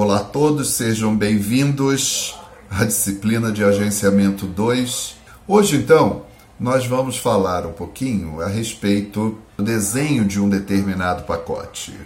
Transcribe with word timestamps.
Olá 0.00 0.18
a 0.18 0.24
todos, 0.24 0.74
sejam 0.74 1.16
bem-vindos 1.16 2.32
à 2.70 2.84
disciplina 2.84 3.50
de 3.50 3.64
agenciamento 3.64 4.46
2. 4.46 5.16
Hoje, 5.44 5.74
então, 5.74 6.22
nós 6.58 6.86
vamos 6.86 7.16
falar 7.16 7.66
um 7.66 7.72
pouquinho 7.72 8.40
a 8.40 8.46
respeito 8.46 9.36
do 9.56 9.64
desenho 9.64 10.24
de 10.24 10.40
um 10.40 10.48
determinado 10.48 11.24
pacote. 11.24 11.98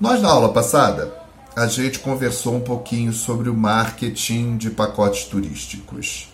Nós, 0.00 0.22
na 0.22 0.28
aula 0.28 0.52
passada, 0.52 1.12
a 1.56 1.66
gente 1.66 1.98
conversou 1.98 2.54
um 2.54 2.60
pouquinho 2.60 3.12
sobre 3.12 3.50
o 3.50 3.54
marketing 3.54 4.56
de 4.56 4.70
pacotes 4.70 5.24
turísticos. 5.24 6.32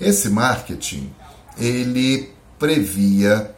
Esse 0.00 0.28
marketing, 0.28 1.08
ele 1.56 2.32
previa 2.58 3.54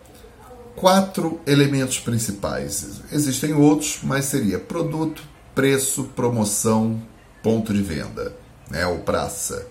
quatro 0.76 1.40
elementos 1.46 1.98
principais. 1.98 3.00
Existem 3.10 3.54
outros, 3.54 4.00
mas 4.02 4.26
seria 4.26 4.58
produto, 4.58 5.22
preço, 5.58 6.04
promoção, 6.14 7.02
ponto 7.42 7.74
de 7.74 7.82
venda, 7.82 8.32
né, 8.70 8.86
ou 8.86 8.98
praça. 8.98 9.66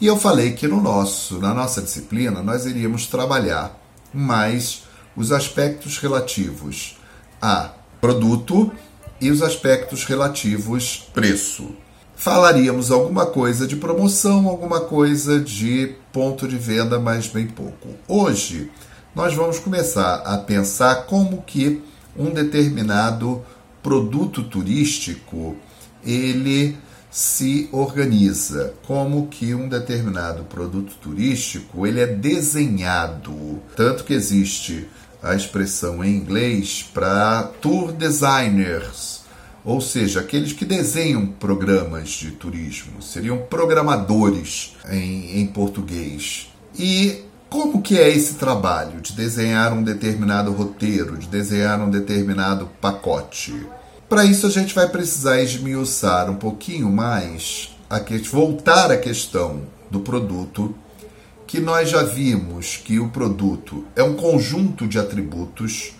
E 0.00 0.06
eu 0.06 0.16
falei 0.16 0.52
que 0.52 0.66
no 0.66 0.80
nosso, 0.80 1.38
na 1.38 1.52
nossa 1.52 1.82
disciplina, 1.82 2.42
nós 2.42 2.64
iríamos 2.64 3.06
trabalhar 3.06 3.78
mais 4.10 4.84
os 5.14 5.30
aspectos 5.30 5.98
relativos 5.98 6.96
a 7.42 7.72
produto 8.00 8.72
e 9.20 9.30
os 9.30 9.42
aspectos 9.42 10.06
relativos 10.06 11.06
preço. 11.12 11.76
Falaríamos 12.16 12.90
alguma 12.90 13.26
coisa 13.26 13.66
de 13.66 13.76
promoção, 13.76 14.48
alguma 14.48 14.80
coisa 14.80 15.38
de 15.38 15.94
ponto 16.10 16.48
de 16.48 16.56
venda, 16.56 16.98
mas 16.98 17.26
bem 17.26 17.48
pouco. 17.48 17.88
Hoje 18.08 18.70
nós 19.14 19.34
vamos 19.34 19.58
começar 19.58 20.22
a 20.24 20.38
pensar 20.38 21.04
como 21.04 21.42
que 21.42 21.82
um 22.16 22.30
determinado 22.30 23.44
produto 23.82 24.42
turístico 24.42 25.56
ele 26.04 26.76
se 27.10 27.68
organiza, 27.72 28.74
como 28.86 29.28
que 29.28 29.54
um 29.54 29.68
determinado 29.68 30.44
produto 30.44 30.94
turístico 30.94 31.86
ele 31.86 32.00
é 32.00 32.06
desenhado, 32.06 33.60
tanto 33.76 34.04
que 34.04 34.14
existe 34.14 34.88
a 35.22 35.34
expressão 35.34 36.02
em 36.02 36.16
inglês 36.16 36.82
para 36.94 37.42
tour 37.60 37.92
designers, 37.92 39.20
ou 39.64 39.80
seja, 39.80 40.20
aqueles 40.20 40.52
que 40.52 40.64
desenham 40.64 41.26
programas 41.26 42.08
de 42.08 42.32
turismo, 42.32 43.00
seriam 43.02 43.38
programadores 43.38 44.74
em, 44.90 45.40
em 45.40 45.46
português. 45.46 46.48
E 46.76 47.22
como 47.52 47.82
que 47.82 47.98
é 47.98 48.08
esse 48.08 48.36
trabalho 48.36 49.02
de 49.02 49.12
desenhar 49.12 49.74
um 49.74 49.82
determinado 49.82 50.50
roteiro, 50.52 51.18
de 51.18 51.28
desenhar 51.28 51.78
um 51.82 51.90
determinado 51.90 52.66
pacote? 52.80 53.54
Para 54.08 54.24
isso 54.24 54.46
a 54.46 54.50
gente 54.50 54.74
vai 54.74 54.88
precisar 54.88 55.38
esmiuçar 55.42 56.30
um 56.30 56.36
pouquinho 56.36 56.90
mais, 56.90 57.76
a 57.90 58.00
que, 58.00 58.16
voltar 58.20 58.90
à 58.90 58.96
questão 58.96 59.64
do 59.90 60.00
produto, 60.00 60.74
que 61.46 61.60
nós 61.60 61.90
já 61.90 62.02
vimos 62.02 62.78
que 62.82 62.98
o 62.98 63.10
produto 63.10 63.84
é 63.94 64.02
um 64.02 64.14
conjunto 64.14 64.88
de 64.88 64.98
atributos 64.98 65.92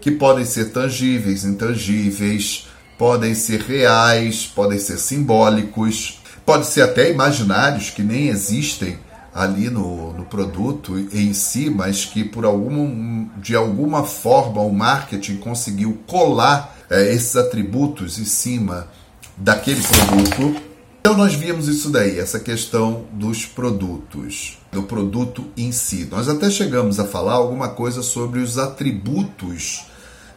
que 0.00 0.10
podem 0.10 0.44
ser 0.44 0.72
tangíveis, 0.72 1.44
intangíveis, 1.44 2.66
podem 2.98 3.32
ser 3.32 3.60
reais, 3.60 4.44
podem 4.44 4.80
ser 4.80 4.98
simbólicos, 4.98 6.20
podem 6.44 6.64
ser 6.64 6.82
até 6.82 7.12
imaginários 7.12 7.90
que 7.90 8.02
nem 8.02 8.26
existem 8.26 9.05
ali 9.36 9.68
no, 9.68 10.14
no 10.14 10.24
produto 10.24 10.98
em 11.12 11.34
si, 11.34 11.68
mas 11.68 12.06
que 12.06 12.24
por 12.24 12.46
algum, 12.46 13.28
de 13.36 13.54
alguma 13.54 14.02
forma 14.02 14.62
o 14.62 14.72
marketing 14.72 15.36
conseguiu 15.36 15.98
colar 16.06 16.74
é, 16.88 17.12
esses 17.12 17.36
atributos 17.36 18.18
em 18.18 18.24
cima 18.24 18.88
daquele 19.36 19.82
produto. 19.82 20.62
Então 21.00 21.14
nós 21.16 21.34
vimos 21.34 21.68
isso 21.68 21.90
daí, 21.90 22.18
essa 22.18 22.40
questão 22.40 23.04
dos 23.12 23.44
produtos, 23.44 24.58
do 24.72 24.82
produto 24.82 25.44
em 25.54 25.70
si. 25.70 26.08
Nós 26.10 26.28
até 26.28 26.48
chegamos 26.48 26.98
a 26.98 27.04
falar 27.04 27.34
alguma 27.34 27.68
coisa 27.68 28.02
sobre 28.02 28.40
os 28.40 28.56
atributos 28.56 29.84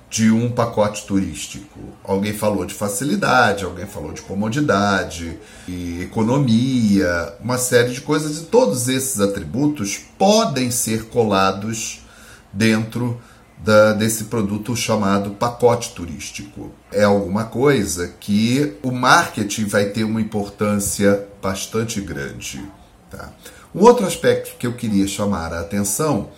de 0.09 0.31
um 0.31 0.51
pacote 0.51 1.05
turístico. 1.05 1.79
Alguém 2.03 2.33
falou 2.33 2.65
de 2.65 2.73
facilidade, 2.73 3.63
alguém 3.63 3.85
falou 3.85 4.11
de 4.11 4.21
comodidade, 4.21 5.37
de 5.67 6.01
economia, 6.01 7.35
uma 7.39 7.57
série 7.57 7.91
de 7.91 8.01
coisas, 8.01 8.39
e 8.39 8.45
todos 8.45 8.87
esses 8.87 9.19
atributos 9.19 9.99
podem 10.17 10.71
ser 10.71 11.05
colados 11.05 12.01
dentro 12.51 13.21
da, 13.63 13.93
desse 13.93 14.25
produto 14.25 14.75
chamado 14.75 15.31
pacote 15.31 15.93
turístico. 15.93 16.71
É 16.91 17.03
alguma 17.03 17.45
coisa 17.45 18.07
que 18.19 18.77
o 18.81 18.91
marketing 18.91 19.65
vai 19.65 19.85
ter 19.85 20.03
uma 20.03 20.21
importância 20.21 21.27
bastante 21.39 22.01
grande. 22.01 22.63
Tá? 23.11 23.31
Um 23.75 23.81
outro 23.81 24.07
aspecto 24.07 24.55
que 24.57 24.65
eu 24.65 24.73
queria 24.73 25.05
chamar 25.05 25.53
a 25.53 25.59
atenção 25.59 26.29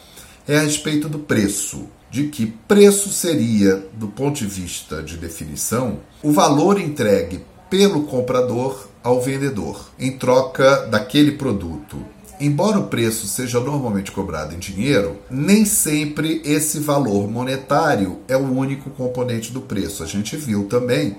é 0.45 0.57
a 0.57 0.61
respeito 0.61 1.07
do 1.07 1.19
preço 1.19 1.87
de 2.11 2.27
que 2.27 2.45
preço 2.45 3.09
seria, 3.09 3.87
do 3.93 4.09
ponto 4.09 4.39
de 4.39 4.45
vista 4.45 5.01
de 5.01 5.15
definição, 5.15 5.99
o 6.21 6.31
valor 6.31 6.79
entregue 6.79 7.39
pelo 7.69 8.03
comprador 8.03 8.89
ao 9.01 9.21
vendedor 9.21 9.89
em 9.97 10.11
troca 10.17 10.87
daquele 10.87 11.31
produto. 11.31 12.05
Embora 12.37 12.79
o 12.79 12.87
preço 12.87 13.27
seja 13.27 13.59
normalmente 13.61 14.11
cobrado 14.11 14.53
em 14.53 14.59
dinheiro, 14.59 15.19
nem 15.29 15.63
sempre 15.63 16.41
esse 16.43 16.79
valor 16.79 17.29
monetário 17.29 18.19
é 18.27 18.35
o 18.35 18.51
único 18.51 18.89
componente 18.89 19.53
do 19.53 19.61
preço. 19.61 20.03
A 20.03 20.07
gente 20.07 20.35
viu 20.35 20.65
também 20.65 21.15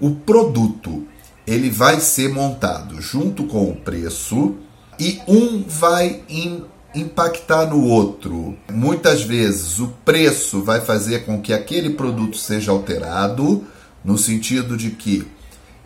o 0.00 0.10
produto, 0.10 1.06
ele 1.46 1.70
vai 1.70 2.00
ser 2.00 2.28
montado 2.30 3.00
junto 3.00 3.44
com 3.44 3.70
o 3.70 3.76
preço 3.76 4.56
e 4.98 5.20
um 5.28 5.62
vai 5.62 6.22
impactar 6.94 7.66
no 7.66 7.84
outro. 7.84 8.56
Muitas 8.70 9.22
vezes 9.22 9.78
o 9.78 9.88
preço 10.04 10.62
vai 10.62 10.80
fazer 10.80 11.24
com 11.24 11.40
que 11.40 11.52
aquele 11.52 11.90
produto 11.90 12.36
seja 12.36 12.70
alterado, 12.70 13.64
no 14.04 14.18
sentido 14.18 14.76
de 14.76 14.90
que 14.90 15.26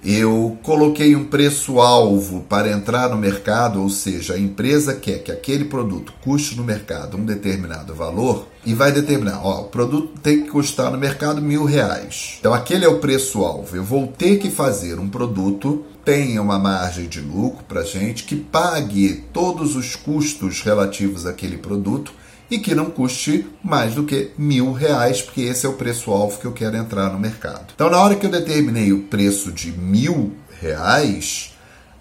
eu 0.04 0.56
coloquei 0.62 1.16
um 1.16 1.24
preço-alvo 1.24 2.42
para 2.48 2.70
entrar 2.70 3.08
no 3.08 3.16
mercado, 3.16 3.82
ou 3.82 3.90
seja, 3.90 4.34
a 4.34 4.38
empresa 4.38 4.94
quer 4.94 5.18
que 5.18 5.32
aquele 5.32 5.64
produto 5.64 6.12
custe 6.22 6.56
no 6.56 6.62
mercado 6.62 7.16
um 7.16 7.24
determinado 7.24 7.92
valor 7.92 8.46
e 8.64 8.72
vai 8.72 8.92
determinar, 8.92 9.40
ó, 9.44 9.62
o 9.62 9.64
produto 9.64 10.20
tem 10.22 10.42
que 10.42 10.50
custar 10.50 10.92
no 10.92 10.98
mercado 10.98 11.42
mil 11.42 11.64
reais. 11.64 12.36
Então 12.38 12.54
aquele 12.54 12.84
é 12.84 12.88
o 12.88 12.98
preço-alvo. 12.98 13.74
Eu 13.74 13.82
vou 13.82 14.06
ter 14.06 14.36
que 14.36 14.48
fazer 14.48 15.00
um 15.00 15.08
produto 15.08 15.84
tenha 16.06 16.40
uma 16.40 16.56
margem 16.56 17.08
de 17.08 17.20
lucro 17.20 17.64
para 17.64 17.82
gente, 17.82 18.22
que 18.22 18.36
pague 18.36 19.24
todos 19.32 19.74
os 19.74 19.96
custos 19.96 20.62
relativos 20.62 21.26
àquele 21.26 21.58
produto 21.58 22.12
e 22.48 22.60
que 22.60 22.76
não 22.76 22.86
custe 22.86 23.44
mais 23.60 23.96
do 23.96 24.04
que 24.04 24.30
mil 24.38 24.72
reais, 24.72 25.20
porque 25.20 25.40
esse 25.40 25.66
é 25.66 25.68
o 25.68 25.72
preço-alvo 25.72 26.38
que 26.38 26.44
eu 26.44 26.52
quero 26.52 26.76
entrar 26.76 27.12
no 27.12 27.18
mercado. 27.18 27.72
Então, 27.74 27.90
na 27.90 28.00
hora 28.00 28.14
que 28.14 28.24
eu 28.24 28.30
determinei 28.30 28.92
o 28.92 29.02
preço 29.02 29.50
de 29.50 29.72
mil 29.72 30.32
reais, 30.60 31.52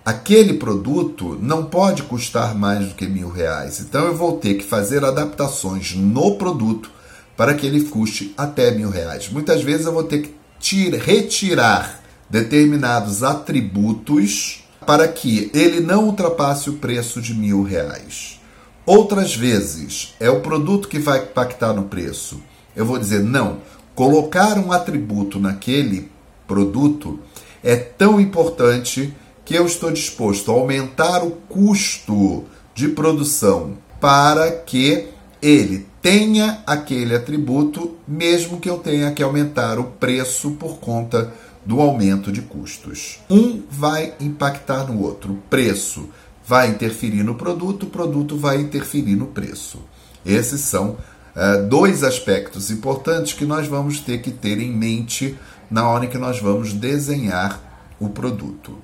aquele 0.06 0.54
produto 0.54 1.36
não 1.42 1.66
pode 1.66 2.04
custar 2.04 2.54
mais 2.54 2.90
do 2.90 2.94
que 2.94 3.08
mil 3.08 3.32
reais. 3.32 3.80
Então, 3.80 4.06
eu 4.06 4.16
vou 4.16 4.38
ter 4.38 4.54
que 4.54 4.64
fazer 4.64 5.04
adaptações 5.04 5.96
no 5.96 6.36
produto 6.36 6.92
para 7.36 7.56
que 7.56 7.66
ele 7.66 7.86
custe 7.86 8.36
até 8.38 8.70
mil 8.70 8.92
reais. 8.92 9.30
Muitas 9.30 9.64
vezes 9.64 9.88
eu 9.88 9.94
vou 9.94 10.04
ter 10.04 10.22
que 10.22 10.36
tira, 10.60 11.00
retirar 11.00 12.05
determinados 12.30 13.24
atributos 13.24 14.64
para 14.86 15.08
que 15.08 15.50
ele 15.54 15.80
não 15.80 16.06
ultrapasse 16.06 16.70
o 16.70 16.74
preço 16.74 17.22
de 17.22 17.34
mil 17.34 17.64
reais. 17.64 18.40
Outras 18.86 19.36
vezes, 19.36 20.14
é 20.20 20.30
o 20.30 20.42
produto 20.42 20.88
que 20.88 21.00
vai 21.00 21.24
impactar 21.24 21.74
no 21.74 21.86
preço. 21.86 22.42
Eu 22.76 22.86
vou 22.86 23.00
dizer, 23.00 23.24
não, 23.24 23.58
colocar 23.96 24.58
um 24.60 24.72
atributo 24.72 25.40
naquele 25.40 26.12
produto 26.48 27.20
é 27.64 27.76
tão 27.76 28.20
importante 28.20 29.12
que 29.44 29.56
eu 29.56 29.66
estou 29.66 29.92
disposto 29.92 30.52
a 30.52 30.54
aumentar 30.54 31.24
o 31.24 31.32
custo 31.32 32.44
de 32.76 32.90
produção 32.90 33.78
para 34.00 34.52
que 34.52 35.08
ele 35.42 35.88
tenha 36.02 36.64
aquele 36.68 37.16
atributo, 37.16 37.96
mesmo 38.08 38.60
que 38.60 38.70
eu 38.70 38.78
tenha 38.78 39.12
que 39.12 39.24
aumentar 39.24 39.80
o 39.80 39.86
preço 39.86 40.52
por 40.52 40.78
conta 40.78 41.34
do 41.66 41.82
aumento 41.82 42.32
de 42.32 42.42
custos. 42.42 43.20
Um 43.30 43.64
vai 43.70 44.14
impactar 44.20 44.86
no 44.86 45.02
outro. 45.02 45.34
O 45.34 45.38
preço 45.50 46.10
vai 46.48 46.70
interferir 46.70 47.24
no 47.24 47.36
produto, 47.36 47.84
o 47.84 47.90
produto 47.90 48.38
vai 48.38 48.62
interferir 48.62 49.16
no 49.16 49.28
preço. 49.28 49.80
Esses 50.26 50.62
são 50.62 50.92
uh, 51.36 51.68
dois 51.68 52.04
aspectos 52.04 52.70
importantes 52.70 53.34
que 53.34 53.46
nós 53.46 53.68
vamos 53.68 54.00
ter 54.00 54.22
que 54.22 54.32
ter 54.32 54.60
em 54.60 54.72
mente 54.72 55.38
na 55.70 55.88
hora 55.90 56.08
que 56.08 56.18
nós 56.18 56.40
vamos 56.40 56.72
desenhar 56.74 57.60
o 58.00 58.10
produto. 58.10 58.78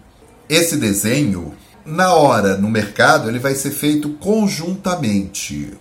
Esse 0.50 0.76
desenho, 0.76 1.54
na 1.86 2.14
hora 2.14 2.58
no 2.58 2.70
mercado, 2.70 3.30
ele 3.30 3.40
vai 3.40 3.54
ser 3.56 3.72
feito 3.72 4.10
conjuntamente. 4.14 5.74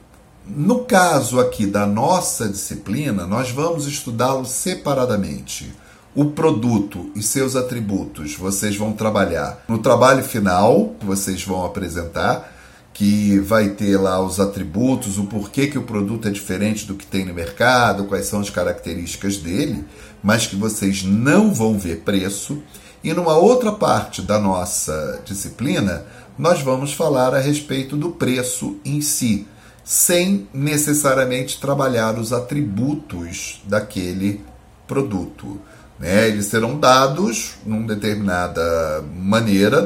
No 0.47 0.85
caso 0.85 1.38
aqui 1.38 1.67
da 1.67 1.87
nossa 1.87 2.49
disciplina, 2.49 3.26
nós 3.26 3.50
vamos 3.50 3.87
estudá-lo 3.87 4.44
separadamente. 4.44 5.73
O 6.14 6.26
produto 6.26 7.10
e 7.14 7.22
seus 7.22 7.54
atributos 7.54 8.34
vocês 8.34 8.76
vão 8.76 8.92
trabalhar 8.92 9.62
no 9.68 9.78
trabalho 9.78 10.24
final 10.24 10.94
que 10.98 11.06
vocês 11.06 11.44
vão 11.44 11.64
apresentar, 11.64 12.52
que 12.92 13.38
vai 13.38 13.70
ter 13.70 13.96
lá 13.96 14.20
os 14.20 14.40
atributos, 14.40 15.18
o 15.18 15.24
porquê 15.24 15.68
que 15.68 15.78
o 15.78 15.82
produto 15.82 16.26
é 16.26 16.30
diferente 16.30 16.84
do 16.84 16.94
que 16.94 17.06
tem 17.06 17.24
no 17.24 17.32
mercado, 17.32 18.04
quais 18.04 18.26
são 18.26 18.40
as 18.40 18.50
características 18.50 19.36
dele, 19.36 19.84
mas 20.22 20.46
que 20.46 20.56
vocês 20.56 21.04
não 21.04 21.54
vão 21.54 21.78
ver 21.78 22.00
preço. 22.00 22.60
E 23.02 23.14
numa 23.14 23.36
outra 23.36 23.72
parte 23.72 24.20
da 24.20 24.38
nossa 24.38 25.22
disciplina, 25.24 26.04
nós 26.36 26.60
vamos 26.60 26.92
falar 26.92 27.34
a 27.34 27.38
respeito 27.38 27.96
do 27.96 28.10
preço 28.10 28.76
em 28.84 29.00
si, 29.00 29.46
sem 29.84 30.48
necessariamente 30.52 31.60
trabalhar 31.60 32.18
os 32.18 32.32
atributos 32.32 33.62
daquele 33.64 34.44
produto. 34.86 35.60
Né? 36.00 36.29
Eles 36.29 36.47
serão 36.47 36.81
dados 36.81 37.56
numa 37.64 37.87
determinada 37.87 39.05
maneira 39.14 39.82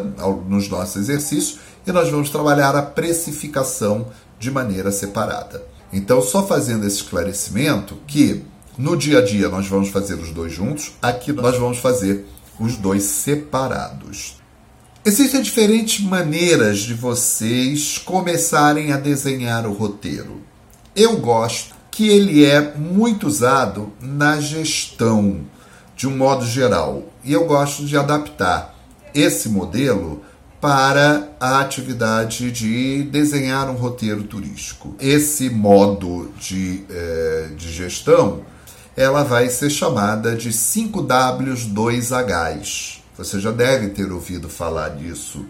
nos 0.49 0.69
nossos 0.69 0.97
exercícios 0.97 1.59
e 1.85 1.91
nós 1.93 2.09
vamos 2.09 2.31
trabalhar 2.31 2.77
a 2.77 2.83
precificação 2.83 4.07
de 4.39 4.51
maneira 4.51 4.93
separada. 4.93 5.63
Então, 5.93 6.23
só 6.23 6.47
fazendo 6.47 6.87
esse 6.87 6.97
esclarecimento 6.97 7.97
que 8.07 8.45
no 8.79 8.97
dia 8.97 9.19
a 9.19 9.25
dia 9.25 9.49
nós 9.49 9.67
vamos 9.67 9.91
fazer 9.91 10.15
os 10.15 10.31
dois 10.31 10.53
juntos, 10.53 10.93
aqui 11.03 11.33
nós 11.33 11.57
vamos 11.57 11.79
fazer 11.79 12.27
os 12.59 12.77
dois 12.77 13.03
separados. 13.03 14.37
Existem 15.05 15.43
diferentes 15.43 16.03
maneiras 16.05 16.79
de 16.79 16.95
vocês 16.95 17.99
começarem 17.99 18.93
a 18.93 18.97
desenhar 18.97 19.67
o 19.67 19.73
roteiro. 19.73 20.41
Eu 20.97 21.19
gosto 21.19 21.75
que 21.91 22.09
ele 22.09 22.45
é 22.45 22.75
muito 22.75 23.27
usado 23.27 23.93
na 24.01 24.41
gestão, 24.41 25.43
de 26.05 26.09
um 26.09 26.17
modo 26.19 26.45
geral, 26.45 27.05
e 27.25 27.33
eu 27.33 27.47
gosto 27.47 27.87
de 27.87 27.97
adaptar 27.97 28.75
esse 29.15 29.49
modelo 29.49 30.23
para 30.61 31.31
a 31.41 31.61
atividade 31.61 32.51
de 32.51 33.05
desenhar 33.05 33.71
um 33.71 33.75
roteiro 33.75 34.25
turístico. 34.25 34.95
Esse 35.01 35.49
modo 35.49 36.31
de, 36.39 36.85
eh, 36.91 37.49
de 37.56 37.73
gestão 37.73 38.43
ela 38.95 39.25
vai 39.25 39.49
ser 39.49 39.71
chamada 39.71 40.37
de 40.37 40.51
5W2Hs. 40.51 42.99
Você 43.17 43.41
já 43.41 43.51
deve 43.51 43.89
ter 43.89 44.12
ouvido 44.12 44.51
falar 44.51 44.91
disso 44.91 45.47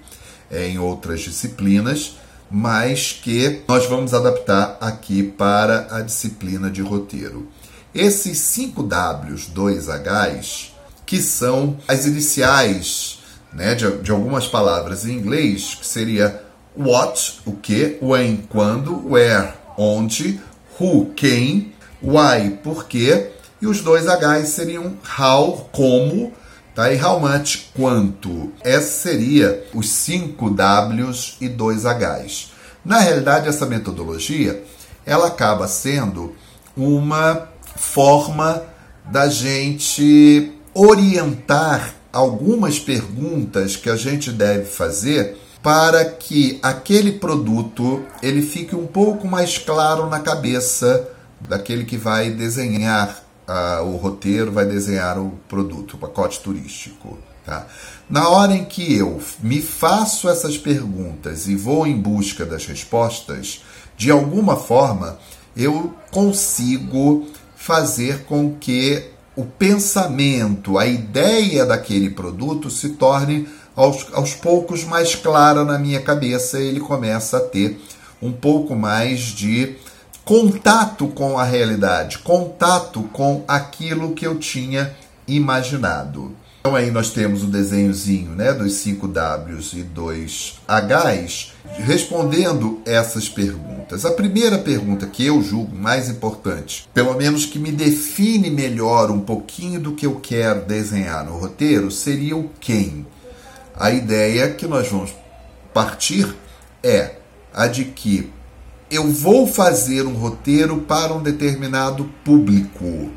é, 0.49 0.69
em 0.69 0.79
outras 0.79 1.23
disciplinas, 1.23 2.15
mas 2.49 3.11
que 3.11 3.62
nós 3.67 3.87
vamos 3.87 4.15
adaptar 4.15 4.79
aqui 4.81 5.21
para 5.21 5.89
a 5.91 6.01
disciplina 6.01 6.71
de 6.71 6.81
roteiro. 6.81 7.49
Esses 7.94 8.38
5W2Hs, 8.38 10.70
que 11.06 11.23
são 11.23 11.76
as 11.87 12.06
iniciais 12.06 13.20
né, 13.52 13.75
de, 13.75 13.99
de 13.99 14.11
algumas 14.11 14.49
palavras 14.49 15.06
em 15.06 15.12
inglês, 15.12 15.76
que 15.76 15.87
seria 15.87 16.43
what, 16.76 17.41
o 17.46 17.52
que, 17.52 17.99
when, 18.02 18.38
quando, 18.49 19.08
where, 19.08 19.52
onde, 19.79 20.41
who, 20.81 21.12
quem, 21.14 21.73
why, 22.02 22.58
por 22.62 22.87
quê, 22.87 23.31
e 23.62 23.67
os 23.67 23.81
dois 23.81 24.06
Hs 24.06 24.49
seriam 24.49 24.96
how, 25.19 25.70
como, 25.70 26.32
tá? 26.75 26.93
e 26.93 27.00
how 27.00 27.20
much, 27.20 27.70
quanto. 27.76 28.52
Essa 28.62 29.02
seria 29.02 29.64
os 29.73 29.88
cinco 29.88 30.50
Ws 30.50 31.37
e 31.41 31.49
dois 31.49 31.85
Hs. 31.85 32.50
Na 32.85 32.99
realidade, 32.99 33.49
essa 33.49 33.67
metodologia 33.67 34.64
ela 35.06 35.29
acaba 35.29 35.69
sendo 35.69 36.35
uma 36.76 37.54
forma 37.76 38.62
da 39.11 39.29
gente 39.29 40.53
orientar 40.73 41.94
algumas 42.12 42.79
perguntas 42.79 43.76
que 43.76 43.91
a 43.91 43.97
gente 43.97 44.31
deve 44.31 44.65
fazer 44.65 45.37
para 45.62 46.05
que 46.05 46.59
aquele 46.62 47.12
produto 47.12 48.05
ele 48.23 48.43
fique 48.43 48.76
um 48.76 48.87
pouco 48.87 49.26
mais 49.26 49.59
claro 49.59 50.09
na 50.09 50.21
cabeça 50.21 51.09
daquele 51.41 51.85
que 51.85 51.97
vai 51.97 52.31
desenhar 52.31 53.23
uh, 53.49 53.82
o 53.85 53.97
roteiro, 53.97 54.53
vai 54.53 54.67
desenhar 54.67 55.19
o 55.19 55.31
produto, 55.49 55.94
o 55.94 55.99
pacote 55.99 56.41
turístico. 56.41 57.19
Tá? 57.44 57.67
Na 58.09 58.29
hora 58.29 58.55
em 58.55 58.65
que 58.65 58.97
eu 58.97 59.20
me 59.41 59.61
faço 59.61 60.29
essas 60.29 60.56
perguntas 60.56 61.47
e 61.47 61.55
vou 61.55 61.87
em 61.87 61.97
busca 61.97 62.44
das 62.44 62.67
respostas, 62.67 63.62
de 63.97 64.11
alguma 64.11 64.56
forma 64.56 65.19
eu 65.56 65.94
consigo 66.11 67.27
fazer 67.65 68.25
com 68.25 68.55
que 68.61 69.03
o 69.35 69.43
pensamento, 69.43 70.79
a 70.79 70.85
ideia 70.85 71.65
daquele 71.65 72.11
produto 72.11 72.69
se 72.69 72.91
torne 72.91 73.49
aos, 73.75 74.07
aos 74.13 74.35
poucos 74.35 74.85
mais 74.85 75.15
clara 75.15 75.65
na 75.65 75.79
minha 75.79 76.03
cabeça, 76.03 76.61
ele 76.61 76.79
começa 76.79 77.39
a 77.39 77.41
ter 77.41 77.81
um 78.21 78.31
pouco 78.31 78.77
mais 78.77 79.21
de 79.21 79.77
contato 80.27 81.09
com 81.09 81.39
a 81.39 81.45
realidade, 81.45 82.19
contato 82.19 83.05
com 83.15 83.43
aquilo 83.49 84.13
que 84.13 84.27
eu 84.27 84.39
tinha 84.39 84.95
imaginado. 85.27 86.37
Então 86.67 86.75
aí 86.75 86.91
nós 86.91 87.11
temos 87.11 87.45
o 87.45 87.47
desenhozinho 87.47 88.31
né, 88.31 88.51
dos 88.55 88.73
5 88.77 89.07
Ws 89.07 89.75
e 89.75 89.83
2 89.83 90.61
Hs 90.67 91.53
respondendo 91.77 92.81
essas 92.87 93.29
perguntas. 93.29 94.07
A 94.07 94.13
primeira 94.13 94.57
pergunta 94.57 95.07
que 95.07 95.27
eu 95.27 95.43
julgo 95.43 95.77
mais 95.77 96.09
importante, 96.09 96.89
pelo 96.95 97.13
menos 97.19 97.45
que 97.45 97.59
me 97.59 97.71
define 97.71 98.49
melhor 98.49 99.11
um 99.11 99.21
pouquinho 99.21 99.79
do 99.79 99.93
que 99.93 100.07
eu 100.07 100.15
quero 100.21 100.65
desenhar 100.65 101.23
no 101.27 101.37
roteiro, 101.37 101.91
seria 101.91 102.35
o 102.35 102.49
quem. 102.59 103.07
A 103.77 103.91
ideia 103.91 104.51
que 104.51 104.67
nós 104.67 104.89
vamos 104.89 105.13
partir 105.75 106.35
é 106.83 107.17
a 107.53 107.67
de 107.67 107.85
que 107.85 108.33
eu 108.91 109.07
vou 109.11 109.47
fazer 109.47 110.07
um 110.07 110.15
roteiro 110.15 110.79
para 110.79 111.13
um 111.13 111.23
determinado 111.23 112.07
público 112.25 113.11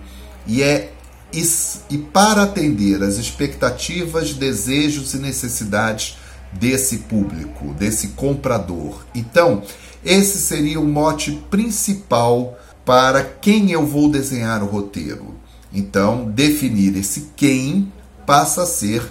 e 0.46 0.62
é 0.62 0.92
e, 1.34 1.44
e 1.90 1.98
para 1.98 2.44
atender 2.44 3.04
as 3.04 3.18
expectativas, 3.18 4.34
desejos 4.34 5.14
e 5.14 5.18
necessidades 5.18 6.18
desse 6.54 7.00
público, 7.00 7.74
desse 7.74 8.10
comprador. 8.10 9.06
Então, 9.14 9.64
esse 10.04 10.38
seria 10.40 10.80
o 10.80 10.88
mote 10.88 11.32
principal 11.50 12.58
para 12.86 13.24
quem 13.24 13.72
eu 13.72 13.86
vou 13.86 14.10
desenhar 14.10 14.64
o 14.64 14.68
roteiro. 14.68 15.36
Então, 15.74 16.26
definir 16.26 16.96
esse 16.96 17.32
quem 17.36 17.92
passa 18.26 18.64
a 18.64 18.66
ser 18.66 19.04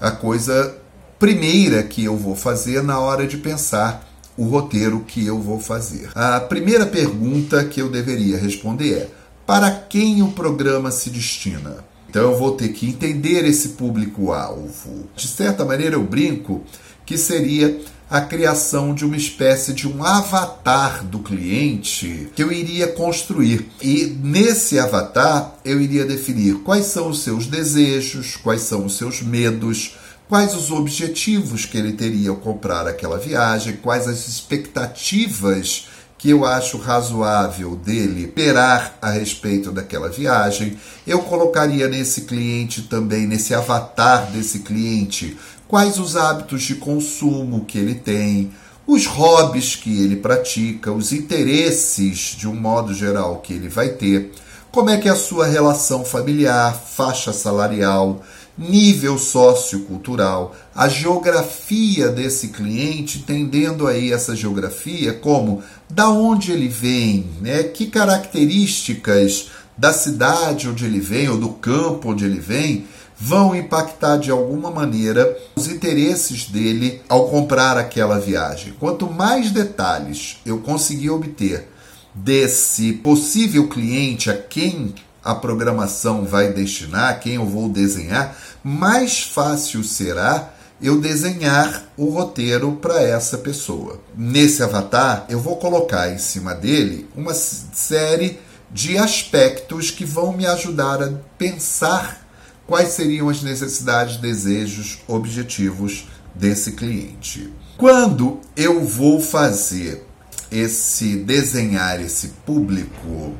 a 0.00 0.10
coisa 0.10 0.76
primeira 1.18 1.82
que 1.82 2.04
eu 2.04 2.16
vou 2.16 2.36
fazer 2.36 2.82
na 2.82 2.98
hora 2.98 3.26
de 3.26 3.38
pensar 3.38 4.06
o 4.36 4.44
roteiro 4.44 5.00
que 5.00 5.24
eu 5.24 5.38
vou 5.40 5.60
fazer. 5.60 6.10
A 6.14 6.40
primeira 6.40 6.86
pergunta 6.86 7.64
que 7.64 7.80
eu 7.80 7.88
deveria 7.88 8.36
responder 8.36 8.92
é: 8.94 9.08
para 9.46 9.70
quem 9.70 10.22
o 10.22 10.32
programa 10.32 10.90
se 10.90 11.10
destina? 11.10 11.84
Então 12.08 12.30
eu 12.30 12.38
vou 12.38 12.52
ter 12.52 12.68
que 12.68 12.86
entender 12.86 13.44
esse 13.44 13.70
público-alvo. 13.70 15.08
De 15.16 15.26
certa 15.26 15.64
maneira, 15.64 15.96
eu 15.96 16.02
brinco 16.02 16.62
que 17.06 17.16
seria 17.16 17.80
a 18.12 18.20
criação 18.20 18.94
de 18.94 19.06
uma 19.06 19.16
espécie 19.16 19.72
de 19.72 19.88
um 19.88 20.04
avatar 20.04 21.02
do 21.02 21.20
cliente 21.20 22.28
que 22.36 22.42
eu 22.42 22.52
iria 22.52 22.86
construir. 22.86 23.66
E 23.80 24.04
nesse 24.22 24.78
avatar 24.78 25.56
eu 25.64 25.80
iria 25.80 26.04
definir 26.04 26.56
quais 26.56 26.84
são 26.84 27.08
os 27.08 27.22
seus 27.22 27.46
desejos, 27.46 28.36
quais 28.36 28.60
são 28.60 28.84
os 28.84 28.98
seus 28.98 29.22
medos, 29.22 29.96
quais 30.28 30.54
os 30.54 30.70
objetivos 30.70 31.64
que 31.64 31.78
ele 31.78 31.94
teria 31.94 32.28
ao 32.28 32.36
comprar 32.36 32.86
aquela 32.86 33.18
viagem, 33.18 33.78
quais 33.80 34.06
as 34.06 34.28
expectativas 34.28 35.88
que 36.22 36.30
eu 36.30 36.44
acho 36.44 36.78
razoável 36.78 37.74
dele 37.74 38.26
esperar 38.26 38.96
a 39.02 39.10
respeito 39.10 39.72
daquela 39.72 40.08
viagem. 40.08 40.78
Eu 41.04 41.18
colocaria 41.22 41.88
nesse 41.88 42.20
cliente 42.20 42.82
também, 42.82 43.26
nesse 43.26 43.52
avatar 43.52 44.30
desse 44.30 44.60
cliente, 44.60 45.36
quais 45.66 45.98
os 45.98 46.14
hábitos 46.14 46.62
de 46.62 46.76
consumo 46.76 47.64
que 47.64 47.76
ele 47.76 47.96
tem, 47.96 48.52
os 48.86 49.04
hobbies 49.04 49.74
que 49.74 50.00
ele 50.00 50.14
pratica, 50.14 50.92
os 50.92 51.12
interesses 51.12 52.36
de 52.38 52.46
um 52.46 52.54
modo 52.54 52.94
geral 52.94 53.38
que 53.38 53.54
ele 53.54 53.68
vai 53.68 53.88
ter, 53.88 54.30
como 54.70 54.90
é 54.90 54.98
que 54.98 55.08
é 55.08 55.10
a 55.10 55.16
sua 55.16 55.44
relação 55.44 56.04
familiar, 56.04 56.72
faixa 56.72 57.32
salarial, 57.32 58.22
nível 58.56 59.18
sociocultural, 59.18 60.54
a 60.74 60.88
geografia 60.88 62.08
desse 62.08 62.48
cliente, 62.48 63.18
entendendo 63.18 63.86
aí 63.86 64.12
essa 64.12 64.36
geografia 64.36 65.14
como 65.14 65.62
da 65.88 66.10
onde 66.10 66.52
ele 66.52 66.68
vem, 66.68 67.30
né? 67.40 67.62
que 67.62 67.86
características 67.86 69.50
da 69.76 69.92
cidade 69.92 70.68
onde 70.68 70.84
ele 70.84 71.00
vem 71.00 71.28
ou 71.28 71.38
do 71.38 71.48
campo 71.50 72.10
onde 72.10 72.24
ele 72.24 72.40
vem 72.40 72.86
vão 73.18 73.54
impactar 73.54 74.16
de 74.16 74.30
alguma 74.30 74.70
maneira 74.70 75.36
os 75.54 75.68
interesses 75.68 76.48
dele 76.48 77.00
ao 77.08 77.28
comprar 77.28 77.78
aquela 77.78 78.18
viagem. 78.18 78.74
Quanto 78.78 79.10
mais 79.10 79.50
detalhes 79.50 80.38
eu 80.44 80.58
conseguir 80.58 81.10
obter 81.10 81.68
desse 82.14 82.92
possível 82.94 83.68
cliente 83.68 84.28
a 84.28 84.36
quem 84.36 84.94
a 85.24 85.34
programação 85.34 86.24
vai 86.24 86.52
destinar, 86.52 87.20
quem 87.20 87.34
eu 87.34 87.46
vou 87.46 87.68
desenhar, 87.68 88.36
mais 88.62 89.22
fácil 89.22 89.84
será 89.84 90.52
eu 90.80 91.00
desenhar 91.00 91.84
o 91.96 92.08
roteiro 92.08 92.72
para 92.72 93.00
essa 93.00 93.38
pessoa. 93.38 94.00
Nesse 94.16 94.62
avatar, 94.62 95.26
eu 95.28 95.38
vou 95.38 95.56
colocar 95.56 96.12
em 96.12 96.18
cima 96.18 96.54
dele 96.54 97.08
uma 97.16 97.32
série 97.34 98.40
de 98.70 98.98
aspectos 98.98 99.90
que 99.90 100.04
vão 100.04 100.32
me 100.32 100.44
ajudar 100.46 101.02
a 101.02 101.12
pensar 101.38 102.26
quais 102.66 102.88
seriam 102.90 103.28
as 103.28 103.42
necessidades, 103.42 104.16
desejos, 104.16 104.98
objetivos 105.06 106.08
desse 106.34 106.72
cliente. 106.72 107.52
Quando 107.76 108.40
eu 108.56 108.84
vou 108.84 109.20
fazer 109.20 110.04
esse 110.50 111.16
desenhar 111.16 112.00
esse 112.00 112.28
público, 112.44 113.34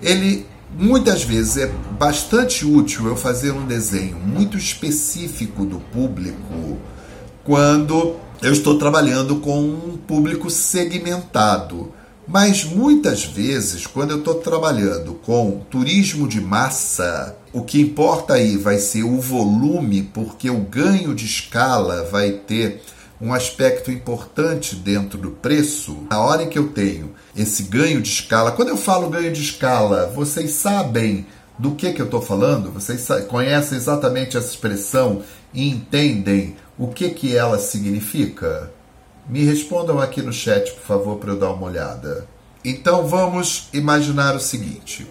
ele 0.00 0.46
muitas 0.78 1.22
vezes 1.22 1.56
é 1.56 1.66
bastante 1.98 2.66
útil 2.66 3.06
eu 3.06 3.16
fazer 3.16 3.50
um 3.50 3.66
desenho 3.66 4.18
muito 4.18 4.58
específico 4.58 5.64
do 5.64 5.78
público 5.78 6.78
quando 7.42 8.16
eu 8.42 8.52
estou 8.52 8.78
trabalhando 8.78 9.36
com 9.36 9.60
um 9.60 9.96
público 9.96 10.50
segmentado. 10.50 11.92
Mas 12.28 12.64
muitas 12.64 13.24
vezes, 13.24 13.86
quando 13.86 14.10
eu 14.10 14.18
estou 14.18 14.34
trabalhando 14.34 15.14
com 15.14 15.60
turismo 15.70 16.26
de 16.26 16.40
massa, 16.40 17.36
o 17.52 17.62
que 17.62 17.80
importa 17.80 18.34
aí 18.34 18.56
vai 18.56 18.78
ser 18.78 19.04
o 19.04 19.20
volume, 19.20 20.02
porque 20.02 20.50
o 20.50 20.58
ganho 20.58 21.14
de 21.14 21.24
escala 21.24 22.02
vai 22.10 22.32
ter 22.32 22.82
um 23.20 23.32
aspecto 23.32 23.90
importante 23.90 24.76
dentro 24.76 25.18
do 25.18 25.30
preço. 25.30 26.06
Na 26.10 26.20
hora 26.20 26.42
em 26.42 26.48
que 26.48 26.58
eu 26.58 26.68
tenho 26.68 27.14
esse 27.36 27.64
ganho 27.64 28.00
de 28.00 28.08
escala, 28.08 28.52
quando 28.52 28.68
eu 28.68 28.76
falo 28.76 29.10
ganho 29.10 29.32
de 29.32 29.40
escala, 29.40 30.12
vocês 30.14 30.50
sabem 30.50 31.26
do 31.58 31.72
que, 31.74 31.92
que 31.92 32.00
eu 32.00 32.06
estou 32.06 32.20
falando? 32.20 32.70
Vocês 32.70 33.06
conhecem 33.28 33.78
exatamente 33.78 34.36
essa 34.36 34.50
expressão 34.50 35.22
e 35.54 35.68
entendem 35.68 36.56
o 36.78 36.88
que, 36.88 37.10
que 37.10 37.34
ela 37.34 37.58
significa? 37.58 38.70
Me 39.28 39.42
respondam 39.44 39.98
aqui 39.98 40.22
no 40.22 40.32
chat, 40.32 40.72
por 40.72 40.82
favor, 40.82 41.16
para 41.16 41.32
eu 41.32 41.38
dar 41.38 41.52
uma 41.52 41.66
olhada. 41.66 42.28
Então 42.64 43.06
vamos 43.06 43.68
imaginar 43.72 44.36
o 44.36 44.40
seguinte: 44.40 45.06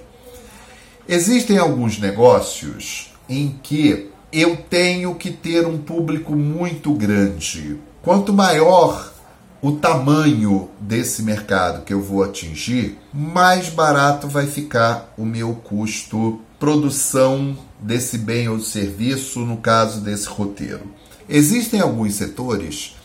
existem 1.07 1.57
alguns 1.57 1.99
negócios 1.99 3.13
em 3.27 3.59
que 3.63 4.11
eu 4.31 4.57
tenho 4.57 5.15
que 5.15 5.31
ter 5.31 5.65
um 5.65 5.77
público 5.77 6.35
muito 6.35 6.93
grande. 6.93 7.79
Quanto 8.05 8.31
maior 8.31 9.11
o 9.59 9.71
tamanho 9.71 10.69
desse 10.79 11.23
mercado 11.23 11.83
que 11.83 11.91
eu 11.91 11.99
vou 11.99 12.23
atingir, 12.23 12.99
mais 13.11 13.69
barato 13.69 14.27
vai 14.27 14.45
ficar 14.45 15.11
o 15.17 15.25
meu 15.25 15.55
custo 15.55 16.39
produção 16.59 17.57
desse 17.79 18.19
bem 18.19 18.47
ou 18.47 18.59
serviço, 18.59 19.39
no 19.39 19.57
caso 19.57 20.01
desse 20.01 20.27
roteiro. 20.27 20.83
Existem 21.27 21.81
alguns 21.81 22.13
setores 22.13 22.95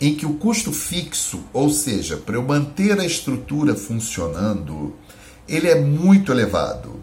em 0.00 0.14
que 0.14 0.24
o 0.24 0.38
custo 0.38 0.72
fixo, 0.72 1.44
ou 1.52 1.68
seja, 1.68 2.16
para 2.16 2.36
eu 2.36 2.42
manter 2.42 2.98
a 2.98 3.04
estrutura 3.04 3.74
funcionando, 3.74 4.94
ele 5.46 5.68
é 5.68 5.78
muito 5.78 6.32
elevado. 6.32 6.98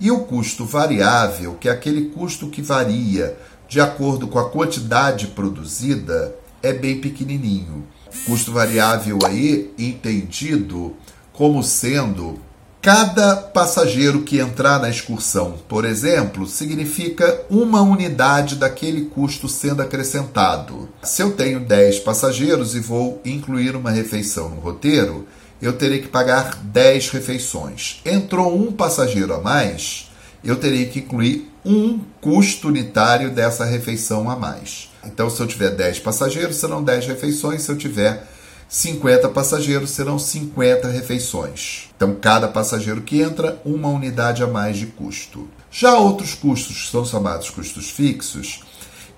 E 0.00 0.10
o 0.10 0.20
custo 0.20 0.64
variável, 0.64 1.54
que 1.60 1.68
é 1.68 1.72
aquele 1.72 2.06
custo 2.08 2.48
que 2.48 2.62
varia 2.62 3.36
de 3.68 3.78
acordo 3.78 4.26
com 4.26 4.38
a 4.38 4.48
quantidade 4.48 5.26
produzida, 5.26 6.34
é 6.64 6.72
bem 6.72 7.00
pequenininho. 7.00 7.86
Custo 8.26 8.52
variável 8.52 9.18
aí 9.24 9.72
entendido 9.78 10.96
como 11.32 11.62
sendo 11.62 12.40
Cada 12.84 13.34
passageiro 13.36 14.20
que 14.24 14.38
entrar 14.38 14.78
na 14.78 14.90
excursão, 14.90 15.54
por 15.66 15.86
exemplo, 15.86 16.46
significa 16.46 17.40
uma 17.48 17.80
unidade 17.80 18.56
daquele 18.56 19.06
custo 19.06 19.48
sendo 19.48 19.80
acrescentado. 19.80 20.86
Se 21.02 21.22
eu 21.22 21.32
tenho 21.32 21.60
10 21.60 22.00
passageiros 22.00 22.74
e 22.74 22.80
vou 22.80 23.22
incluir 23.24 23.74
uma 23.74 23.90
refeição 23.90 24.50
no 24.50 24.60
roteiro, 24.60 25.26
eu 25.62 25.72
terei 25.72 26.02
que 26.02 26.08
pagar 26.08 26.56
10 26.62 27.08
refeições. 27.08 28.02
Entrou 28.04 28.54
um 28.54 28.70
passageiro 28.70 29.32
a 29.32 29.40
mais, 29.40 30.10
eu 30.44 30.54
terei 30.54 30.84
que 30.84 30.98
incluir 30.98 31.50
um 31.64 31.98
custo 32.20 32.68
unitário 32.68 33.30
dessa 33.30 33.64
refeição 33.64 34.28
a 34.28 34.36
mais. 34.36 34.90
Então, 35.06 35.28
se 35.30 35.40
eu 35.40 35.46
tiver 35.46 35.70
10 35.70 36.00
passageiros, 36.00 36.56
serão 36.56 36.82
10 36.82 37.06
refeições. 37.06 37.62
Se 37.62 37.70
eu 37.70 37.76
tiver 37.76 38.26
50 38.68 39.28
passageiros 39.28 39.90
serão 39.90 40.18
50 40.18 40.88
refeições. 40.88 41.90
Então, 41.96 42.16
cada 42.20 42.48
passageiro 42.48 43.02
que 43.02 43.20
entra, 43.20 43.60
uma 43.64 43.88
unidade 43.88 44.42
a 44.42 44.46
mais 44.46 44.76
de 44.76 44.86
custo. 44.86 45.48
Já 45.70 45.96
outros 45.96 46.34
custos, 46.34 46.82
que 46.82 46.90
são 46.90 47.04
chamados 47.04 47.50
custos 47.50 47.90
fixos, 47.90 48.64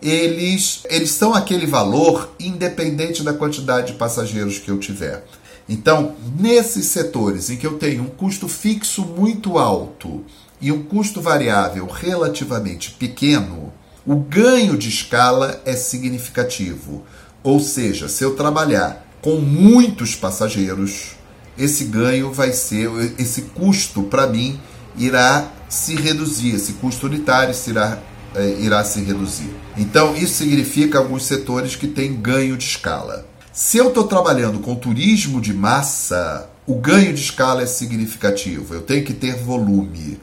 eles, 0.02 0.82
eles 0.90 1.10
são 1.10 1.34
aquele 1.34 1.66
valor 1.66 2.34
independente 2.38 3.22
da 3.22 3.32
quantidade 3.32 3.92
de 3.92 3.98
passageiros 3.98 4.58
que 4.58 4.70
eu 4.70 4.78
tiver. 4.78 5.24
Então, 5.68 6.14
nesses 6.38 6.86
setores 6.86 7.50
em 7.50 7.56
que 7.56 7.66
eu 7.66 7.78
tenho 7.78 8.02
um 8.02 8.08
custo 8.08 8.46
fixo 8.46 9.04
muito 9.04 9.58
alto 9.58 10.24
e 10.60 10.70
um 10.70 10.82
custo 10.82 11.20
variável 11.20 11.86
relativamente 11.86 12.92
pequeno, 12.92 13.72
o 14.06 14.14
ganho 14.14 14.78
de 14.78 14.88
escala 14.88 15.60
é 15.64 15.74
significativo. 15.74 17.04
Ou 17.42 17.58
seja, 17.58 18.08
se 18.08 18.22
eu 18.22 18.36
trabalhar 18.36 19.04
com 19.20 19.36
muitos 19.36 20.14
passageiros, 20.14 21.16
esse 21.58 21.84
ganho 21.84 22.32
vai 22.32 22.52
ser, 22.52 22.88
esse 23.18 23.42
custo 23.42 24.04
para 24.04 24.26
mim 24.26 24.60
irá 24.96 25.50
se 25.68 25.96
reduzir, 25.96 26.54
esse 26.54 26.74
custo 26.74 27.06
unitário 27.06 27.54
irá, 27.66 27.98
é, 28.34 28.60
irá 28.60 28.84
se 28.84 29.00
reduzir. 29.00 29.50
Então, 29.76 30.14
isso 30.14 30.34
significa 30.34 30.98
alguns 30.98 31.24
setores 31.24 31.74
que 31.74 31.88
têm 31.88 32.14
ganho 32.14 32.56
de 32.56 32.64
escala. 32.64 33.26
Se 33.52 33.78
eu 33.78 33.88
estou 33.88 34.04
trabalhando 34.04 34.60
com 34.60 34.76
turismo 34.76 35.40
de 35.40 35.52
massa, 35.52 36.48
o 36.66 36.76
ganho 36.76 37.12
de 37.12 37.22
escala 37.22 37.62
é 37.62 37.66
significativo, 37.66 38.74
eu 38.74 38.82
tenho 38.82 39.04
que 39.04 39.14
ter 39.14 39.36
volume. 39.36 40.20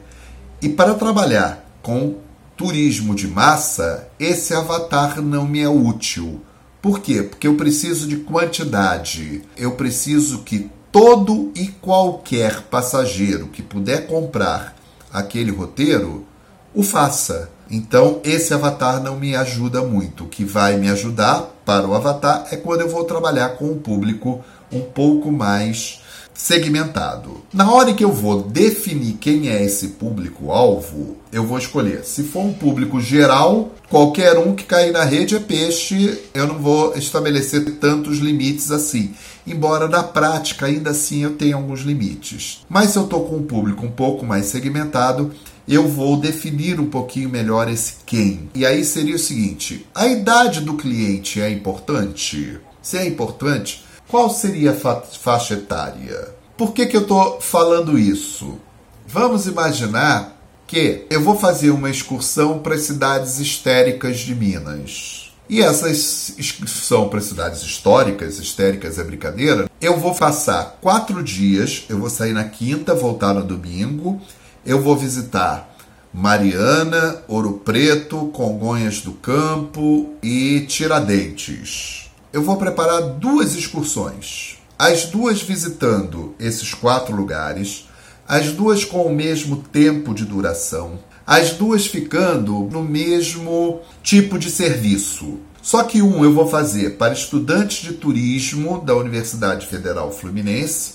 E 0.62 0.68
para 0.68 0.94
trabalhar 0.94 1.68
com 1.82 2.16
turismo 2.56 3.14
de 3.14 3.26
massa, 3.26 4.08
esse 4.18 4.54
avatar 4.54 5.20
não 5.20 5.46
me 5.46 5.60
é 5.60 5.68
útil 5.68 6.40
por 6.84 7.00
quê? 7.00 7.22
Porque 7.22 7.46
eu 7.46 7.54
preciso 7.54 8.06
de 8.06 8.18
quantidade. 8.18 9.40
Eu 9.56 9.70
preciso 9.70 10.40
que 10.40 10.70
todo 10.92 11.50
e 11.54 11.68
qualquer 11.68 12.60
passageiro 12.64 13.46
que 13.46 13.62
puder 13.62 14.06
comprar 14.06 14.76
aquele 15.10 15.50
roteiro 15.50 16.26
o 16.74 16.82
faça. 16.82 17.48
Então, 17.70 18.20
esse 18.22 18.52
avatar 18.52 19.02
não 19.02 19.18
me 19.18 19.34
ajuda 19.34 19.80
muito. 19.80 20.24
O 20.24 20.28
que 20.28 20.44
vai 20.44 20.76
me 20.76 20.90
ajudar 20.90 21.54
para 21.64 21.88
o 21.88 21.94
avatar 21.94 22.48
é 22.50 22.56
quando 22.58 22.82
eu 22.82 22.90
vou 22.90 23.04
trabalhar 23.04 23.56
com 23.56 23.70
um 23.70 23.78
público 23.78 24.44
um 24.70 24.82
pouco 24.82 25.32
mais 25.32 26.02
segmentado. 26.34 27.42
Na 27.52 27.70
hora 27.72 27.94
que 27.94 28.04
eu 28.04 28.12
vou 28.12 28.42
definir 28.42 29.14
quem 29.14 29.48
é 29.48 29.64
esse 29.64 29.88
público-alvo, 29.88 31.16
eu 31.32 31.46
vou 31.46 31.56
escolher. 31.56 32.04
Se 32.04 32.24
for 32.24 32.44
um 32.44 32.52
público 32.52 33.00
geral, 33.00 33.72
qualquer 33.88 34.36
um 34.36 34.54
que 34.54 34.64
cair 34.64 34.92
na 34.92 35.04
rede 35.04 35.36
é 35.36 35.40
peixe, 35.40 36.20
eu 36.34 36.46
não 36.46 36.58
vou 36.58 36.96
estabelecer 36.96 37.64
tantos 37.76 38.18
limites 38.18 38.70
assim. 38.70 39.14
Embora 39.46 39.88
na 39.88 40.02
prática 40.02 40.66
ainda 40.66 40.90
assim 40.90 41.22
eu 41.22 41.36
tenha 41.36 41.54
alguns 41.54 41.80
limites. 41.80 42.64
Mas 42.68 42.90
se 42.90 42.98
eu 42.98 43.04
estou 43.04 43.24
com 43.26 43.36
um 43.36 43.42
público 43.44 43.86
um 43.86 43.90
pouco 43.90 44.26
mais 44.26 44.46
segmentado, 44.46 45.30
eu 45.68 45.88
vou 45.88 46.16
definir 46.16 46.80
um 46.80 46.86
pouquinho 46.86 47.28
melhor 47.28 47.70
esse 47.70 47.94
quem. 48.04 48.50
E 48.54 48.66
aí 48.66 48.84
seria 48.84 49.16
o 49.16 49.18
seguinte: 49.18 49.86
a 49.94 50.06
idade 50.06 50.60
do 50.60 50.74
cliente 50.74 51.40
é 51.40 51.50
importante? 51.50 52.58
Se 52.82 52.98
é 52.98 53.06
importante, 53.06 53.84
qual 54.08 54.30
seria 54.30 54.72
a 54.72 54.74
faixa 55.18 55.54
etária? 55.54 56.28
Por 56.56 56.72
que, 56.72 56.86
que 56.86 56.96
eu 56.96 57.02
estou 57.02 57.40
falando 57.40 57.98
isso? 57.98 58.60
Vamos 59.06 59.46
imaginar 59.46 60.40
que 60.66 61.06
eu 61.10 61.20
vou 61.20 61.36
fazer 61.36 61.70
uma 61.70 61.90
excursão 61.90 62.58
para 62.58 62.74
as 62.74 62.82
cidades 62.82 63.38
histéricas 63.38 64.18
de 64.18 64.34
Minas. 64.34 65.32
E 65.48 65.60
essas 65.60 66.34
excursão 66.38 67.08
para 67.08 67.20
cidades 67.20 67.62
históricas, 67.62 68.38
histéricas 68.38 68.98
é 68.98 69.04
brincadeira, 69.04 69.68
eu 69.80 69.98
vou 69.98 70.14
passar 70.14 70.78
quatro 70.80 71.22
dias, 71.22 71.84
eu 71.88 71.98
vou 71.98 72.08
sair 72.08 72.32
na 72.32 72.44
quinta, 72.44 72.94
voltar 72.94 73.34
no 73.34 73.42
domingo, 73.42 74.20
eu 74.64 74.80
vou 74.80 74.96
visitar 74.96 75.76
Mariana, 76.12 77.22
Ouro 77.28 77.60
Preto, 77.64 78.26
Congonhas 78.28 79.00
do 79.00 79.12
Campo 79.12 80.14
e 80.22 80.60
Tiradentes 80.62 82.03
eu 82.34 82.42
vou 82.42 82.56
preparar 82.56 83.00
duas 83.00 83.54
excursões. 83.54 84.58
As 84.76 85.04
duas 85.04 85.40
visitando 85.40 86.34
esses 86.36 86.74
quatro 86.74 87.14
lugares, 87.14 87.88
as 88.26 88.50
duas 88.50 88.84
com 88.84 89.06
o 89.06 89.14
mesmo 89.14 89.58
tempo 89.58 90.12
de 90.12 90.24
duração, 90.24 90.98
as 91.24 91.52
duas 91.52 91.86
ficando 91.86 92.68
no 92.72 92.82
mesmo 92.82 93.82
tipo 94.02 94.36
de 94.36 94.50
serviço. 94.50 95.38
Só 95.62 95.84
que 95.84 96.02
um 96.02 96.24
eu 96.24 96.34
vou 96.34 96.48
fazer 96.48 96.96
para 96.96 97.14
estudantes 97.14 97.84
de 97.84 97.92
turismo 97.92 98.80
da 98.84 98.96
Universidade 98.96 99.68
Federal 99.68 100.10
Fluminense 100.10 100.94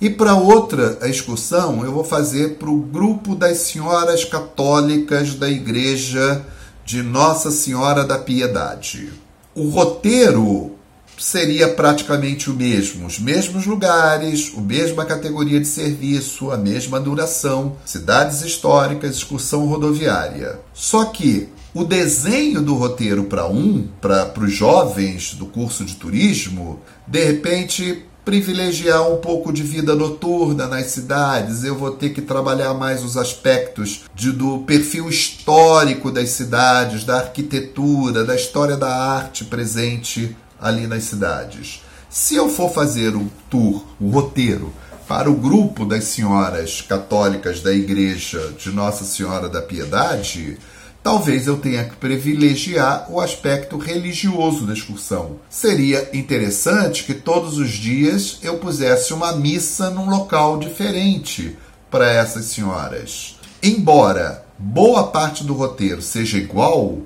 E 0.00 0.10
para 0.10 0.34
outra 0.34 0.98
excursão, 1.08 1.84
eu 1.84 1.92
vou 1.92 2.02
fazer 2.02 2.56
para 2.56 2.68
o 2.68 2.80
grupo 2.80 3.36
das 3.36 3.58
senhoras 3.58 4.24
católicas 4.24 5.36
da 5.36 5.48
igreja 5.48 6.44
de 6.84 7.04
Nossa 7.04 7.52
Senhora 7.52 8.02
da 8.02 8.18
Piedade. 8.18 9.12
O 9.54 9.68
roteiro 9.68 10.72
seria 11.18 11.68
praticamente 11.68 12.50
o 12.50 12.54
mesmo, 12.54 13.06
os 13.06 13.18
mesmos 13.18 13.66
lugares, 13.66 14.52
a 14.56 14.60
mesma 14.60 15.04
categoria 15.04 15.60
de 15.60 15.66
serviço, 15.66 16.50
a 16.50 16.56
mesma 16.56 16.98
duração, 16.98 17.76
cidades 17.84 18.40
históricas, 18.42 19.16
excursão 19.16 19.66
rodoviária. 19.66 20.58
Só 20.72 21.04
que 21.04 21.48
o 21.74 21.84
desenho 21.84 22.62
do 22.62 22.74
roteiro 22.74 23.24
para 23.24 23.46
um, 23.46 23.88
para 24.00 24.32
os 24.40 24.52
jovens 24.52 25.34
do 25.34 25.46
curso 25.46 25.84
de 25.84 25.96
turismo, 25.96 26.80
de 27.06 27.22
repente 27.24 28.06
privilegiar 28.24 29.10
um 29.10 29.16
pouco 29.16 29.52
de 29.52 29.62
vida 29.62 29.94
noturna 29.94 30.66
nas 30.66 30.86
cidades, 30.86 31.64
eu 31.64 31.76
vou 31.76 31.90
ter 31.90 32.10
que 32.10 32.22
trabalhar 32.22 32.72
mais 32.74 33.04
os 33.04 33.16
aspectos 33.16 34.04
de, 34.14 34.30
do 34.30 34.60
perfil 34.60 35.08
histórico 35.08 36.10
das 36.10 36.30
cidades, 36.30 37.04
da 37.04 37.18
arquitetura, 37.18 38.24
da 38.24 38.36
história 38.36 38.76
da 38.76 38.94
arte 38.94 39.44
presente 39.44 40.36
ali 40.60 40.86
nas 40.86 41.04
cidades. 41.04 41.82
Se 42.08 42.36
eu 42.36 42.48
for 42.48 42.70
fazer 42.70 43.16
o 43.16 43.30
tour, 43.50 43.84
o 44.00 44.10
roteiro, 44.10 44.72
para 45.08 45.30
o 45.30 45.34
grupo 45.34 45.84
das 45.84 46.04
senhoras 46.04 46.80
católicas 46.80 47.60
da 47.60 47.72
Igreja 47.72 48.52
de 48.56 48.70
Nossa 48.70 49.04
Senhora 49.04 49.48
da 49.48 49.60
Piedade, 49.60 50.58
talvez 51.02 51.46
eu 51.46 51.56
tenha 51.56 51.84
que 51.84 51.96
privilegiar 51.96 53.06
o 53.10 53.20
aspecto 53.20 53.76
religioso 53.76 54.66
da 54.66 54.72
excursão. 54.72 55.40
Seria 55.50 56.08
interessante 56.12 57.04
que 57.04 57.14
todos 57.14 57.58
os 57.58 57.70
dias 57.70 58.38
eu 58.42 58.58
pusesse 58.58 59.12
uma 59.12 59.32
missa 59.32 59.90
num 59.90 60.08
local 60.08 60.58
diferente 60.58 61.56
para 61.90 62.10
essas 62.10 62.46
senhoras. 62.46 63.38
Embora 63.62 64.44
boa 64.58 65.08
parte 65.08 65.44
do 65.44 65.54
roteiro 65.54 66.00
seja 66.00 66.38
igual, 66.38 67.00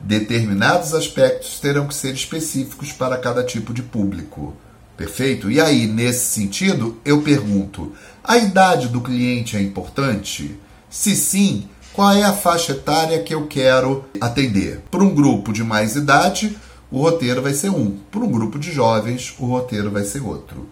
determinados 0.00 0.94
aspectos 0.94 1.58
terão 1.58 1.86
que 1.88 1.94
ser 1.94 2.14
específicos 2.14 2.92
para 2.92 3.16
cada 3.16 3.42
tipo 3.42 3.74
de 3.74 3.82
público. 3.82 4.54
Perfeito? 4.96 5.50
E 5.50 5.60
aí, 5.60 5.86
nesse 5.86 6.26
sentido, 6.26 7.00
eu 7.04 7.22
pergunto: 7.22 7.92
a 8.22 8.38
idade 8.38 8.88
do 8.88 9.00
cliente 9.00 9.56
é 9.56 9.60
importante? 9.60 10.56
Se 10.88 11.16
sim, 11.16 11.68
qual 11.94 12.12
é 12.12 12.24
a 12.24 12.32
faixa 12.32 12.72
etária 12.72 13.22
que 13.22 13.32
eu 13.32 13.46
quero 13.46 14.04
atender. 14.20 14.82
Para 14.90 15.04
um 15.04 15.14
grupo 15.14 15.52
de 15.52 15.62
mais 15.62 15.94
idade, 15.94 16.58
o 16.90 17.00
roteiro 17.00 17.40
vai 17.40 17.54
ser 17.54 17.70
um. 17.70 17.96
Para 18.10 18.20
um 18.20 18.30
grupo 18.30 18.58
de 18.58 18.72
jovens, 18.72 19.32
o 19.38 19.46
roteiro 19.46 19.92
vai 19.92 20.04
ser 20.04 20.20
outro. 20.20 20.68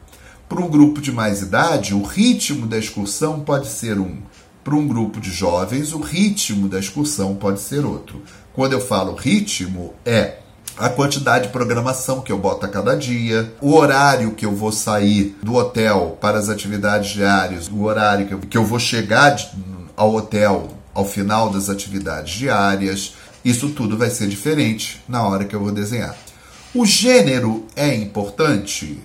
Para 0.49 0.61
um 0.61 0.69
grupo 0.69 1.00
de 1.00 1.12
mais 1.12 1.41
idade, 1.41 1.95
o 1.95 2.02
ritmo 2.02 2.67
da 2.67 2.76
excursão 2.76 3.38
pode 3.38 3.69
ser 3.69 4.00
um. 4.00 4.19
Para 4.64 4.75
um 4.75 4.87
grupo 4.87 5.21
de 5.21 5.31
jovens, 5.31 5.93
o 5.93 6.00
ritmo 6.00 6.69
da 6.69 6.81
excursão 6.81 7.37
pode 7.37 7.61
ser 7.61 7.85
outro. 7.87 8.21
Quando 8.52 8.73
eu 8.73 8.81
falo 8.81 9.14
ritmo, 9.14 9.95
é 10.05 10.38
a 10.76 10.88
quantidade 10.88 11.47
de 11.47 11.52
programação 11.52 12.21
que 12.21 12.33
eu 12.33 12.38
boto 12.38 12.67
a 12.67 12.69
cada 12.69 12.97
dia, 12.97 13.55
o 13.61 13.75
horário 13.75 14.33
que 14.33 14.45
eu 14.45 14.55
vou 14.55 14.73
sair 14.73 15.37
do 15.41 15.55
hotel 15.55 16.19
para 16.21 16.38
as 16.38 16.49
atividades 16.49 17.11
diárias, 17.12 17.69
o 17.69 17.83
horário 17.83 18.41
que 18.49 18.57
eu, 18.57 18.64
vou 18.64 18.79
chegar 18.79 19.37
ao 19.97 20.14
hotel 20.14 20.81
ao 20.94 21.06
final 21.06 21.50
das 21.50 21.68
atividades 21.68 22.34
diárias. 22.34 23.14
Isso 23.44 23.70
tudo 23.70 23.96
vai 23.96 24.11
ser 24.11 24.28
diferente 24.28 25.02
na 25.08 25.26
hora 25.26 25.44
que 25.44 25.54
eu 25.54 25.61
vou 25.61 25.72
desenhar. 25.72 26.16
O 26.75 26.87
gênero 26.87 27.66
é 27.76 27.94
importante? 27.94 28.99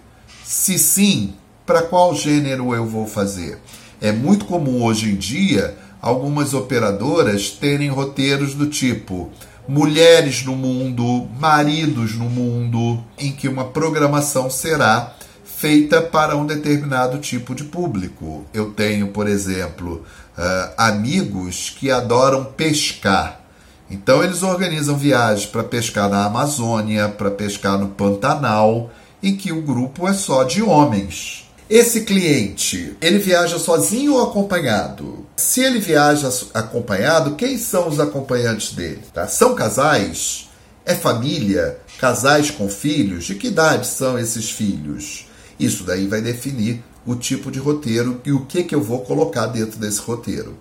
Se 0.44 0.78
sim, 0.78 1.34
para 1.66 1.82
qual 1.82 2.16
gênero 2.16 2.74
eu 2.74 2.86
vou 2.86 3.06
fazer? 3.06 3.60
É 4.00 4.12
muito 4.12 4.46
comum 4.46 4.84
hoje 4.84 5.10
em 5.10 5.16
dia 5.16 5.78
algumas 6.02 6.54
operadoras 6.54 7.50
terem 7.50 7.90
roteiros 7.90 8.54
do 8.54 8.68
tipo 8.68 9.32
mulheres 9.68 10.46
no 10.46 10.56
mundo, 10.56 11.28
maridos 11.40 12.16
no 12.16 12.30
mundo, 12.30 13.04
em 13.18 13.34
que 13.34 13.50
uma 13.50 13.66
programação 13.66 14.50
será 14.50 15.14
feita 15.44 16.02
para 16.02 16.38
um 16.38 16.46
determinado 16.46 17.18
tipo 17.18 17.54
de 17.54 17.66
público. 17.66 18.46
Eu 18.54 18.72
tenho, 18.72 19.08
por 19.10 19.28
exemplo, 19.28 20.06
uh, 20.38 20.74
amigos 20.78 21.76
que 21.78 21.90
adoram 21.90 22.46
pescar. 22.46 23.42
Então 23.90 24.24
eles 24.24 24.44
organizam 24.44 24.98
viagens 24.98 25.46
para 25.46 25.64
pescar 25.64 26.10
na 26.10 26.26
Amazônia, 26.26 27.10
para 27.10 27.32
pescar 27.32 27.78
no 27.78 27.90
Pantanal, 27.90 28.92
em 29.24 29.36
que 29.36 29.52
o 29.52 29.62
grupo 29.62 30.08
é 30.08 30.14
só 30.14 30.44
de 30.44 30.62
homens. 30.62 31.48
Esse 31.70 32.02
cliente, 32.02 32.96
ele 33.02 33.20
viaja 33.20 33.60
sozinho 33.60 34.14
ou 34.14 34.24
acompanhado? 34.24 35.26
Se 35.36 35.62
ele 35.62 35.80
viaja 35.80 36.30
acompanhado, 36.54 37.36
quem 37.36 37.58
são 37.58 37.90
os 37.90 38.00
acompanhantes 38.00 38.72
dele? 38.72 39.02
Tá? 39.14 39.28
São 39.28 39.54
casais? 39.54 40.50
É 40.86 40.96
família? 40.96 41.78
Casais 42.00 42.50
com 42.50 42.70
filhos? 42.70 43.26
De 43.26 43.36
que 43.36 43.48
idade 43.48 43.86
são 43.86 44.18
esses 44.18 44.50
filhos? 44.50 45.26
Isso 45.60 45.84
daí 45.84 46.08
vai 46.08 46.22
definir 46.22 46.82
o 47.08 47.16
tipo 47.16 47.50
de 47.50 47.58
roteiro 47.58 48.22
e 48.26 48.34
o 48.34 48.46
que, 48.46 48.64
que 48.64 48.76
eu 48.76 48.84
vou 48.84 49.00
colocar 49.00 49.48
dentro 49.48 49.80
desse 49.80 50.02
roteiro. 50.02 50.56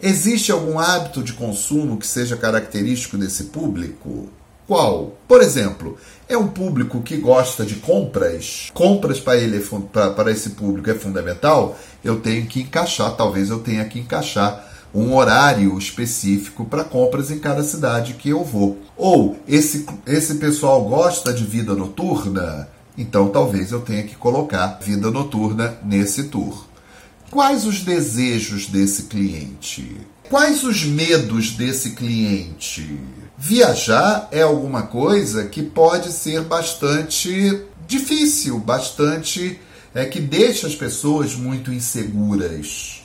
Existe 0.00 0.50
algum 0.50 0.78
hábito 0.78 1.22
de 1.22 1.34
consumo 1.34 1.98
que 1.98 2.06
seja 2.06 2.36
característico 2.36 3.18
desse 3.18 3.44
público? 3.44 4.28
Qual? 4.66 5.16
Por 5.26 5.42
exemplo, 5.42 5.98
é 6.28 6.38
um 6.38 6.46
público 6.46 7.02
que 7.02 7.16
gosta 7.16 7.66
de 7.66 7.74
compras? 7.74 8.70
Compras 8.72 9.18
para 9.18 9.36
ele 9.36 9.60
para 9.92 10.30
esse 10.30 10.50
público 10.50 10.88
é 10.88 10.94
fundamental? 10.94 11.76
Eu 12.04 12.20
tenho 12.20 12.46
que 12.46 12.60
encaixar, 12.60 13.16
talvez 13.16 13.50
eu 13.50 13.58
tenha 13.58 13.84
que 13.84 13.98
encaixar 13.98 14.68
um 14.94 15.14
horário 15.14 15.76
específico 15.76 16.64
para 16.64 16.84
compras 16.84 17.30
em 17.30 17.38
cada 17.38 17.62
cidade 17.62 18.14
que 18.14 18.28
eu 18.28 18.44
vou. 18.44 18.78
Ou 18.96 19.36
esse, 19.46 19.86
esse 20.06 20.36
pessoal 20.36 20.84
gosta 20.84 21.32
de 21.32 21.44
vida 21.44 21.74
noturna? 21.74 22.68
Então 23.00 23.28
talvez 23.28 23.72
eu 23.72 23.80
tenha 23.80 24.02
que 24.02 24.14
colocar 24.14 24.78
vida 24.82 25.10
noturna 25.10 25.78
nesse 25.82 26.24
tour. 26.24 26.66
Quais 27.30 27.64
os 27.64 27.80
desejos 27.80 28.66
desse 28.66 29.04
cliente? 29.04 29.96
Quais 30.28 30.62
os 30.62 30.84
medos 30.84 31.52
desse 31.52 31.92
cliente? 31.92 33.00
Viajar 33.38 34.28
é 34.30 34.42
alguma 34.42 34.82
coisa 34.82 35.46
que 35.46 35.62
pode 35.62 36.12
ser 36.12 36.42
bastante 36.42 37.62
difícil, 37.88 38.58
bastante 38.58 39.58
é 39.94 40.04
que 40.04 40.20
deixa 40.20 40.66
as 40.66 40.74
pessoas 40.74 41.34
muito 41.34 41.72
inseguras 41.72 42.99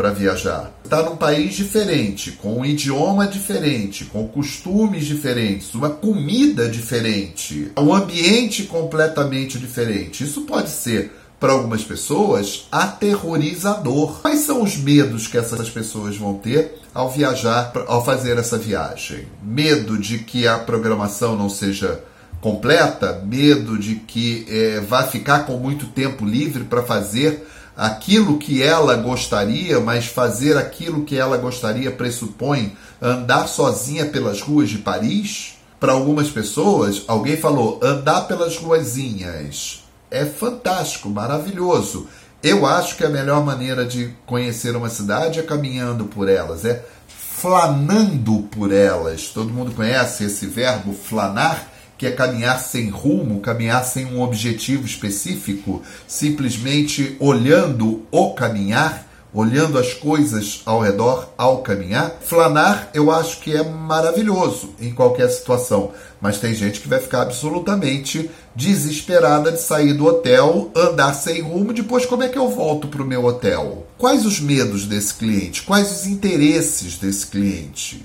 para 0.00 0.12
viajar. 0.12 0.72
Está 0.82 1.02
num 1.02 1.14
país 1.14 1.54
diferente, 1.54 2.32
com 2.32 2.60
um 2.60 2.64
idioma 2.64 3.26
diferente, 3.26 4.06
com 4.06 4.26
costumes 4.26 5.04
diferentes, 5.04 5.74
uma 5.74 5.90
comida 5.90 6.70
diferente, 6.70 7.70
um 7.78 7.94
ambiente 7.94 8.62
completamente 8.62 9.58
diferente. 9.58 10.24
Isso 10.24 10.40
pode 10.42 10.70
ser 10.70 11.12
para 11.38 11.52
algumas 11.52 11.84
pessoas 11.84 12.66
aterrorizador. 12.72 14.22
Quais 14.22 14.40
são 14.40 14.62
os 14.62 14.74
medos 14.78 15.26
que 15.26 15.36
essas 15.36 15.68
pessoas 15.68 16.16
vão 16.16 16.32
ter 16.32 16.76
ao 16.94 17.10
viajar, 17.10 17.70
ao 17.86 18.02
fazer 18.02 18.38
essa 18.38 18.56
viagem? 18.56 19.26
Medo 19.42 19.98
de 19.98 20.20
que 20.20 20.48
a 20.48 20.56
programação 20.56 21.36
não 21.36 21.50
seja 21.50 22.02
completa, 22.40 23.22
medo 23.22 23.78
de 23.78 23.96
que 23.96 24.46
é, 24.48 24.80
vá 24.80 25.02
ficar 25.02 25.40
com 25.40 25.58
muito 25.58 25.88
tempo 25.88 26.24
livre 26.24 26.64
para 26.64 26.82
fazer 26.82 27.46
aquilo 27.76 28.38
que 28.38 28.62
ela 28.62 28.96
gostaria, 28.96 29.80
mas 29.80 30.06
fazer 30.06 30.56
aquilo 30.56 31.04
que 31.04 31.16
ela 31.16 31.36
gostaria 31.36 31.90
pressupõe 31.90 32.76
andar 33.00 33.46
sozinha 33.46 34.06
pelas 34.06 34.40
ruas 34.40 34.68
de 34.68 34.78
Paris? 34.78 35.54
Para 35.78 35.92
algumas 35.92 36.28
pessoas, 36.28 37.04
alguém 37.08 37.38
falou 37.38 37.80
andar 37.82 38.22
pelas 38.22 38.56
ruazinhas. 38.58 39.82
É 40.10 40.26
fantástico, 40.26 41.08
maravilhoso. 41.08 42.06
Eu 42.42 42.66
acho 42.66 42.96
que 42.96 43.04
a 43.04 43.08
melhor 43.08 43.44
maneira 43.44 43.84
de 43.84 44.14
conhecer 44.26 44.74
uma 44.76 44.90
cidade 44.90 45.38
é 45.38 45.42
caminhando 45.42 46.04
por 46.04 46.28
elas, 46.28 46.64
é 46.64 46.84
flanando 47.06 48.48
por 48.50 48.72
elas. 48.72 49.28
Todo 49.28 49.52
mundo 49.52 49.72
conhece 49.72 50.24
esse 50.24 50.46
verbo 50.46 50.92
flanar? 50.92 51.69
Que 52.00 52.06
é 52.06 52.12
caminhar 52.12 52.58
sem 52.58 52.88
rumo, 52.88 53.40
caminhar 53.40 53.84
sem 53.84 54.06
um 54.06 54.22
objetivo 54.22 54.86
específico, 54.86 55.82
simplesmente 56.08 57.14
olhando 57.20 58.06
o 58.10 58.30
caminhar, 58.32 59.06
olhando 59.34 59.78
as 59.78 59.92
coisas 59.92 60.62
ao 60.64 60.80
redor 60.80 61.28
ao 61.36 61.58
caminhar. 61.58 62.16
Flanar 62.22 62.88
eu 62.94 63.10
acho 63.10 63.40
que 63.40 63.54
é 63.54 63.62
maravilhoso 63.62 64.70
em 64.80 64.94
qualquer 64.94 65.28
situação, 65.28 65.92
mas 66.22 66.38
tem 66.38 66.54
gente 66.54 66.80
que 66.80 66.88
vai 66.88 67.00
ficar 67.00 67.20
absolutamente 67.20 68.30
desesperada 68.56 69.52
de 69.52 69.60
sair 69.60 69.92
do 69.92 70.06
hotel, 70.06 70.70
andar 70.74 71.12
sem 71.12 71.42
rumo, 71.42 71.74
depois 71.74 72.06
como 72.06 72.22
é 72.22 72.30
que 72.30 72.38
eu 72.38 72.48
volto 72.48 72.88
para 72.88 73.02
o 73.02 73.06
meu 73.06 73.26
hotel? 73.26 73.86
Quais 73.98 74.24
os 74.24 74.40
medos 74.40 74.86
desse 74.86 75.12
cliente? 75.12 75.60
Quais 75.64 75.92
os 75.92 76.06
interesses 76.06 76.96
desse 76.96 77.26
cliente? 77.26 78.02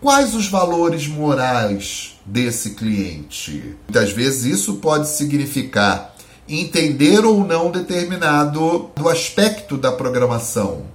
Quais 0.00 0.34
os 0.34 0.48
valores 0.48 1.06
morais 1.06 2.18
desse 2.30 2.70
cliente? 2.70 3.76
Muitas 3.88 4.12
vezes 4.12 4.44
isso 4.44 4.74
pode 4.74 5.08
significar 5.08 6.14
entender 6.48 7.24
ou 7.24 7.44
não 7.44 7.70
determinado 7.70 8.90
do 8.96 9.08
aspecto 9.08 9.76
da 9.76 9.92
programação. 9.92 10.86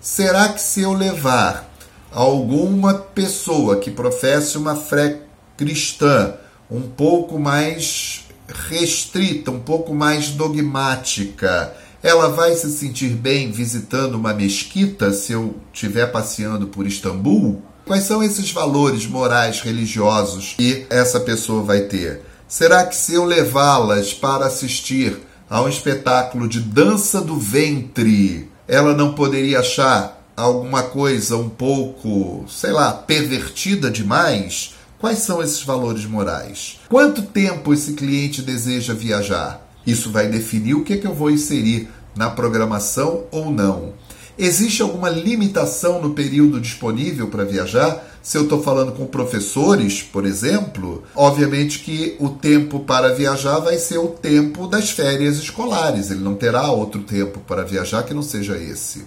Será 0.00 0.48
que 0.48 0.60
se 0.60 0.82
eu 0.82 0.92
levar 0.92 1.70
alguma 2.10 2.94
pessoa 2.94 3.78
que 3.78 3.90
professe 3.90 4.58
uma 4.58 4.76
fé 4.76 5.20
cristã 5.56 6.34
um 6.70 6.82
pouco 6.82 7.38
mais 7.38 8.26
restrita, 8.68 9.50
um 9.50 9.60
pouco 9.60 9.94
mais 9.94 10.30
dogmática, 10.30 11.74
ela 12.02 12.28
vai 12.28 12.54
se 12.54 12.70
sentir 12.70 13.10
bem 13.10 13.50
visitando 13.50 14.16
uma 14.16 14.34
mesquita 14.34 15.12
se 15.12 15.32
eu 15.32 15.56
estiver 15.72 16.06
passeando 16.10 16.66
por 16.66 16.86
Istambul? 16.86 17.62
Quais 17.92 18.04
são 18.04 18.22
esses 18.22 18.50
valores 18.50 19.06
morais 19.06 19.60
religiosos 19.60 20.54
que 20.56 20.86
essa 20.88 21.20
pessoa 21.20 21.62
vai 21.62 21.82
ter? 21.82 22.22
Será 22.48 22.86
que 22.86 22.96
se 22.96 23.12
eu 23.12 23.22
levá-las 23.22 24.14
para 24.14 24.46
assistir 24.46 25.18
a 25.46 25.60
um 25.60 25.68
espetáculo 25.68 26.48
de 26.48 26.58
dança 26.58 27.20
do 27.20 27.36
ventre, 27.36 28.50
ela 28.66 28.94
não 28.94 29.12
poderia 29.12 29.60
achar 29.60 30.26
alguma 30.34 30.84
coisa 30.84 31.36
um 31.36 31.50
pouco, 31.50 32.46
sei 32.48 32.72
lá, 32.72 32.92
pervertida 32.94 33.90
demais? 33.90 34.72
Quais 34.98 35.18
são 35.18 35.42
esses 35.42 35.62
valores 35.62 36.06
morais? 36.06 36.80
Quanto 36.88 37.20
tempo 37.20 37.74
esse 37.74 37.92
cliente 37.92 38.40
deseja 38.40 38.94
viajar? 38.94 39.68
Isso 39.86 40.10
vai 40.10 40.28
definir 40.28 40.76
o 40.76 40.82
que, 40.82 40.94
é 40.94 40.96
que 40.96 41.06
eu 41.06 41.14
vou 41.14 41.30
inserir 41.30 41.90
na 42.16 42.30
programação 42.30 43.24
ou 43.30 43.50
não. 43.50 43.92
Existe 44.38 44.80
alguma 44.80 45.10
limitação 45.10 46.00
no 46.00 46.14
período 46.14 46.60
disponível 46.60 47.28
para 47.28 47.44
viajar? 47.44 48.02
Se 48.22 48.38
eu 48.38 48.44
estou 48.44 48.62
falando 48.62 48.92
com 48.92 49.04
professores, 49.04 50.02
por 50.02 50.24
exemplo, 50.24 51.02
obviamente 51.14 51.80
que 51.80 52.16
o 52.18 52.30
tempo 52.30 52.80
para 52.80 53.14
viajar 53.14 53.58
vai 53.58 53.78
ser 53.78 53.98
o 53.98 54.08
tempo 54.08 54.66
das 54.66 54.90
férias 54.90 55.36
escolares. 55.36 56.10
Ele 56.10 56.20
não 56.20 56.34
terá 56.34 56.70
outro 56.70 57.02
tempo 57.02 57.40
para 57.40 57.64
viajar 57.64 58.04
que 58.04 58.14
não 58.14 58.22
seja 58.22 58.56
esse. 58.56 59.04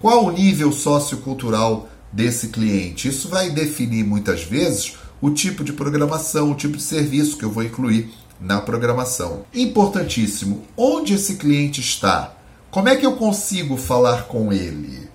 Qual 0.00 0.24
o 0.24 0.32
nível 0.32 0.72
sociocultural 0.72 1.88
desse 2.12 2.48
cliente? 2.48 3.08
Isso 3.08 3.28
vai 3.28 3.50
definir 3.50 4.04
muitas 4.04 4.42
vezes 4.42 4.96
o 5.20 5.30
tipo 5.30 5.62
de 5.62 5.72
programação, 5.72 6.50
o 6.50 6.54
tipo 6.54 6.76
de 6.76 6.82
serviço 6.82 7.36
que 7.36 7.44
eu 7.44 7.50
vou 7.50 7.62
incluir 7.62 8.10
na 8.40 8.60
programação. 8.60 9.44
Importantíssimo, 9.54 10.64
onde 10.76 11.14
esse 11.14 11.36
cliente 11.36 11.80
está? 11.80 12.35
Como 12.70 12.88
é 12.88 12.96
que 12.96 13.06
eu 13.06 13.16
consigo 13.16 13.76
falar 13.76 14.24
com 14.24 14.52
ele? 14.52 15.08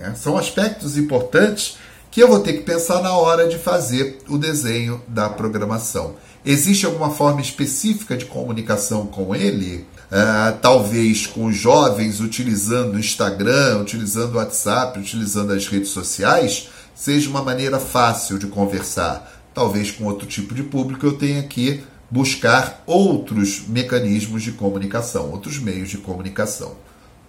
É, 0.00 0.12
são 0.14 0.36
aspectos 0.36 0.96
importantes 0.96 1.78
que 2.10 2.22
eu 2.22 2.28
vou 2.28 2.40
ter 2.40 2.54
que 2.54 2.62
pensar 2.62 3.02
na 3.02 3.12
hora 3.16 3.48
de 3.48 3.58
fazer 3.58 4.18
o 4.28 4.38
desenho 4.38 5.02
da 5.08 5.28
programação. 5.28 6.16
Existe 6.44 6.86
alguma 6.86 7.10
forma 7.10 7.40
específica 7.40 8.16
de 8.16 8.24
comunicação 8.24 9.06
com 9.06 9.34
ele? 9.34 9.86
Uh, 10.10 10.56
talvez 10.62 11.26
com 11.26 11.52
jovens 11.52 12.20
utilizando 12.20 12.94
o 12.94 12.98
Instagram, 12.98 13.80
utilizando 13.80 14.34
o 14.34 14.38
WhatsApp, 14.38 14.98
utilizando 14.98 15.52
as 15.52 15.66
redes 15.66 15.90
sociais, 15.90 16.70
seja 16.94 17.28
uma 17.28 17.42
maneira 17.42 17.78
fácil 17.78 18.38
de 18.38 18.46
conversar. 18.46 19.30
Talvez 19.52 19.90
com 19.90 20.04
outro 20.04 20.26
tipo 20.26 20.54
de 20.54 20.62
público 20.62 21.04
eu 21.04 21.18
tenha 21.18 21.42
que 21.42 21.84
buscar 22.10 22.82
outros 22.86 23.64
mecanismos 23.68 24.42
de 24.42 24.52
comunicação, 24.52 25.30
outros 25.30 25.58
meios 25.58 25.90
de 25.90 25.98
comunicação. 25.98 26.72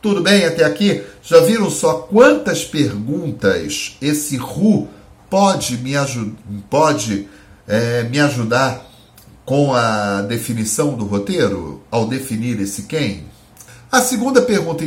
Tudo 0.01 0.21
bem 0.21 0.45
até 0.45 0.63
aqui? 0.63 1.03
Já 1.21 1.41
viram 1.41 1.69
só 1.69 1.93
quantas 1.95 2.63
perguntas 2.63 3.97
esse 4.01 4.37
RU 4.37 4.87
pode 5.29 5.77
me, 5.77 5.91
pode, 6.69 7.27
é, 7.67 8.03
me 8.03 8.19
ajudar 8.19 8.85
com 9.45 9.73
a 9.73 10.21
definição 10.21 10.93
do 10.93 11.05
roteiro, 11.05 11.81
ao 11.91 12.07
definir 12.07 12.61
esse 12.61 12.83
quem? 12.83 13.25
A 13.91 13.99
segunda 13.99 14.41
pergunta, 14.41 14.85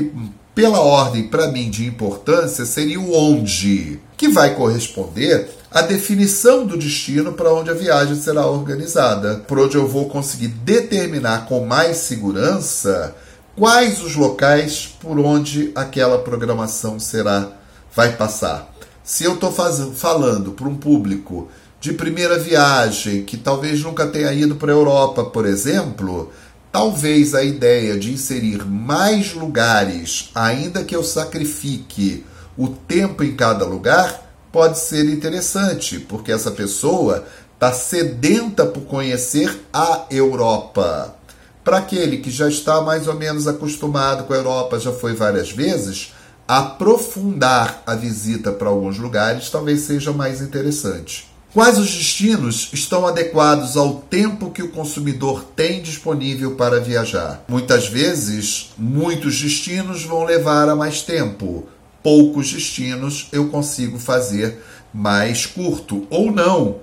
pela 0.54 0.80
ordem 0.80 1.28
para 1.28 1.50
mim 1.50 1.68
de 1.68 1.86
importância, 1.86 2.64
seria 2.64 3.00
o 3.00 3.12
onde, 3.12 4.00
que 4.16 4.28
vai 4.28 4.54
corresponder 4.54 5.50
à 5.74 5.80
definição 5.80 6.66
do 6.66 6.76
destino 6.76 7.32
para 7.32 7.52
onde 7.52 7.70
a 7.70 7.74
viagem 7.74 8.14
será 8.16 8.46
organizada, 8.46 9.42
por 9.46 9.58
onde 9.58 9.76
eu 9.76 9.88
vou 9.88 10.08
conseguir 10.08 10.48
determinar 10.48 11.46
com 11.46 11.64
mais 11.64 11.96
segurança 11.98 13.14
quais 13.56 14.02
os 14.02 14.14
locais 14.14 14.86
por 15.00 15.18
onde 15.18 15.72
aquela 15.74 16.18
programação 16.18 16.98
será 16.98 17.48
vai 17.94 18.16
passar. 18.16 18.72
Se 19.04 19.24
eu 19.24 19.34
estou 19.34 19.52
falando 19.52 20.52
para 20.52 20.68
um 20.68 20.76
público 20.76 21.48
de 21.80 21.92
primeira 21.92 22.38
viagem, 22.38 23.24
que 23.24 23.36
talvez 23.36 23.82
nunca 23.82 24.06
tenha 24.06 24.32
ido 24.32 24.56
para 24.56 24.72
a 24.72 24.76
Europa, 24.76 25.24
por 25.24 25.44
exemplo, 25.44 26.30
talvez 26.70 27.34
a 27.34 27.42
ideia 27.42 27.98
de 27.98 28.12
inserir 28.12 28.64
mais 28.64 29.34
lugares, 29.34 30.30
ainda 30.34 30.84
que 30.84 30.94
eu 30.94 31.02
sacrifique 31.02 32.24
o 32.56 32.68
tempo 32.68 33.24
em 33.24 33.34
cada 33.34 33.64
lugar, 33.64 34.31
pode 34.52 34.78
ser 34.78 35.08
interessante, 35.08 35.98
porque 35.98 36.30
essa 36.30 36.50
pessoa 36.50 37.24
está 37.54 37.72
sedenta 37.72 38.66
por 38.66 38.82
conhecer 38.82 39.64
a 39.72 40.04
Europa. 40.10 41.16
Para 41.64 41.78
aquele 41.78 42.18
que 42.18 42.30
já 42.30 42.48
está 42.48 42.80
mais 42.82 43.08
ou 43.08 43.14
menos 43.14 43.48
acostumado 43.48 44.24
com 44.24 44.32
a 44.32 44.36
Europa, 44.36 44.78
já 44.78 44.92
foi 44.92 45.14
várias 45.14 45.50
vezes, 45.50 46.12
aprofundar 46.46 47.82
a 47.86 47.94
visita 47.94 48.52
para 48.52 48.68
alguns 48.68 48.98
lugares 48.98 49.48
talvez 49.48 49.80
seja 49.80 50.12
mais 50.12 50.40
interessante. 50.40 51.32
Quais 51.54 51.78
os 51.78 51.94
destinos 51.94 52.70
estão 52.72 53.06
adequados 53.06 53.76
ao 53.76 53.96
tempo 53.96 54.50
que 54.50 54.62
o 54.62 54.70
consumidor 54.70 55.44
tem 55.54 55.82
disponível 55.82 56.56
para 56.56 56.80
viajar? 56.80 57.44
Muitas 57.46 57.88
vezes, 57.88 58.70
muitos 58.78 59.38
destinos 59.38 60.02
vão 60.02 60.24
levar 60.24 60.70
a 60.70 60.74
mais 60.74 61.02
tempo. 61.02 61.68
Poucos 62.02 62.52
destinos 62.52 63.28
eu 63.32 63.48
consigo 63.48 63.98
fazer 63.98 64.62
mais 64.92 65.46
curto 65.46 66.06
ou 66.10 66.32
não. 66.32 66.80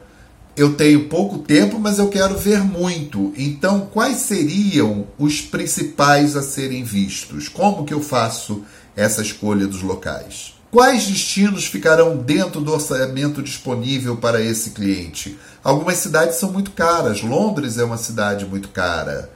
Eu 0.56 0.76
tenho 0.76 1.08
pouco 1.08 1.40
tempo, 1.40 1.80
mas 1.80 2.00
eu 2.00 2.10
quero 2.10 2.38
ver 2.38 2.64
muito. 2.64 3.34
Então, 3.38 3.90
quais 3.94 4.18
seriam 4.18 5.08
os 5.18 5.40
principais 5.40 6.36
a 6.36 6.42
serem 6.42 6.84
vistos? 6.84 7.48
Como 7.48 7.86
que 7.86 7.94
eu 7.94 8.02
faço 8.02 8.64
essa 8.96 9.22
escolha 9.22 9.68
dos 9.68 9.82
locais? 9.82 10.54
Quais 10.72 11.08
destinos 11.08 11.66
ficarão 11.66 12.18
dentro 12.18 12.62
do 12.62 12.72
orçamento 12.72 13.42
disponível 13.42 14.18
para 14.18 14.42
esse 14.42 14.70
cliente? 14.72 15.40
Algumas 15.64 15.98
cidades 15.98 16.36
são 16.36 16.52
muito 16.52 16.72
caras. 16.72 17.24
Londres 17.24 17.78
é 17.78 17.84
uma 17.84 17.98
cidade 17.98 18.46
muito 18.46 18.70
cara. 18.70 19.32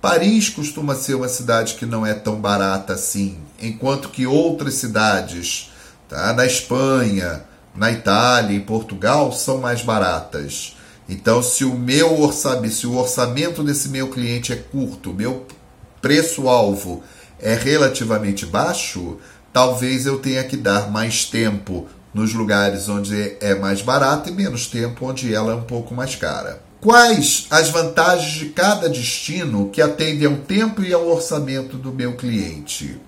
Paris 0.00 0.48
costuma 0.48 0.96
ser 0.96 1.14
uma 1.14 1.28
cidade 1.28 1.74
que 1.74 1.86
não 1.86 2.04
é 2.04 2.12
tão 2.12 2.40
barata 2.40 2.94
assim, 2.94 3.38
enquanto 3.62 4.10
que 4.10 4.26
outras 4.26 4.74
cidades, 4.74 5.70
tá? 6.08 6.32
na 6.34 6.44
Espanha, 6.44 7.44
na 7.74 7.90
Itália, 7.90 8.56
em 8.56 8.60
Portugal, 8.60 9.32
são 9.32 9.58
mais 9.58 9.82
baratas. 9.82 10.76
Então, 11.08 11.42
se 11.42 11.64
o 11.64 11.74
meu 11.74 12.20
orçamento, 12.20 12.74
se 12.74 12.86
o 12.86 12.96
orçamento 12.96 13.62
desse 13.62 13.88
meu 13.88 14.08
cliente 14.08 14.52
é 14.52 14.56
curto, 14.56 15.14
meu 15.14 15.46
preço-alvo 16.00 17.02
é 17.38 17.54
relativamente 17.54 18.44
baixo, 18.44 19.18
talvez 19.52 20.06
eu 20.06 20.18
tenha 20.18 20.44
que 20.44 20.56
dar 20.56 20.90
mais 20.90 21.24
tempo 21.24 21.88
nos 22.12 22.34
lugares 22.34 22.88
onde 22.88 23.36
é 23.40 23.54
mais 23.54 23.80
barato 23.80 24.28
e 24.28 24.32
menos 24.32 24.66
tempo 24.66 25.06
onde 25.06 25.34
ela 25.34 25.52
é 25.52 25.54
um 25.54 25.62
pouco 25.62 25.94
mais 25.94 26.14
cara. 26.14 26.62
Quais 26.80 27.46
as 27.48 27.70
vantagens 27.70 28.32
de 28.32 28.46
cada 28.46 28.88
destino 28.88 29.70
que 29.70 29.80
atende 29.80 30.26
ao 30.26 30.36
tempo 30.36 30.82
e 30.82 30.92
ao 30.92 31.08
orçamento 31.08 31.76
do 31.76 31.92
meu 31.92 32.16
cliente? 32.16 33.00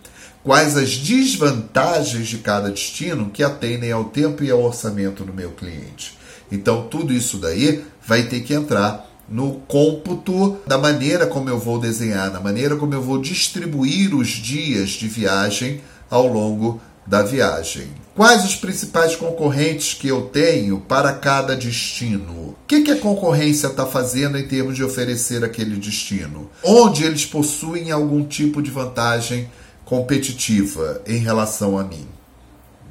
Quais 0.45 0.77
as 0.77 0.99
desvantagens 0.99 2.29
de 2.29 2.37
cada 2.37 2.71
destino 2.71 3.31
que 3.31 3.43
atendem 3.43 3.91
ao 3.91 4.05
tempo 4.05 4.45
e 4.45 4.51
ao 4.51 4.63
orçamento 4.63 5.25
do 5.25 5.33
meu 5.33 5.53
cliente? 5.53 6.19
Então, 6.53 6.87
tudo 6.87 7.15
isso 7.15 7.39
daí 7.39 7.83
vai 8.07 8.25
ter 8.25 8.41
que 8.41 8.53
entrar 8.53 9.11
no 9.27 9.55
cômputo 9.67 10.59
da 10.67 10.77
maneira 10.77 11.27
como 11.27 11.49
eu 11.49 11.59
vou 11.59 11.81
desenhar, 11.81 12.31
da 12.31 12.41
maneira 12.41 12.77
como 12.77 12.93
eu 12.93 13.01
vou 13.01 13.23
distribuir 13.23 14.15
os 14.15 14.29
dias 14.29 14.91
de 14.91 15.09
viagem 15.09 15.81
ao 16.11 16.27
longo 16.27 16.79
da 17.07 17.23
viagem. 17.23 17.89
Quais 18.15 18.45
os 18.45 18.55
principais 18.55 19.17
concorrentes 19.17 19.95
que 19.95 20.09
eu 20.09 20.27
tenho 20.27 20.79
para 20.79 21.15
cada 21.15 21.57
destino? 21.57 22.33
O 22.33 22.57
que, 22.67 22.83
que 22.83 22.91
a 22.91 22.99
concorrência 22.99 23.69
está 23.69 23.87
fazendo 23.87 24.39
em 24.39 24.47
termos 24.47 24.77
de 24.77 24.85
oferecer 24.85 25.43
aquele 25.43 25.77
destino? 25.77 26.51
Onde 26.63 27.03
eles 27.03 27.25
possuem 27.25 27.91
algum 27.91 28.23
tipo 28.23 28.61
de 28.61 28.71
vantagem 28.71 29.49
competitiva 29.85 31.03
em 31.07 31.19
relação 31.19 31.79
a 31.79 31.85
mim? 31.85 32.07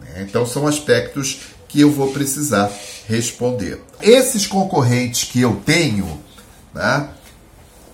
Né? 0.02 0.26
Então, 0.28 0.46
são 0.46 0.68
aspectos 0.68 1.40
que 1.68 1.82
eu 1.82 1.92
vou 1.92 2.12
precisar 2.12 2.72
responder. 3.08 3.82
Esses 4.02 4.46
concorrentes 4.46 5.24
que 5.24 5.42
eu 5.42 5.62
tenho, 5.66 6.20
né, 6.74 7.10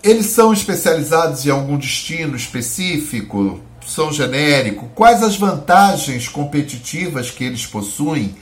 eles 0.04 0.28
são 0.28 0.52
especializados 0.52 1.46
em 1.46 1.50
algum 1.50 1.78
destino 1.78 2.36
específico? 2.36 3.62
são 3.90 4.14
genérico, 4.14 4.90
quais 4.94 5.24
as 5.24 5.36
vantagens 5.36 6.28
competitivas 6.28 7.32
que 7.32 7.44
eles 7.44 7.66
possuem 7.66 8.36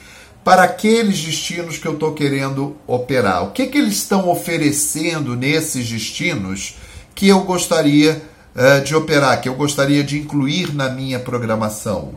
para 0.44 0.64
aqueles 0.64 1.20
destinos 1.22 1.78
que 1.78 1.88
eu 1.88 1.94
estou 1.94 2.14
querendo 2.14 2.76
operar? 2.86 3.44
O 3.44 3.52
que, 3.52 3.68
que 3.68 3.78
eles 3.78 3.96
estão 3.96 4.30
oferecendo 4.30 5.36
nesses 5.36 5.90
destinos 5.90 6.76
que 7.16 7.28
eu 7.28 7.42
gostaria 7.42 8.22
uh, 8.58 8.84
de 8.84 8.96
operar, 8.96 9.40
que 9.40 9.48
eu 9.48 9.56
gostaria 9.56 10.04
de 10.04 10.18
incluir 10.18 10.74
na 10.74 10.90
minha 10.90 11.20
programação. 11.20 12.16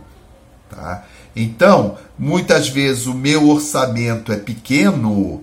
Tá? 0.70 1.05
Então, 1.37 1.98
muitas 2.18 2.68
vezes 2.68 3.07
o 3.07 3.14
meu 3.14 3.48
orçamento 3.48 4.33
é 4.33 4.37
pequeno 4.37 5.42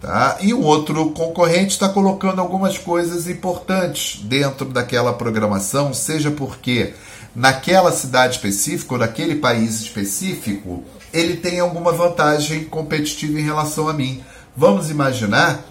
tá? 0.00 0.38
e 0.40 0.52
o 0.52 0.60
outro 0.60 1.10
concorrente 1.10 1.72
está 1.72 1.88
colocando 1.88 2.40
algumas 2.40 2.76
coisas 2.76 3.28
importantes 3.28 4.20
dentro 4.24 4.66
daquela 4.66 5.12
programação, 5.12 5.94
seja 5.94 6.30
porque 6.30 6.94
naquela 7.34 7.92
cidade 7.92 8.34
específica 8.34 8.94
ou 8.94 9.00
naquele 9.00 9.36
país 9.36 9.80
específico 9.80 10.82
ele 11.12 11.36
tem 11.36 11.60
alguma 11.60 11.92
vantagem 11.92 12.64
competitiva 12.64 13.38
em 13.38 13.44
relação 13.44 13.88
a 13.88 13.92
mim. 13.92 14.22
Vamos 14.56 14.90
imaginar 14.90 15.62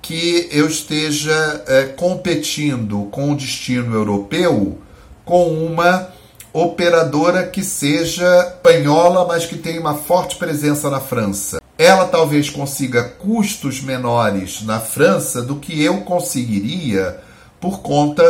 que 0.00 0.48
eu 0.50 0.66
esteja 0.66 1.62
é, 1.66 1.84
competindo 1.84 3.08
com 3.10 3.32
o 3.32 3.36
destino 3.36 3.94
europeu 3.94 4.78
com 5.24 5.48
uma 5.48 6.08
operadora 6.52 7.44
que 7.44 7.62
seja 7.62 8.54
espanhola, 8.54 9.26
mas 9.26 9.44
que 9.44 9.56
tenha 9.56 9.80
uma 9.80 9.94
forte 9.94 10.36
presença 10.36 10.88
na 10.88 11.00
França. 11.00 11.60
Ela 11.76 12.06
talvez 12.06 12.48
consiga 12.50 13.04
custos 13.04 13.82
menores 13.82 14.62
na 14.62 14.80
França 14.80 15.42
do 15.42 15.56
que 15.56 15.82
eu 15.82 15.98
conseguiria 16.00 17.20
por 17.60 17.80
conta 17.80 18.24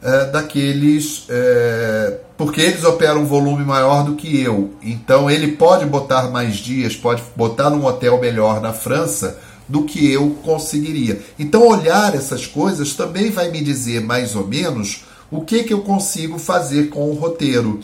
é, 0.00 0.26
daqueles. 0.26 1.26
É, 1.28 2.18
porque 2.36 2.60
eles 2.60 2.84
operam 2.84 3.22
um 3.22 3.26
volume 3.26 3.64
maior 3.64 4.04
do 4.04 4.14
que 4.14 4.40
eu. 4.40 4.74
Então 4.82 5.30
ele 5.30 5.52
pode 5.52 5.84
botar 5.86 6.30
mais 6.30 6.56
dias, 6.56 6.96
pode 6.96 7.22
botar 7.36 7.70
num 7.70 7.84
hotel 7.84 8.18
melhor 8.20 8.60
na 8.60 8.72
França 8.72 9.38
do 9.68 9.84
que 9.84 10.10
eu 10.10 10.30
conseguiria. 10.42 11.22
Então 11.38 11.66
olhar 11.66 12.14
essas 12.14 12.46
coisas 12.46 12.94
também 12.94 13.30
vai 13.30 13.50
me 13.50 13.62
dizer 13.62 14.00
mais 14.00 14.34
ou 14.36 14.46
menos 14.46 15.04
o 15.30 15.40
que, 15.40 15.64
que 15.64 15.72
eu 15.72 15.80
consigo 15.80 16.38
fazer 16.38 16.90
com 16.90 17.10
o 17.10 17.14
roteiro. 17.14 17.80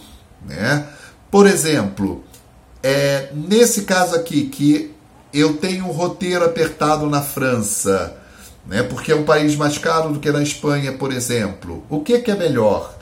Né? 0.47 0.87
Por 1.31 1.47
exemplo, 1.47 2.23
é, 2.83 3.31
nesse 3.35 3.83
caso 3.83 4.15
aqui 4.15 4.47
que 4.47 4.93
eu 5.33 5.57
tenho 5.59 5.87
um 5.87 5.93
roteiro 5.93 6.45
apertado 6.45 7.07
na 7.07 7.23
França 7.23 8.21
né? 8.67 8.83
porque 8.83 9.13
é 9.13 9.17
um 9.17 9.25
país 9.25 9.57
mais 9.57 9.79
caro 9.79 10.13
do 10.13 10.21
que 10.21 10.31
na 10.31 10.43
Espanha, 10.43 10.93
por 10.93 11.13
exemplo. 11.13 11.85
O 11.89 12.01
que, 12.01 12.19
que 12.21 12.31
é 12.31 12.37
melhor? 12.37 12.95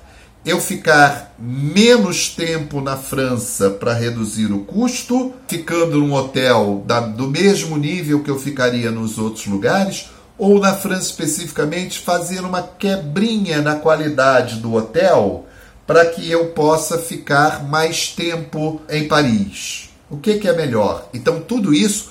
Eu 0.48 0.62
ficar 0.62 1.34
menos 1.38 2.30
tempo 2.30 2.80
na 2.80 2.96
França 2.96 3.68
para 3.68 3.92
reduzir 3.92 4.50
o 4.50 4.61
custo, 4.61 5.34
ficando 5.46 5.98
num 5.98 6.14
hotel 6.14 6.82
da, 6.87 7.00
do 7.00 7.28
mesmo 7.28 7.76
nível 7.76 8.22
que 8.22 8.30
eu 8.30 8.38
ficaria 8.38 8.90
nos 8.90 9.18
outros 9.18 9.44
lugares, 9.44 10.08
ou 10.38 10.58
na 10.58 10.72
França 10.72 11.02
especificamente 11.02 11.98
fazer 11.98 12.40
uma 12.40 12.62
quebrinha 12.62 13.61
na 13.61 13.74
qualidade 13.74 14.56
do 14.56 14.72
hotel 14.72 15.44
para 15.87 16.06
que 16.06 16.30
eu 16.30 16.46
possa 16.46 16.96
ficar 16.96 17.68
mais 17.68 18.08
tempo 18.08 18.80
em 18.88 19.06
Paris. 19.06 19.90
O 20.08 20.16
que, 20.16 20.38
que 20.38 20.48
é 20.48 20.56
melhor? 20.56 21.11
Então, 21.12 21.42
tudo 21.42 21.74
isso 21.74 22.08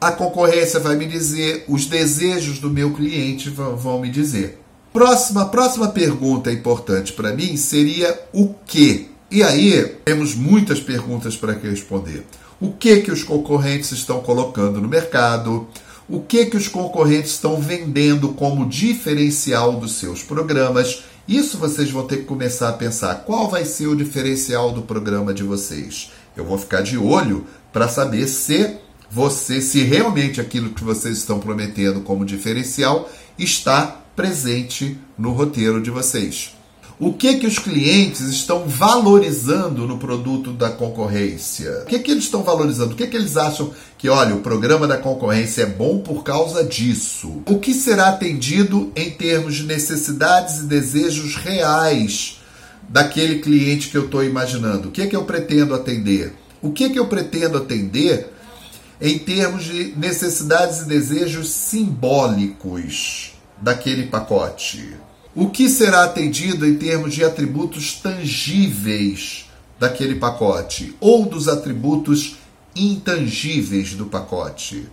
a 0.00 0.12
concorrência 0.12 0.78
vai 0.78 0.94
me 0.94 1.06
dizer, 1.06 1.64
os 1.66 1.86
desejos 1.86 2.60
do 2.60 2.70
meu 2.70 2.92
cliente 2.92 3.50
vão, 3.50 3.76
vão 3.76 4.00
me 4.00 4.10
dizer. 4.10 4.63
Próxima, 4.94 5.46
próxima 5.46 5.88
pergunta 5.88 6.52
importante 6.52 7.12
para 7.12 7.32
mim 7.32 7.56
seria 7.56 8.16
o 8.32 8.54
que? 8.64 9.10
E 9.28 9.42
aí 9.42 9.92
temos 10.04 10.36
muitas 10.36 10.78
perguntas 10.78 11.36
para 11.36 11.52
responder. 11.52 12.24
O 12.60 12.70
que 12.70 13.00
que 13.00 13.10
os 13.10 13.24
concorrentes 13.24 13.90
estão 13.90 14.20
colocando 14.20 14.80
no 14.80 14.86
mercado? 14.86 15.66
O 16.08 16.20
que 16.20 16.46
que 16.46 16.56
os 16.56 16.68
concorrentes 16.68 17.32
estão 17.32 17.60
vendendo 17.60 18.28
como 18.34 18.68
diferencial 18.68 19.72
dos 19.72 19.94
seus 19.96 20.22
programas? 20.22 21.02
Isso 21.26 21.58
vocês 21.58 21.90
vão 21.90 22.06
ter 22.06 22.18
que 22.18 22.26
começar 22.26 22.68
a 22.68 22.74
pensar. 22.74 23.24
Qual 23.24 23.50
vai 23.50 23.64
ser 23.64 23.88
o 23.88 23.96
diferencial 23.96 24.70
do 24.70 24.82
programa 24.82 25.34
de 25.34 25.42
vocês? 25.42 26.12
Eu 26.36 26.44
vou 26.44 26.56
ficar 26.56 26.82
de 26.82 26.96
olho 26.96 27.44
para 27.72 27.88
saber 27.88 28.28
se 28.28 28.76
você, 29.10 29.60
se 29.60 29.82
realmente 29.82 30.40
aquilo 30.40 30.70
que 30.70 30.84
vocês 30.84 31.18
estão 31.18 31.40
prometendo 31.40 32.00
como 32.02 32.24
diferencial 32.24 33.10
está 33.36 34.03
presente 34.14 34.98
no 35.18 35.32
roteiro 35.32 35.82
de 35.82 35.90
vocês. 35.90 36.54
O 36.98 37.12
que 37.12 37.34
que 37.34 37.46
os 37.46 37.58
clientes 37.58 38.20
estão 38.20 38.68
valorizando 38.68 39.84
no 39.84 39.98
produto 39.98 40.52
da 40.52 40.70
concorrência? 40.70 41.82
O 41.82 41.86
que 41.86 41.98
que 41.98 42.10
eles 42.12 42.24
estão 42.24 42.44
valorizando? 42.44 42.92
O 42.92 42.96
que 42.96 43.08
que 43.08 43.16
eles 43.16 43.36
acham 43.36 43.72
que, 43.98 44.08
olha, 44.08 44.36
o 44.36 44.40
programa 44.40 44.86
da 44.86 44.96
concorrência 44.96 45.62
é 45.62 45.66
bom 45.66 45.98
por 45.98 46.22
causa 46.22 46.62
disso? 46.62 47.42
O 47.46 47.58
que 47.58 47.74
será 47.74 48.10
atendido 48.10 48.92
em 48.94 49.10
termos 49.10 49.56
de 49.56 49.64
necessidades 49.64 50.58
e 50.58 50.66
desejos 50.66 51.34
reais 51.34 52.38
daquele 52.88 53.40
cliente 53.40 53.88
que 53.88 53.96
eu 53.96 54.04
estou 54.04 54.22
imaginando? 54.22 54.88
O 54.88 54.92
que 54.92 55.08
que 55.08 55.16
eu 55.16 55.24
pretendo 55.24 55.74
atender? 55.74 56.32
O 56.62 56.70
que 56.70 56.90
que 56.90 56.98
eu 56.98 57.08
pretendo 57.08 57.58
atender 57.58 58.32
em 59.00 59.18
termos 59.18 59.64
de 59.64 59.94
necessidades 59.96 60.82
e 60.82 60.84
desejos 60.84 61.50
simbólicos 61.50 63.33
daquele 63.60 64.04
pacote. 64.06 64.94
O 65.34 65.50
que 65.50 65.68
será 65.68 66.04
atendido 66.04 66.66
em 66.66 66.76
termos 66.76 67.14
de 67.14 67.24
atributos 67.24 67.94
tangíveis 67.94 69.46
daquele 69.78 70.14
pacote 70.14 70.94
ou 71.00 71.26
dos 71.26 71.48
atributos 71.48 72.36
intangíveis 72.74 73.94
do 73.94 74.06
pacote? 74.06 74.88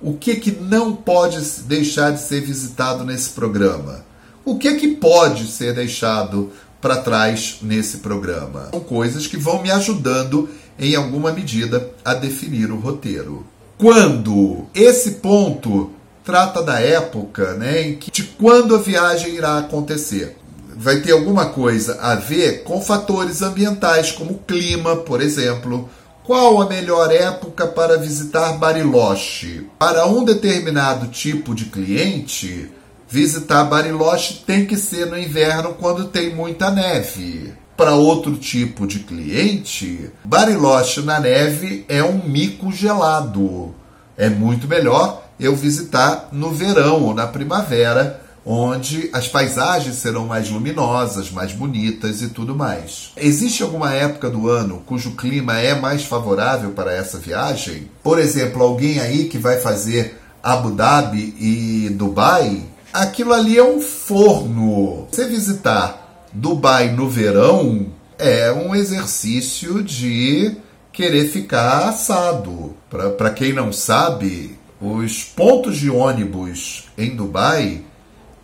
O 0.00 0.14
que, 0.14 0.36
que 0.36 0.50
não 0.50 0.94
pode 0.94 1.38
deixar 1.62 2.10
de 2.10 2.20
ser 2.20 2.40
visitado 2.40 3.04
nesse 3.04 3.30
programa? 3.30 4.04
O 4.44 4.58
que, 4.58 4.74
que 4.74 4.88
pode 4.88 5.46
ser 5.46 5.74
deixado 5.74 6.50
para 6.80 6.96
trás 6.96 7.58
nesse 7.62 7.98
programa? 7.98 8.68
São 8.70 8.80
coisas 8.80 9.26
que 9.26 9.36
vão 9.36 9.62
me 9.62 9.70
ajudando 9.70 10.48
em 10.78 10.94
alguma 10.94 11.32
medida, 11.32 11.90
a 12.04 12.14
definir 12.14 12.70
o 12.70 12.78
roteiro. 12.78 13.46
Quando 13.78 14.66
esse 14.74 15.12
ponto 15.12 15.90
trata 16.24 16.62
da 16.62 16.80
época, 16.80 17.54
né, 17.54 17.96
de 18.12 18.22
quando 18.22 18.74
a 18.74 18.78
viagem 18.78 19.34
irá 19.34 19.58
acontecer. 19.58 20.36
Vai 20.76 21.00
ter 21.00 21.12
alguma 21.12 21.46
coisa 21.46 21.98
a 22.00 22.14
ver 22.16 22.64
com 22.64 22.80
fatores 22.80 23.42
ambientais, 23.42 24.10
como 24.10 24.38
clima, 24.38 24.96
por 24.96 25.20
exemplo. 25.20 25.88
Qual 26.24 26.60
a 26.60 26.66
melhor 26.66 27.12
época 27.12 27.66
para 27.66 27.98
visitar 27.98 28.54
Bariloche? 28.54 29.68
Para 29.78 30.06
um 30.06 30.24
determinado 30.24 31.08
tipo 31.08 31.54
de 31.54 31.66
cliente, 31.66 32.72
visitar 33.08 33.62
Bariloche 33.64 34.42
tem 34.46 34.66
que 34.66 34.76
ser 34.76 35.06
no 35.06 35.18
inverno 35.18 35.74
quando 35.74 36.06
tem 36.06 36.34
muita 36.34 36.70
neve 36.70 37.54
para 37.76 37.94
outro 37.94 38.36
tipo 38.36 38.86
de 38.86 39.00
cliente, 39.00 40.10
Bariloche 40.24 41.02
na 41.02 41.18
neve 41.18 41.84
é 41.88 42.02
um 42.02 42.22
mico 42.26 42.72
gelado. 42.72 43.74
É 44.16 44.28
muito 44.28 44.68
melhor 44.68 45.23
eu 45.38 45.54
visitar 45.54 46.28
no 46.32 46.50
verão 46.50 47.02
ou 47.02 47.14
na 47.14 47.26
primavera, 47.26 48.20
onde 48.46 49.08
as 49.12 49.26
paisagens 49.26 49.96
serão 49.96 50.26
mais 50.26 50.50
luminosas, 50.50 51.30
mais 51.30 51.52
bonitas 51.52 52.20
e 52.22 52.28
tudo 52.28 52.54
mais. 52.54 53.12
Existe 53.16 53.62
alguma 53.62 53.92
época 53.92 54.28
do 54.28 54.48
ano 54.48 54.82
cujo 54.84 55.12
clima 55.12 55.58
é 55.58 55.74
mais 55.74 56.04
favorável 56.04 56.70
para 56.70 56.92
essa 56.92 57.18
viagem? 57.18 57.88
Por 58.02 58.18
exemplo, 58.18 58.62
alguém 58.62 59.00
aí 59.00 59.24
que 59.24 59.38
vai 59.38 59.60
fazer 59.60 60.20
Abu 60.42 60.72
Dhabi 60.72 61.34
e 61.40 61.88
Dubai, 61.90 62.62
aquilo 62.92 63.32
ali 63.32 63.56
é 63.56 63.64
um 63.64 63.80
forno. 63.80 65.08
Você 65.10 65.26
visitar 65.26 66.26
Dubai 66.32 66.90
no 66.90 67.08
verão 67.08 67.86
é 68.18 68.52
um 68.52 68.74
exercício 68.74 69.82
de 69.82 70.56
querer 70.92 71.28
ficar 71.28 71.88
assado. 71.88 72.74
Para 72.90 73.30
quem 73.30 73.52
não 73.52 73.72
sabe, 73.72 74.56
os 74.84 75.24
pontos 75.24 75.78
de 75.78 75.90
ônibus 75.90 76.84
em 76.96 77.14
Dubai 77.16 77.82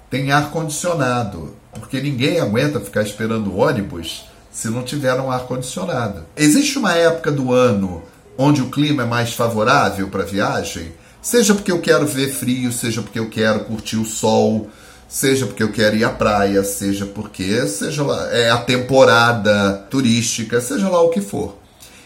têm 0.08 0.32
ar-condicionado, 0.32 1.54
porque 1.72 2.00
ninguém 2.00 2.40
aguenta 2.40 2.80
ficar 2.80 3.02
esperando 3.02 3.56
ônibus 3.56 4.24
se 4.50 4.68
não 4.68 4.82
tiver 4.82 5.14
um 5.20 5.30
ar-condicionado. 5.30 6.24
Existe 6.36 6.78
uma 6.78 6.94
época 6.94 7.30
do 7.30 7.52
ano 7.52 8.02
onde 8.36 8.62
o 8.62 8.70
clima 8.70 9.02
é 9.02 9.06
mais 9.06 9.34
favorável 9.34 10.08
para 10.08 10.24
viagem, 10.24 10.92
seja 11.20 11.54
porque 11.54 11.70
eu 11.70 11.80
quero 11.80 12.06
ver 12.06 12.32
frio, 12.32 12.72
seja 12.72 13.02
porque 13.02 13.18
eu 13.18 13.28
quero 13.28 13.64
curtir 13.64 13.96
o 13.96 14.04
sol, 14.06 14.68
seja 15.06 15.46
porque 15.46 15.62
eu 15.62 15.70
quero 15.70 15.96
ir 15.96 16.04
à 16.04 16.10
praia, 16.10 16.64
seja 16.64 17.04
porque 17.04 17.66
seja 17.66 18.02
lá, 18.02 18.32
é 18.32 18.50
a 18.50 18.58
temporada 18.58 19.74
turística, 19.90 20.60
seja 20.60 20.88
lá 20.88 21.02
o 21.02 21.10
que 21.10 21.20
for. 21.20 21.59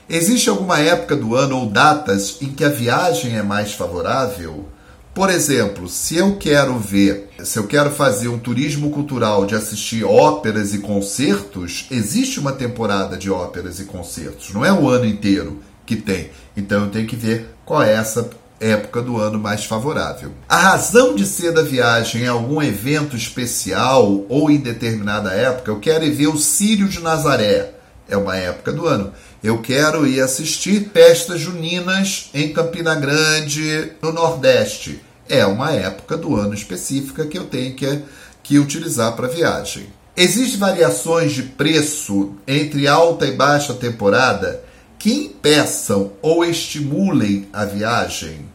Existe 0.08 0.50
alguma 0.50 0.78
época 0.80 1.16
do 1.16 1.34
ano 1.34 1.58
ou 1.58 1.66
datas 1.66 2.36
em 2.42 2.48
que 2.52 2.62
a 2.62 2.68
viagem 2.68 3.38
é 3.38 3.42
mais 3.42 3.72
favorável? 3.72 4.68
Por 5.14 5.30
exemplo, 5.30 5.88
se 5.88 6.16
eu 6.16 6.36
quero 6.36 6.78
ver, 6.78 7.30
se 7.42 7.58
eu 7.58 7.66
quero 7.66 7.90
fazer 7.90 8.28
um 8.28 8.38
turismo 8.38 8.90
cultural 8.90 9.46
de 9.46 9.54
assistir 9.54 10.04
óperas 10.04 10.74
e 10.74 10.78
concertos, 10.78 11.86
existe 11.90 12.38
uma 12.38 12.52
temporada 12.52 13.16
de 13.16 13.30
óperas 13.30 13.80
e 13.80 13.84
concertos, 13.84 14.52
não 14.52 14.62
é 14.62 14.72
o 14.72 14.88
ano 14.88 15.06
inteiro 15.06 15.60
que 15.86 15.96
tem. 15.96 16.30
Então 16.54 16.82
eu 16.84 16.90
tenho 16.90 17.06
que 17.06 17.16
ver 17.16 17.54
qual 17.64 17.82
é 17.82 17.94
essa 17.94 18.28
época 18.60 19.00
do 19.00 19.18
ano 19.18 19.38
mais 19.38 19.64
favorável. 19.64 20.32
A 20.46 20.58
razão 20.58 21.14
de 21.14 21.24
ser 21.24 21.52
da 21.52 21.62
viagem 21.62 22.24
é 22.24 22.28
algum 22.28 22.62
evento 22.62 23.16
especial 23.16 24.26
ou 24.28 24.50
em 24.50 24.58
determinada 24.58 25.32
época, 25.32 25.70
eu 25.70 25.80
quero 25.80 26.04
ir 26.04 26.12
ver 26.12 26.28
o 26.28 26.36
Sírio 26.36 26.88
de 26.88 27.00
Nazaré. 27.00 27.74
É 28.08 28.16
uma 28.16 28.36
época 28.36 28.70
do 28.70 28.86
ano. 28.86 29.12
Eu 29.44 29.58
quero 29.58 30.06
ir 30.06 30.22
assistir 30.22 30.88
festas 30.90 31.38
juninas 31.38 32.30
em 32.32 32.50
Campina 32.50 32.94
Grande, 32.94 33.92
no 34.00 34.10
Nordeste. 34.10 35.02
É 35.28 35.44
uma 35.44 35.70
época 35.70 36.16
do 36.16 36.34
ano 36.34 36.54
específica 36.54 37.26
que 37.26 37.36
eu 37.36 37.44
tenho 37.44 37.74
que, 37.74 38.02
que 38.42 38.58
utilizar 38.58 39.14
para 39.14 39.28
viagem. 39.28 39.88
Existem 40.16 40.58
variações 40.58 41.32
de 41.32 41.42
preço 41.42 42.32
entre 42.48 42.88
alta 42.88 43.26
e 43.26 43.32
baixa 43.32 43.74
temporada 43.74 44.64
que 44.98 45.12
impeçam 45.12 46.12
ou 46.22 46.42
estimulem 46.42 47.46
a 47.52 47.66
viagem. 47.66 48.48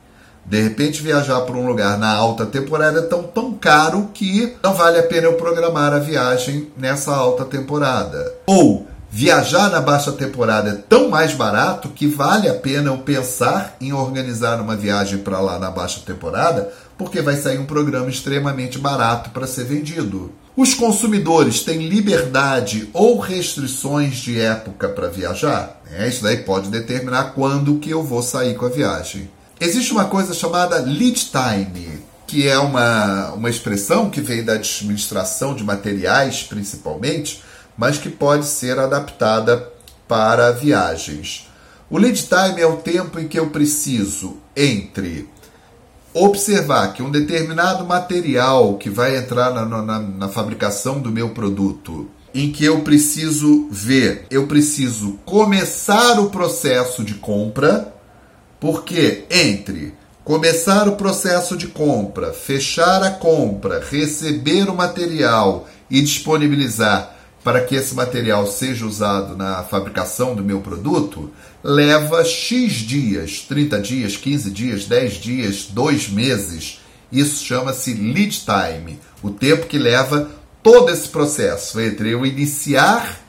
De 0.43 0.59
repente, 0.59 1.03
viajar 1.03 1.41
para 1.41 1.55
um 1.55 1.67
lugar 1.67 1.99
na 1.99 2.11
alta 2.11 2.47
temporada 2.47 2.97
é 2.97 3.03
tão, 3.03 3.21
tão 3.21 3.53
caro 3.53 4.09
que 4.11 4.55
não 4.63 4.73
vale 4.73 4.97
a 4.97 5.03
pena 5.03 5.27
eu 5.27 5.33
programar 5.33 5.93
a 5.93 5.99
viagem 5.99 6.71
nessa 6.75 7.13
alta 7.15 7.45
temporada. 7.45 8.33
Ou 8.47 8.88
viajar 9.11 9.69
na 9.69 9.81
baixa 9.81 10.11
temporada 10.11 10.69
é 10.69 10.73
tão 10.73 11.09
mais 11.09 11.33
barato 11.33 11.89
que 11.89 12.07
vale 12.07 12.47
a 12.47 12.53
pena 12.53 12.89
eu 12.89 12.97
pensar 12.99 13.75
em 13.81 13.91
organizar 13.91 14.61
uma 14.61 14.75
viagem 14.75 15.19
para 15.19 15.39
lá 15.39 15.57
na 15.57 15.71
baixa 15.71 16.01
temporada, 16.05 16.71
porque 16.97 17.21
vai 17.21 17.35
sair 17.35 17.57
um 17.57 17.65
programa 17.65 18.09
extremamente 18.09 18.77
barato 18.77 19.31
para 19.31 19.47
ser 19.47 19.65
vendido. 19.65 20.31
Os 20.55 20.73
consumidores 20.73 21.61
têm 21.61 21.87
liberdade 21.87 22.89
ou 22.93 23.17
restrições 23.17 24.17
de 24.17 24.39
época 24.39 24.89
para 24.89 25.07
viajar? 25.07 25.81
É, 25.91 26.07
isso 26.07 26.21
daí 26.21 26.37
pode 26.37 26.69
determinar 26.69 27.31
quando 27.33 27.79
que 27.79 27.89
eu 27.89 28.03
vou 28.03 28.21
sair 28.21 28.55
com 28.55 28.65
a 28.65 28.69
viagem. 28.69 29.29
Existe 29.59 29.91
uma 29.91 30.05
coisa 30.05 30.33
chamada 30.33 30.77
lead 30.79 31.31
time, 31.31 32.01
que 32.27 32.47
é 32.47 32.57
uma, 32.59 33.31
uma 33.31 33.49
expressão 33.49 34.09
que 34.09 34.21
vem 34.21 34.43
da 34.43 34.53
administração 34.53 35.55
de 35.55 35.63
materiais, 35.63 36.43
principalmente, 36.43 37.41
mas 37.79 37.97
que 37.97 38.09
pode 38.09 38.45
ser 38.45 38.77
adaptada 38.77 39.71
para 40.05 40.51
viagens. 40.51 41.49
O 41.89 41.97
lead 41.97 42.27
time 42.27 42.59
é 42.59 42.67
o 42.67 42.75
tempo 42.75 43.17
em 43.17 43.27
que 43.27 43.39
eu 43.39 43.51
preciso 43.51 44.35
entre 44.53 45.29
observar 46.13 46.91
que 46.91 47.01
um 47.01 47.09
determinado 47.09 47.85
material 47.85 48.77
que 48.77 48.89
vai 48.89 49.15
entrar 49.15 49.53
na, 49.53 49.65
na, 49.65 49.99
na, 49.99 50.27
fabricação 50.27 50.99
do 50.99 51.09
meu 51.09 51.29
produto, 51.29 52.09
em 52.35 52.51
que 52.51 52.65
eu 52.65 52.81
preciso 52.81 53.69
ver, 53.71 54.25
eu 54.29 54.45
preciso 54.45 55.13
começar 55.25 56.19
o 56.19 56.29
processo 56.29 57.01
de 57.01 57.13
compra, 57.13 57.93
porque 58.59 59.23
entre 59.31 59.93
começar 60.25 60.85
o 60.89 60.97
processo 60.97 61.55
de 61.55 61.67
compra, 61.67 62.33
fechar 62.33 63.01
a 63.03 63.11
compra, 63.11 63.79
receber 63.79 64.69
o 64.69 64.75
material 64.75 65.65
e 65.89 66.01
disponibilizar 66.01 67.18
para 67.43 67.61
que 67.61 67.75
esse 67.75 67.95
material 67.95 68.45
seja 68.45 68.85
usado 68.85 69.35
na 69.35 69.63
fabricação 69.63 70.35
do 70.35 70.43
meu 70.43 70.59
produto, 70.59 71.31
leva 71.63 72.23
X 72.23 72.73
dias, 72.73 73.45
30 73.47 73.81
dias, 73.81 74.17
15 74.17 74.51
dias, 74.51 74.85
10 74.85 75.13
dias, 75.13 75.65
2 75.69 76.09
meses. 76.09 76.81
Isso 77.11 77.43
chama-se 77.43 77.93
lead 77.93 78.43
time, 78.45 78.99
o 79.23 79.29
tempo 79.29 79.67
que 79.67 79.77
leva 79.77 80.29
todo 80.61 80.91
esse 80.91 81.07
processo 81.07 81.79
entre 81.79 82.11
eu 82.11 82.25
iniciar 82.25 83.19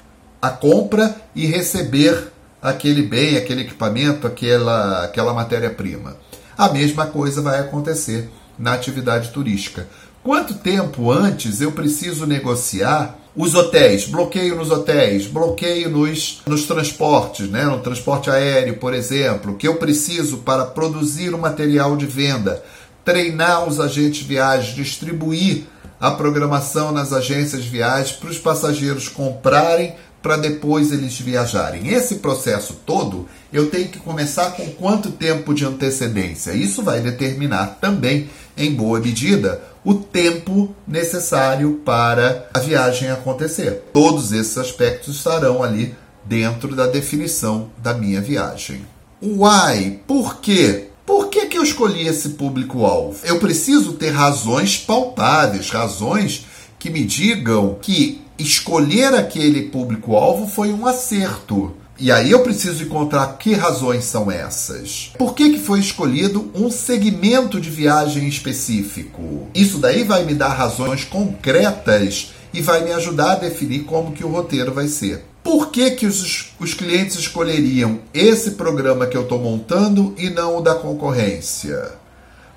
a 0.42 0.50
compra 0.50 1.16
e 1.34 1.46
receber 1.46 2.32
aquele 2.60 3.02
bem, 3.02 3.36
aquele 3.36 3.62
equipamento, 3.62 4.26
aquela, 4.26 5.04
aquela 5.04 5.32
matéria-prima. 5.32 6.16
A 6.56 6.68
mesma 6.68 7.06
coisa 7.06 7.40
vai 7.40 7.60
acontecer 7.60 8.28
na 8.58 8.74
atividade 8.74 9.30
turística. 9.30 9.88
Quanto 10.22 10.54
tempo 10.54 11.10
antes 11.10 11.60
eu 11.60 11.72
preciso 11.72 12.26
negociar 12.26 13.16
os 13.34 13.54
hotéis, 13.54 14.06
bloqueio 14.06 14.56
nos 14.56 14.70
hotéis, 14.70 15.26
bloqueio 15.26 15.88
nos, 15.88 16.42
nos 16.46 16.64
transportes, 16.64 17.48
né? 17.48 17.64
no 17.64 17.78
transporte 17.78 18.28
aéreo, 18.28 18.76
por 18.76 18.92
exemplo, 18.92 19.54
que 19.54 19.68
eu 19.68 19.76
preciso 19.76 20.38
para 20.38 20.64
produzir 20.64 21.32
o 21.32 21.38
material 21.38 21.96
de 21.96 22.06
venda, 22.06 22.62
treinar 23.04 23.68
os 23.68 23.78
agentes 23.78 24.20
de 24.20 24.28
viagem, 24.28 24.74
distribuir 24.74 25.64
a 26.00 26.10
programação 26.10 26.92
nas 26.92 27.12
agências 27.12 27.62
de 27.62 27.68
viagens 27.68 28.16
para 28.16 28.30
os 28.30 28.38
passageiros 28.38 29.08
comprarem 29.08 29.94
para 30.22 30.36
depois 30.36 30.92
eles 30.92 31.18
viajarem. 31.18 31.88
Esse 31.88 32.16
processo 32.16 32.74
todo 32.84 33.28
eu 33.52 33.70
tenho 33.70 33.88
que 33.88 33.98
começar 33.98 34.50
com 34.52 34.66
quanto 34.72 35.10
tempo 35.10 35.54
de 35.54 35.64
antecedência? 35.64 36.52
Isso 36.52 36.82
vai 36.82 37.00
determinar 37.00 37.78
também, 37.80 38.28
em 38.56 38.72
boa 38.74 39.00
medida, 39.00 39.62
o 39.84 39.94
tempo 39.94 40.74
necessário 40.86 41.80
para 41.84 42.48
a 42.52 42.58
viagem 42.58 43.10
acontecer. 43.10 43.84
Todos 43.92 44.32
esses 44.32 44.56
aspectos 44.58 45.16
estarão 45.16 45.62
ali 45.62 45.94
dentro 46.24 46.74
da 46.76 46.86
definição 46.86 47.70
da 47.78 47.94
minha 47.94 48.20
viagem. 48.20 48.84
Why? 49.22 50.00
Por 50.06 50.40
quê? 50.40 50.88
Por 51.04 51.28
que, 51.28 51.46
que 51.46 51.58
eu 51.58 51.62
escolhi 51.62 52.06
esse 52.06 52.30
público-alvo? 52.30 53.18
Eu 53.24 53.38
preciso 53.38 53.94
ter 53.94 54.10
razões 54.10 54.78
palpáveis, 54.78 55.70
razões 55.70 56.46
que 56.78 56.88
me 56.88 57.04
digam 57.04 57.76
que 57.80 58.22
escolher 58.38 59.14
aquele 59.14 59.62
público-alvo 59.62 60.46
foi 60.46 60.72
um 60.72 60.86
acerto. 60.86 61.74
E 62.00 62.10
aí 62.10 62.30
eu 62.30 62.40
preciso 62.40 62.82
encontrar 62.82 63.36
que 63.36 63.52
razões 63.52 64.04
são 64.04 64.30
essas. 64.30 65.12
Por 65.18 65.34
que, 65.34 65.50
que 65.50 65.58
foi 65.58 65.80
escolhido 65.80 66.50
um 66.54 66.70
segmento 66.70 67.60
de 67.60 67.68
viagem 67.68 68.26
específico? 68.26 69.48
Isso 69.54 69.76
daí 69.76 70.02
vai 70.02 70.24
me 70.24 70.34
dar 70.34 70.54
razões 70.54 71.04
concretas 71.04 72.32
e 72.54 72.62
vai 72.62 72.82
me 72.82 72.92
ajudar 72.92 73.32
a 73.32 73.40
definir 73.40 73.80
como 73.80 74.12
que 74.12 74.24
o 74.24 74.30
roteiro 74.30 74.72
vai 74.72 74.88
ser. 74.88 75.26
Por 75.42 75.70
que, 75.70 75.90
que 75.90 76.06
os, 76.06 76.54
os 76.58 76.72
clientes 76.72 77.16
escolheriam 77.16 77.98
esse 78.14 78.52
programa 78.52 79.06
que 79.06 79.16
eu 79.16 79.24
estou 79.24 79.38
montando 79.38 80.14
e 80.16 80.30
não 80.30 80.56
o 80.56 80.62
da 80.62 80.74
concorrência? 80.74 81.92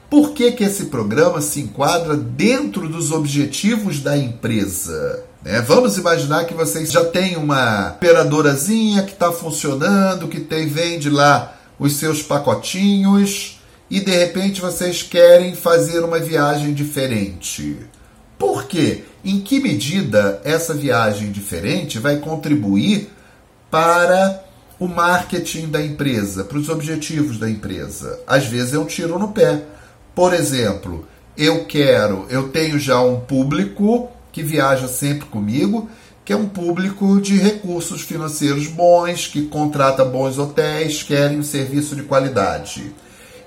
Por 0.09 0.31
que, 0.31 0.53
que 0.53 0.63
esse 0.63 0.85
programa 0.85 1.41
se 1.41 1.59
enquadra 1.59 2.15
dentro 2.15 2.87
dos 2.87 3.11
objetivos 3.11 3.99
da 3.99 4.17
empresa? 4.17 5.25
Né? 5.43 5.61
Vamos 5.61 5.97
imaginar 5.97 6.45
que 6.45 6.53
vocês 6.53 6.91
já 6.91 7.03
têm 7.03 7.35
uma 7.35 7.89
operadorazinha 7.91 9.03
que 9.03 9.11
está 9.11 9.31
funcionando, 9.31 10.27
que 10.27 10.39
tem 10.39 10.67
vende 10.67 11.09
lá 11.09 11.57
os 11.77 11.97
seus 11.97 12.21
pacotinhos 12.21 13.59
e 13.89 13.99
de 13.99 14.11
repente 14.11 14.61
vocês 14.61 15.03
querem 15.03 15.55
fazer 15.55 16.03
uma 16.03 16.19
viagem 16.19 16.73
diferente. 16.73 17.77
Por 18.37 18.65
quê? 18.65 19.03
Em 19.23 19.39
que 19.39 19.59
medida 19.59 20.41
essa 20.43 20.73
viagem 20.73 21.31
diferente 21.31 21.99
vai 21.99 22.17
contribuir 22.17 23.09
para 23.69 24.43
o 24.79 24.87
marketing 24.87 25.67
da 25.67 25.81
empresa, 25.81 26.43
para 26.43 26.57
os 26.57 26.69
objetivos 26.69 27.37
da 27.37 27.49
empresa? 27.49 28.19
Às 28.27 28.45
vezes 28.45 28.73
é 28.73 28.79
um 28.79 28.85
tiro 28.85 29.17
no 29.19 29.29
pé. 29.29 29.63
Por 30.15 30.33
exemplo, 30.33 31.07
eu 31.37 31.65
quero, 31.65 32.25
eu 32.29 32.49
tenho 32.49 32.77
já 32.77 32.99
um 33.01 33.19
público 33.19 34.09
que 34.33 34.43
viaja 34.43 34.87
sempre 34.87 35.27
comigo, 35.27 35.87
que 36.25 36.33
é 36.33 36.35
um 36.35 36.49
público 36.49 37.21
de 37.21 37.37
recursos 37.37 38.01
financeiros 38.01 38.67
bons, 38.67 39.27
que 39.27 39.45
contrata 39.45 40.03
bons 40.03 40.37
hotéis, 40.37 41.03
querem 41.03 41.39
um 41.39 41.43
serviço 41.43 41.95
de 41.95 42.03
qualidade. 42.03 42.91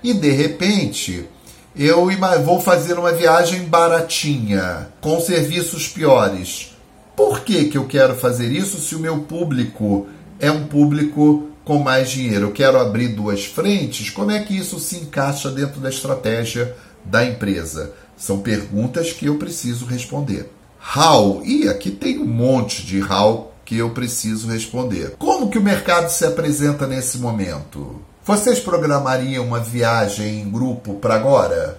E 0.03 0.15
de 0.15 0.31
repente, 0.31 1.29
eu 1.75 2.09
vou 2.45 2.61
fazer 2.61 2.99
uma 2.99 3.13
viagem 3.13 3.65
baratinha, 3.65 4.89
com 5.01 5.21
serviços 5.21 5.89
piores. 5.89 6.75
Por 7.17 7.41
que, 7.41 7.65
que 7.65 7.77
eu 7.77 7.87
quero 7.87 8.15
fazer 8.15 8.53
isso 8.53 8.79
se 8.79 8.95
o 8.95 9.01
meu 9.01 9.21
público 9.21 10.07
é 10.39 10.51
um 10.51 10.67
público 10.67 11.51
com 11.65 11.79
mais 11.79 12.11
dinheiro? 12.11 12.47
Eu 12.47 12.53
quero 12.53 12.79
abrir 12.79 13.09
duas 13.09 13.45
frentes? 13.45 14.11
Como 14.11 14.31
é 14.31 14.39
que 14.41 14.57
isso 14.57 14.79
se 14.79 14.97
encaixa 14.97 15.51
dentro 15.51 15.81
da 15.81 15.89
estratégia 15.89 16.77
da 17.05 17.25
empresa? 17.25 17.93
São 18.17 18.39
perguntas 18.41 19.13
que 19.13 19.27
eu 19.27 19.37
preciso 19.37 19.87
responder. 19.87 20.56
How? 20.97 21.43
E 21.45 21.69
aqui 21.69 21.91
tem 21.91 22.19
um 22.19 22.27
monte 22.27 22.85
de 22.85 23.03
how 23.03 23.53
que 23.65 23.77
eu 23.77 23.91
preciso 23.91 24.49
responder. 24.49 25.15
Como 25.19 25.51
que 25.51 25.59
o 25.59 25.63
mercado 25.63 26.09
se 26.09 26.25
apresenta 26.25 26.87
nesse 26.87 27.19
momento? 27.19 28.01
Vocês 28.25 28.59
programariam 28.59 29.45
uma 29.45 29.61
viagem 29.61 30.41
em 30.41 30.51
grupo 30.51 30.95
para 30.95 31.15
agora? 31.15 31.79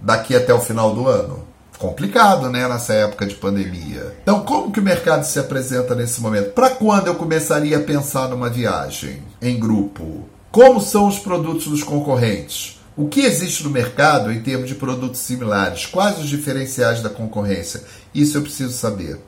Daqui 0.00 0.34
até 0.34 0.52
o 0.52 0.60
final 0.60 0.94
do 0.94 1.08
ano? 1.08 1.44
Complicado, 1.78 2.48
né, 2.48 2.68
nessa 2.68 2.94
época 2.94 3.26
de 3.26 3.34
pandemia. 3.34 4.16
Então, 4.22 4.44
como 4.44 4.70
que 4.70 4.80
o 4.80 4.82
mercado 4.82 5.24
se 5.24 5.38
apresenta 5.38 5.94
nesse 5.94 6.20
momento? 6.20 6.52
Para 6.52 6.70
quando 6.70 7.08
eu 7.08 7.14
começaria 7.14 7.78
a 7.78 7.82
pensar 7.82 8.28
numa 8.28 8.48
viagem 8.48 9.22
em 9.42 9.58
grupo? 9.58 10.28
Como 10.50 10.80
são 10.80 11.08
os 11.08 11.18
produtos 11.18 11.66
dos 11.66 11.82
concorrentes? 11.82 12.73
O 12.96 13.08
que 13.08 13.20
existe 13.20 13.64
no 13.64 13.70
mercado 13.70 14.30
em 14.30 14.40
termos 14.40 14.68
de 14.68 14.74
produtos 14.74 15.20
similares? 15.20 15.86
Quais 15.86 16.18
os 16.18 16.28
diferenciais 16.28 17.00
da 17.02 17.08
concorrência? 17.08 17.82
Isso 18.14 18.38
eu 18.38 18.42
preciso 18.42 18.72
saber. 18.72 19.20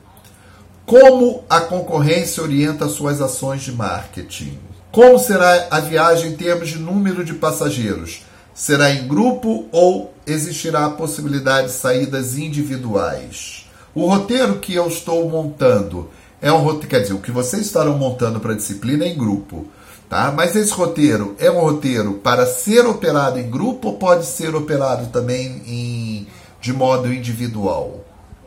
Como 0.85 1.43
a 1.49 1.59
concorrência 1.59 2.41
orienta 2.41 2.87
suas 2.87 3.21
ações 3.21 3.61
de 3.61 3.73
marketing? 3.73 4.57
Como 4.91 5.19
será 5.19 5.67
a 5.69 5.81
viagem 5.81 6.31
em 6.31 6.35
termos 6.35 6.69
de 6.69 6.79
número 6.79 7.25
de 7.25 7.33
passageiros? 7.33 8.21
será 8.57 8.89
em 8.89 9.07
grupo 9.07 9.67
ou 9.71 10.11
existirá 10.25 10.87
a 10.87 10.89
possibilidade 10.89 11.67
de 11.67 11.73
saídas 11.73 12.39
individuais? 12.39 13.67
O 13.93 14.07
roteiro 14.07 14.57
que 14.57 14.73
eu 14.73 14.87
estou 14.87 15.29
montando 15.29 16.09
é 16.41 16.51
um 16.51 16.57
roteiro, 16.57 16.87
quer 16.87 17.01
dizer, 17.01 17.13
o 17.13 17.19
que 17.19 17.31
vocês 17.31 17.67
estarão 17.67 17.99
montando 17.99 18.39
para 18.39 18.53
a 18.53 18.55
disciplina 18.55 19.05
é 19.05 19.09
em 19.09 19.17
grupo, 19.17 19.67
tá? 20.09 20.31
Mas 20.35 20.55
esse 20.55 20.71
roteiro 20.71 21.35
é 21.39 21.49
um 21.49 21.59
roteiro 21.59 22.15
para 22.15 22.45
ser 22.45 22.85
operado 22.85 23.39
em 23.39 23.49
grupo 23.49 23.89
ou 23.89 23.97
pode 23.97 24.25
ser 24.25 24.55
operado 24.55 25.07
também 25.07 25.61
em, 25.67 26.27
de 26.61 26.73
modo 26.73 27.13
individual? 27.13 28.03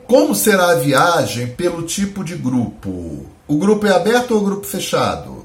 Como 0.07 0.35
será 0.35 0.71
a 0.73 0.75
viagem 0.75 1.49
pelo 1.49 1.83
tipo 1.83 2.25
de 2.25 2.35
grupo? 2.35 3.27
O 3.47 3.57
grupo 3.59 3.87
é 3.87 3.93
aberto 3.93 4.33
ou 4.33 4.41
o 4.41 4.45
grupo 4.45 4.67
fechado? 4.67 5.45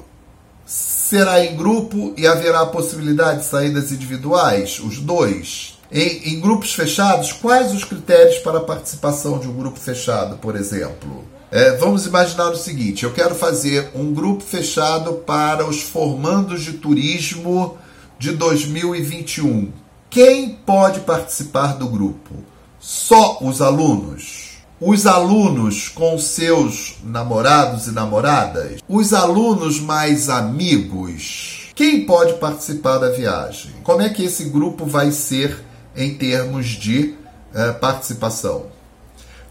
Será 0.66 1.46
em 1.46 1.56
grupo 1.56 2.14
e 2.18 2.26
haverá 2.26 2.62
a 2.62 2.66
possibilidade 2.66 3.42
de 3.42 3.46
saídas 3.46 3.92
individuais? 3.92 4.80
Os 4.80 5.00
dois? 5.00 5.80
Em, 5.92 6.34
em 6.34 6.40
grupos 6.40 6.74
fechados, 6.74 7.32
quais 7.32 7.74
os 7.74 7.84
critérios 7.84 8.40
para 8.40 8.58
a 8.58 8.64
participação 8.64 9.38
de 9.38 9.48
um 9.48 9.54
grupo 9.54 9.80
fechado, 9.80 10.38
por 10.38 10.56
exemplo? 10.56 11.24
É, 11.52 11.78
vamos 11.78 12.06
imaginar 12.06 12.50
o 12.50 12.56
seguinte: 12.56 13.04
eu 13.04 13.14
quero 13.14 13.36
fazer 13.36 13.92
um 13.94 14.14
grupo 14.14 14.44
fechado 14.44 15.14
para 15.14 15.66
os 15.66 15.82
formandos 15.82 16.64
de 16.64 16.74
turismo 16.74 17.78
de 18.18 18.32
2021. 18.32 19.72
Quem 20.10 20.50
pode 20.50 21.02
participar 21.02 21.78
do 21.78 21.88
grupo? 21.88 22.36
Só 22.80 23.40
os 23.42 23.62
alunos? 23.62 24.46
Os 24.80 25.06
alunos 25.06 25.90
com 25.90 26.18
seus 26.18 26.96
namorados 27.04 27.88
e 27.88 27.92
namoradas? 27.92 28.82
Os 28.88 29.14
alunos 29.14 29.80
mais 29.80 30.30
amigos? 30.30 31.72
Quem 31.76 32.06
pode 32.06 32.34
participar 32.34 32.98
da 32.98 33.10
viagem? 33.10 33.72
Como 33.84 34.02
é 34.02 34.10
que 34.10 34.24
esse 34.24 34.46
grupo 34.46 34.86
vai 34.86 35.12
ser 35.12 35.64
em 35.96 36.16
termos 36.16 36.68
de 36.68 37.16
uh, 37.54 37.80
participação? 37.80 38.75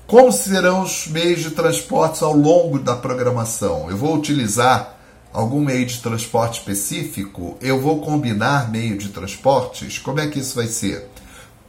Como 0.06 0.30
serão 0.30 0.82
os 0.82 1.06
meios 1.06 1.40
de 1.40 1.50
transporte 1.52 2.22
ao 2.22 2.36
longo 2.36 2.78
da 2.78 2.94
programação? 2.94 3.88
Eu 3.88 3.96
vou 3.96 4.14
utilizar 4.14 4.98
algum 5.32 5.60
meio 5.60 5.86
de 5.86 5.98
transporte 5.98 6.58
específico? 6.58 7.56
Eu 7.60 7.80
vou 7.80 8.02
combinar 8.02 8.70
meio 8.70 8.98
de 8.98 9.08
transportes? 9.08 9.98
Como 9.98 10.20
é 10.20 10.26
que 10.26 10.40
isso 10.40 10.56
vai 10.56 10.66
ser? 10.66 11.08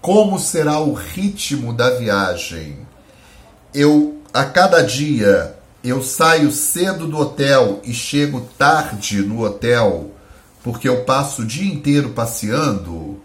Como 0.02 0.38
será 0.38 0.80
o 0.80 0.94
ritmo 0.94 1.72
da 1.72 1.92
viagem? 1.92 2.80
Eu 3.74 4.20
a 4.34 4.44
cada 4.44 4.82
dia 4.82 5.56
eu 5.82 6.04
saio 6.04 6.52
cedo 6.52 7.08
do 7.08 7.18
hotel 7.18 7.80
e 7.86 7.94
chego 7.94 8.42
tarde 8.58 9.22
no 9.22 9.46
hotel 9.46 10.12
porque 10.62 10.90
eu 10.90 11.06
passo 11.06 11.44
o 11.44 11.46
dia 11.46 11.72
inteiro 11.72 12.10
passeando, 12.10 13.22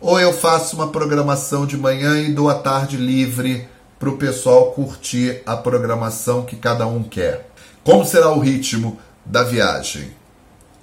ou 0.00 0.20
eu 0.20 0.32
faço 0.32 0.76
uma 0.76 0.88
programação 0.88 1.66
de 1.66 1.76
manhã 1.76 2.20
e 2.20 2.32
dou 2.32 2.48
a 2.48 2.54
tarde 2.54 2.96
livre 2.96 3.68
para 4.04 4.10
o 4.10 4.18
pessoal 4.18 4.72
curtir 4.72 5.40
a 5.46 5.56
programação 5.56 6.42
que 6.42 6.56
cada 6.56 6.86
um 6.86 7.02
quer. 7.02 7.48
Como 7.82 8.04
será 8.04 8.30
o 8.30 8.38
ritmo 8.38 8.98
da 9.24 9.42
viagem? 9.42 10.10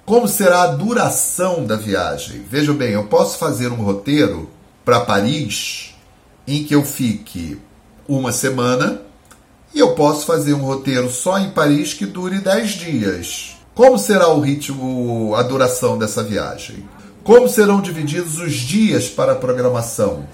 Como 0.04 0.26
será 0.26 0.64
a 0.64 0.66
duração 0.66 1.64
da 1.64 1.76
viagem? 1.76 2.42
Vejam 2.50 2.74
bem, 2.74 2.94
eu 2.94 3.04
posso 3.04 3.38
fazer 3.38 3.70
um 3.70 3.76
roteiro 3.76 4.50
para 4.84 5.02
Paris 5.02 5.94
em 6.48 6.64
que 6.64 6.74
eu 6.74 6.84
fique 6.84 7.60
uma 8.08 8.32
semana 8.32 9.02
e 9.72 9.78
eu 9.78 9.94
posso 9.94 10.26
fazer 10.26 10.54
um 10.54 10.64
roteiro 10.64 11.08
só 11.08 11.38
em 11.38 11.50
Paris 11.50 11.94
que 11.94 12.06
dure 12.06 12.40
10 12.40 12.70
dias. 12.72 13.56
Como 13.72 14.00
será 14.00 14.30
o 14.30 14.40
ritmo, 14.40 15.32
a 15.36 15.44
duração 15.44 15.96
dessa 15.96 16.24
viagem? 16.24 16.88
Como 17.22 17.48
serão 17.48 17.80
divididos 17.80 18.40
os 18.40 18.52
dias 18.52 19.08
para 19.08 19.30
a 19.30 19.36
programação? 19.36 20.26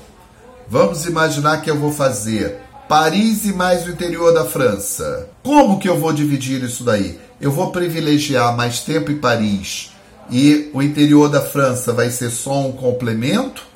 Vamos 0.66 1.04
imaginar 1.04 1.60
que 1.60 1.70
eu 1.70 1.78
vou 1.78 1.92
fazer 1.92 2.67
Paris 2.88 3.44
e 3.44 3.52
mais 3.52 3.86
o 3.86 3.90
interior 3.90 4.32
da 4.32 4.46
França. 4.46 5.28
Como 5.42 5.78
que 5.78 5.86
eu 5.86 5.98
vou 5.98 6.10
dividir 6.10 6.62
isso 6.62 6.82
daí? 6.82 7.20
Eu 7.38 7.52
vou 7.52 7.70
privilegiar 7.70 8.56
mais 8.56 8.80
tempo 8.80 9.12
em 9.12 9.18
Paris 9.18 9.90
e 10.30 10.70
o 10.72 10.80
interior 10.80 11.28
da 11.28 11.42
França 11.42 11.92
vai 11.92 12.10
ser 12.10 12.30
só 12.30 12.66
um 12.66 12.72
complemento? 12.72 13.66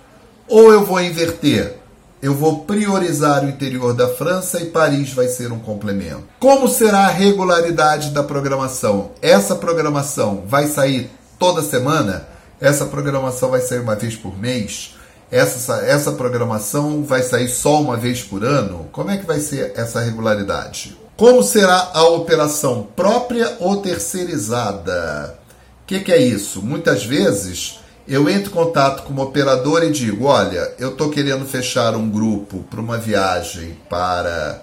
Ou 0.49 0.73
eu 0.73 0.87
vou 0.87 0.99
inverter? 0.99 1.77
Eu 2.23 2.35
vou 2.35 2.61
priorizar 2.61 3.45
o 3.45 3.51
interior 3.51 3.93
da 3.93 4.09
França 4.09 4.63
e 4.63 4.71
Paris 4.71 5.13
vai 5.13 5.29
ser 5.29 5.53
um 5.53 5.59
complemento. 5.59 6.25
Como 6.41 6.67
será 6.67 7.01
a 7.01 7.11
regularidade 7.11 8.13
da 8.13 8.23
programação? 8.23 9.11
Essa 9.21 9.55
programação 9.55 10.45
vai 10.47 10.69
sair 10.69 11.11
toda 11.39 11.61
semana? 11.61 12.27
Essa 12.59 12.87
programação 12.87 13.51
vai 13.51 13.61
sair 13.61 13.81
uma 13.81 13.95
vez 13.95 14.17
por 14.17 14.39
mês? 14.39 14.95
Essa, 15.33 15.77
essa 15.79 16.13
programação 16.13 17.03
vai 17.03 17.23
sair 17.23 17.49
só 17.49 17.81
uma 17.81 17.97
vez 17.97 18.23
por 18.23 18.45
ano? 18.45 18.87
Como 18.93 19.11
é 19.11 19.17
que 19.17 19.25
vai 19.25 19.41
ser 19.41 19.73
essa 19.75 19.99
regularidade? 19.99 20.95
Como 21.17 21.43
será 21.43 21.91
a 21.95 22.05
operação 22.05 22.87
própria 22.95 23.57
ou 23.59 23.79
terceirizada? 23.79 25.39
O 25.83 25.87
que, 25.87 26.01
que, 26.01 26.13
é 26.13 26.21
isso? 26.21 26.61
Muitas 26.61 27.07
vezes 27.07 27.81
eu 28.07 28.29
entro 28.29 28.51
em 28.51 28.55
contato 28.55 29.05
com 29.05 29.13
uma 29.15 29.23
operadora 29.23 29.87
e 29.87 29.91
digo: 29.91 30.27
olha, 30.27 30.71
eu 30.79 30.91
estou 30.91 31.09
querendo 31.09 31.47
fechar 31.47 31.97
um 31.97 32.11
grupo 32.11 32.65
para 32.69 32.81
uma 32.81 32.99
viagem 32.99 33.79
para 33.89 34.63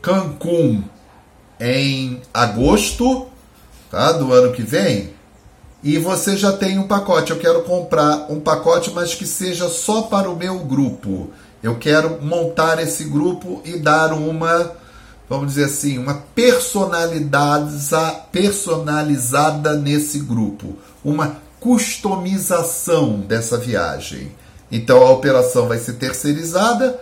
Cancún 0.00 0.84
em 1.58 2.22
agosto 2.32 3.26
tá, 3.90 4.12
do 4.12 4.32
ano 4.32 4.52
que 4.52 4.62
vem 4.62 5.17
e 5.82 5.98
você 5.98 6.36
já 6.36 6.52
tem 6.52 6.78
um 6.78 6.86
pacote. 6.86 7.30
Eu 7.30 7.38
quero 7.38 7.62
comprar 7.62 8.26
um 8.30 8.40
pacote, 8.40 8.90
mas 8.90 9.14
que 9.14 9.26
seja 9.26 9.68
só 9.68 10.02
para 10.02 10.28
o 10.30 10.36
meu 10.36 10.58
grupo. 10.60 11.30
Eu 11.62 11.76
quero 11.76 12.22
montar 12.22 12.80
esse 12.80 13.04
grupo 13.04 13.60
e 13.64 13.78
dar 13.78 14.12
uma, 14.12 14.72
vamos 15.28 15.48
dizer 15.48 15.64
assim, 15.64 15.98
uma 15.98 16.14
personalidade 16.34 17.74
personalizada 18.30 19.74
nesse 19.74 20.20
grupo, 20.20 20.76
uma 21.04 21.36
customização 21.60 23.20
dessa 23.20 23.56
viagem. 23.56 24.32
Então 24.70 25.02
a 25.02 25.10
operação 25.10 25.66
vai 25.66 25.78
ser 25.78 25.94
terceirizada, 25.94 27.00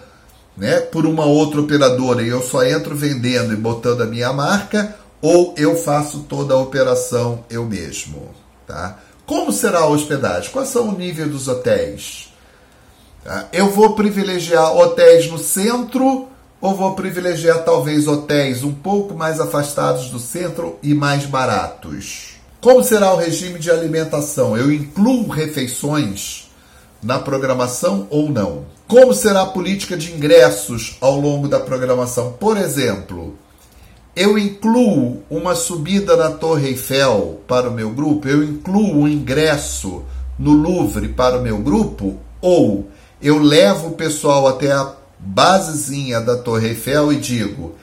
né, 0.56 0.80
por 0.80 1.04
uma 1.04 1.26
outra 1.26 1.60
operadora 1.60 2.22
e 2.22 2.28
eu 2.28 2.40
só 2.40 2.64
entro 2.64 2.96
vendendo 2.96 3.52
e 3.52 3.56
botando 3.56 4.00
a 4.00 4.06
minha 4.06 4.32
marca, 4.32 4.96
ou 5.20 5.54
eu 5.58 5.76
faço 5.76 6.20
toda 6.20 6.54
a 6.54 6.58
operação 6.58 7.44
eu 7.50 7.64
mesmo. 7.64 8.45
Tá? 8.66 8.98
Como 9.24 9.52
será 9.52 9.80
a 9.80 9.86
hospedagem? 9.86 10.50
Quais 10.50 10.68
são 10.68 10.88
o 10.88 10.98
nível 10.98 11.28
dos 11.28 11.48
hotéis? 11.48 12.32
Tá? 13.24 13.46
Eu 13.52 13.70
vou 13.70 13.94
privilegiar 13.94 14.76
hotéis 14.76 15.30
no 15.30 15.38
centro 15.38 16.28
ou 16.60 16.74
vou 16.74 16.94
privilegiar 16.94 17.64
talvez 17.64 18.06
hotéis 18.08 18.64
um 18.64 18.72
pouco 18.72 19.14
mais 19.14 19.40
afastados 19.40 20.10
do 20.10 20.18
centro 20.18 20.78
e 20.82 20.94
mais 20.94 21.26
baratos? 21.26 22.36
Como 22.60 22.82
será 22.82 23.12
o 23.12 23.16
regime 23.16 23.58
de 23.58 23.70
alimentação? 23.70 24.56
Eu 24.56 24.72
incluo 24.72 25.28
refeições 25.28 26.50
na 27.02 27.18
programação 27.18 28.06
ou 28.10 28.28
não? 28.28 28.64
Como 28.88 29.12
será 29.12 29.42
a 29.42 29.46
política 29.46 29.96
de 29.96 30.12
ingressos 30.12 30.96
ao 31.00 31.20
longo 31.20 31.48
da 31.48 31.60
programação? 31.60 32.32
Por 32.32 32.56
exemplo, 32.56 33.36
eu 34.16 34.38
incluo 34.38 35.22
uma 35.28 35.54
subida 35.54 36.16
na 36.16 36.30
Torre 36.30 36.68
Eiffel 36.68 37.42
para 37.46 37.68
o 37.68 37.72
meu 37.72 37.90
grupo, 37.90 38.26
eu 38.26 38.42
incluo 38.42 39.02
um 39.02 39.06
ingresso 39.06 40.02
no 40.38 40.52
Louvre 40.52 41.08
para 41.08 41.38
o 41.38 41.42
meu 41.42 41.58
grupo, 41.58 42.18
ou 42.40 42.88
eu 43.20 43.38
levo 43.38 43.88
o 43.88 43.92
pessoal 43.92 44.48
até 44.48 44.72
a 44.72 44.94
basezinha 45.18 46.18
da 46.18 46.34
Torre 46.38 46.68
Eiffel 46.68 47.12
e 47.12 47.16
digo: 47.16 47.74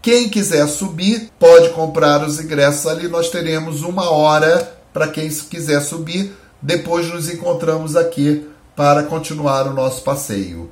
quem 0.00 0.30
quiser 0.30 0.66
subir 0.68 1.30
pode 1.38 1.68
comprar 1.70 2.26
os 2.26 2.40
ingressos 2.40 2.86
ali, 2.86 3.06
nós 3.06 3.28
teremos 3.28 3.82
uma 3.82 4.10
hora 4.10 4.78
para 4.90 5.08
quem 5.08 5.28
quiser 5.28 5.82
subir. 5.82 6.32
Depois 6.62 7.12
nos 7.12 7.28
encontramos 7.28 7.94
aqui 7.94 8.48
para 8.74 9.02
continuar 9.02 9.66
o 9.66 9.74
nosso 9.74 10.02
passeio 10.02 10.70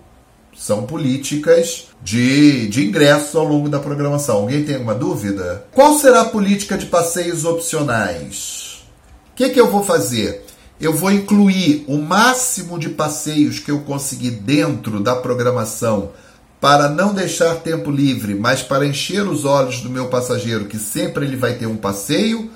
são 0.63 0.85
políticas 0.85 1.89
de, 2.01 2.69
de 2.69 2.87
ingressos 2.87 3.35
ao 3.35 3.45
longo 3.45 3.69
da 3.69 3.81
programação. 3.81 4.37
Alguém 4.37 4.65
tem 4.65 4.77
alguma 4.77 4.95
dúvida? 4.95 5.67
Qual 5.73 5.99
será 5.99 6.21
a 6.21 6.27
política 6.27 6.79
de 6.79 6.87
passeios 6.87 7.45
opcionais? 7.45 8.85
O 9.33 9.35
que, 9.35 9.49
que 9.49 9.61
eu 9.61 9.69
vou 9.69 9.83
fazer? 9.83 10.47
Eu 10.81 10.95
vou 10.95 11.11
incluir 11.11 11.85
o 11.89 11.99
máximo 11.99 12.79
de 12.79 12.91
passeios 12.91 13.59
que 13.59 13.73
eu 13.73 13.81
conseguir 13.81 14.31
dentro 14.31 15.01
da 15.01 15.17
programação 15.17 16.11
para 16.61 16.89
não 16.89 17.13
deixar 17.13 17.57
tempo 17.57 17.91
livre, 17.91 18.37
mas 18.37 18.63
para 18.63 18.87
encher 18.87 19.27
os 19.27 19.45
olhos 19.45 19.81
do 19.81 19.91
meu 19.91 20.07
passageiro, 20.07 20.67
que 20.67 20.79
sempre 20.79 21.27
ele 21.27 21.37
vai 21.37 21.55
ter 21.55 21.67
um 21.67 21.77
passeio, 21.77 22.49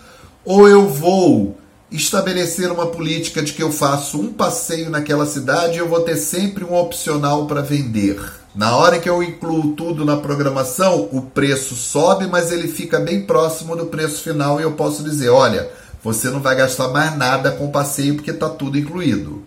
ou 0.44 0.68
eu 0.68 0.88
vou 0.88 1.59
estabelecer 1.91 2.70
uma 2.70 2.87
política 2.87 3.43
de 3.43 3.53
que 3.53 3.62
eu 3.62 3.70
faço 3.70 4.20
um 4.20 4.32
passeio 4.32 4.91
naquela 4.91 5.26
cidade 5.26 5.74
e 5.74 5.78
eu 5.78 5.89
vou 5.89 6.01
ter 6.01 6.16
sempre 6.16 6.64
um 6.64 6.74
opcional 6.74 7.47
para 7.47 7.62
vender. 7.62 8.20
Na 8.55 8.74
hora 8.76 8.99
que 8.99 9.09
eu 9.09 9.22
incluo 9.22 9.74
tudo 9.74 10.05
na 10.05 10.16
programação, 10.16 11.09
o 11.12 11.22
preço 11.22 11.74
sobe, 11.74 12.26
mas 12.26 12.51
ele 12.51 12.68
fica 12.68 12.99
bem 12.99 13.22
próximo 13.22 13.76
do 13.76 13.87
preço 13.87 14.22
final 14.22 14.59
e 14.59 14.62
eu 14.62 14.72
posso 14.72 15.05
dizer, 15.05 15.28
olha, 15.28 15.70
você 16.03 16.30
não 16.30 16.41
vai 16.41 16.57
gastar 16.57 16.89
mais 16.89 17.16
nada 17.16 17.53
com 17.53 17.70
passeio 17.70 18.14
porque 18.14 18.30
está 18.30 18.49
tudo 18.49 18.78
incluído. 18.78 19.45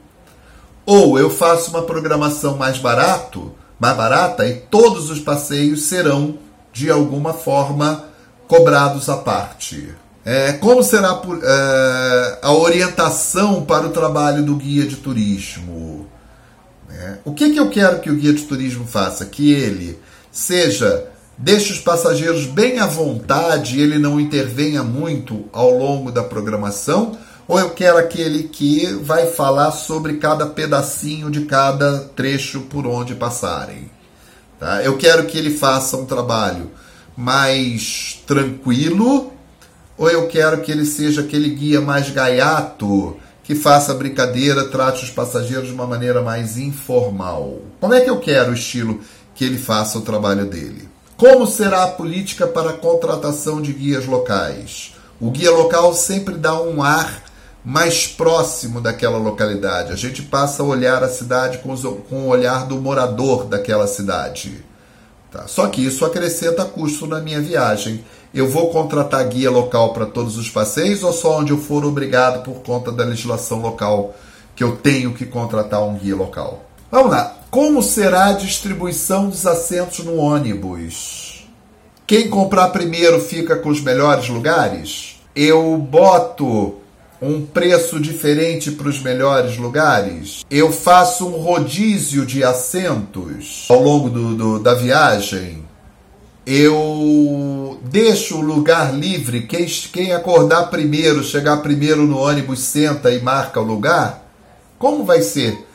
Ou 0.86 1.20
eu 1.20 1.30
faço 1.30 1.72
uma 1.72 1.84
programação 1.84 2.56
mais 2.56 2.78
barato, 2.78 3.52
mais 3.80 3.98
barata 3.98 4.48
e 4.48 4.56
todos 4.56 5.10
os 5.10 5.20
passeios 5.20 5.84
serão 5.84 6.38
de 6.72 6.90
alguma 6.90 7.34
forma 7.34 8.06
cobrados 8.48 9.10
à 9.10 9.18
parte. 9.18 9.90
É, 10.26 10.54
como 10.54 10.84
será 10.84 11.22
é, 11.42 12.40
a 12.42 12.52
orientação 12.52 13.66
para 13.66 13.88
o 13.88 13.92
trabalho 13.92 14.44
do 14.44 14.56
guia 14.56 14.86
de 14.86 14.98
turismo? 14.98 16.08
É, 16.92 17.18
o 17.24 17.34
que, 17.34 17.52
que 17.52 17.60
eu 17.60 17.70
quero 17.70 18.00
que 18.00 18.10
o 18.10 18.16
guia 18.16 18.34
de 18.34 18.44
turismo 18.44 18.86
faça? 18.86 19.26
Que 19.26 19.52
ele 19.52 20.00
seja 20.32 21.10
deixe 21.40 21.72
os 21.72 21.80
passageiros 21.80 22.46
bem 22.46 22.80
à 22.80 22.86
vontade 22.86 23.78
e 23.78 23.82
ele 23.82 23.98
não 23.98 24.20
intervenha 24.20 24.84
muito 24.84 25.46
ao 25.54 25.72
longo 25.72 26.12
da 26.12 26.22
programação, 26.22 27.18
ou 27.48 27.58
eu 27.58 27.70
quero 27.70 27.98
aquele 27.98 28.44
que 28.44 28.86
vai 29.02 29.28
falar 29.28 29.72
sobre 29.72 30.18
cada 30.18 30.46
pedacinho 30.46 31.32
de 31.32 31.46
cada 31.46 32.00
trecho 32.16 32.62
por 32.62 32.86
onde 32.86 33.16
passarem. 33.16 33.90
Tá? 34.60 34.84
Eu 34.84 34.98
quero 34.98 35.26
que 35.26 35.38
ele 35.38 35.58
faça 35.58 35.96
um 35.96 36.06
trabalho 36.06 36.70
mais 37.16 38.22
tranquilo, 38.28 39.32
ou 40.00 40.10
eu 40.10 40.28
quero 40.28 40.62
que 40.62 40.72
ele 40.72 40.86
seja 40.86 41.22
aquele 41.22 41.50
guia 41.50 41.82
mais 41.82 42.10
gaiato, 42.10 43.18
que 43.44 43.54
faça 43.54 43.94
brincadeira, 43.94 44.70
trate 44.70 45.04
os 45.04 45.10
passageiros 45.10 45.68
de 45.68 45.74
uma 45.74 45.86
maneira 45.86 46.22
mais 46.22 46.58
informal. 46.58 47.60
Como 47.82 47.94
é 47.94 48.00
que 48.00 48.10
eu 48.10 48.18
quero 48.18 48.52
o 48.52 48.54
estilo 48.54 49.02
que 49.36 49.44
ele 49.44 49.58
faça 49.58 49.98
o 49.98 50.02
trabalho 50.02 50.46
dele? 50.46 50.88
Como 51.18 51.46
será 51.46 51.84
a 51.84 51.88
política 51.90 52.48
para 52.48 52.70
a 52.70 52.78
contratação 52.78 53.62
de 53.62 53.74
guias 53.74 54.06
locais? 54.06 54.96
O 55.20 55.30
guia 55.32 55.52
local 55.52 55.94
sempre 55.94 56.36
dá 56.36 56.58
um 56.62 56.82
ar 56.82 57.26
mais 57.66 58.08
próximo 58.08 58.80
daquela 58.80 59.18
localidade. 59.18 59.92
A 59.92 59.98
gente 59.98 60.22
passa 60.22 60.64
a 60.64 60.66
olhar 60.66 61.04
a 61.04 61.10
cidade 61.10 61.58
com, 61.58 61.74
os, 61.74 61.82
com 62.10 62.24
o 62.24 62.28
olhar 62.28 62.66
do 62.66 62.80
morador 62.80 63.44
daquela 63.44 63.86
cidade. 63.86 64.64
Tá? 65.32 65.46
Só 65.46 65.68
que 65.68 65.86
isso 65.86 66.06
acrescenta 66.06 66.64
custo 66.64 67.06
na 67.06 67.20
minha 67.20 67.42
viagem. 67.42 68.04
Eu 68.34 68.48
vou 68.48 68.70
contratar 68.70 69.28
guia 69.28 69.50
local 69.50 69.92
para 69.94 70.06
todos 70.06 70.38
os 70.38 70.50
passeios 70.50 71.04
ou 71.04 71.12
só 71.12 71.40
onde 71.40 71.52
eu 71.52 71.58
for 71.58 71.84
obrigado 71.84 72.44
por 72.44 72.62
conta 72.62 72.92
da 72.92 73.04
legislação 73.04 73.62
local 73.62 74.14
que 74.56 74.64
eu 74.64 74.76
tenho 74.76 75.14
que 75.14 75.26
contratar 75.26 75.82
um 75.84 75.96
guia 75.96 76.16
local? 76.16 76.66
Vamos 76.92 77.12
lá. 77.12 77.38
Como 77.50 77.82
será 77.82 78.28
a 78.28 78.34
distribuição 78.34 79.30
dos 79.30 79.48
assentos 79.48 80.06
no 80.06 80.18
ônibus? 80.18 81.48
Quem 82.06 82.30
comprar 82.30 82.70
primeiro 82.70 83.20
fica 83.20 83.56
com 83.56 83.70
os 83.70 83.82
melhores 83.82 84.30
lugares? 84.30 85.20
Eu 85.36 85.78
boto 85.78 86.76
um 87.22 87.46
preço 87.46 88.00
diferente 88.00 88.72
para 88.72 88.90
os 88.90 89.02
melhores 89.02 89.58
lugares? 89.58 90.46
Eu 90.50 90.72
faço 90.72 91.28
um 91.28 91.42
rodízio 91.42 92.26
de 92.26 92.44
assentos 92.44 93.66
ao 93.70 93.82
longo 93.82 94.10
do, 94.10 94.36
do, 94.36 94.60
da 94.60 94.74
viagem? 94.74 95.69
Eu 96.46 97.80
deixo 97.84 98.38
o 98.38 98.42
lugar 98.42 98.94
livre, 98.94 99.44
quem, 99.44 99.66
quem 99.66 100.14
acordar 100.14 100.70
primeiro, 100.70 101.24
chegar 101.24 101.58
primeiro 101.58 102.08
no 102.08 102.18
ônibus, 102.18 102.60
senta 102.62 103.12
e 103.12 103.22
marca 103.22 103.60
o 103.60 103.64
lugar? 103.64 104.26
Como 104.78 105.04
vai 105.04 105.22
ser 105.22 105.66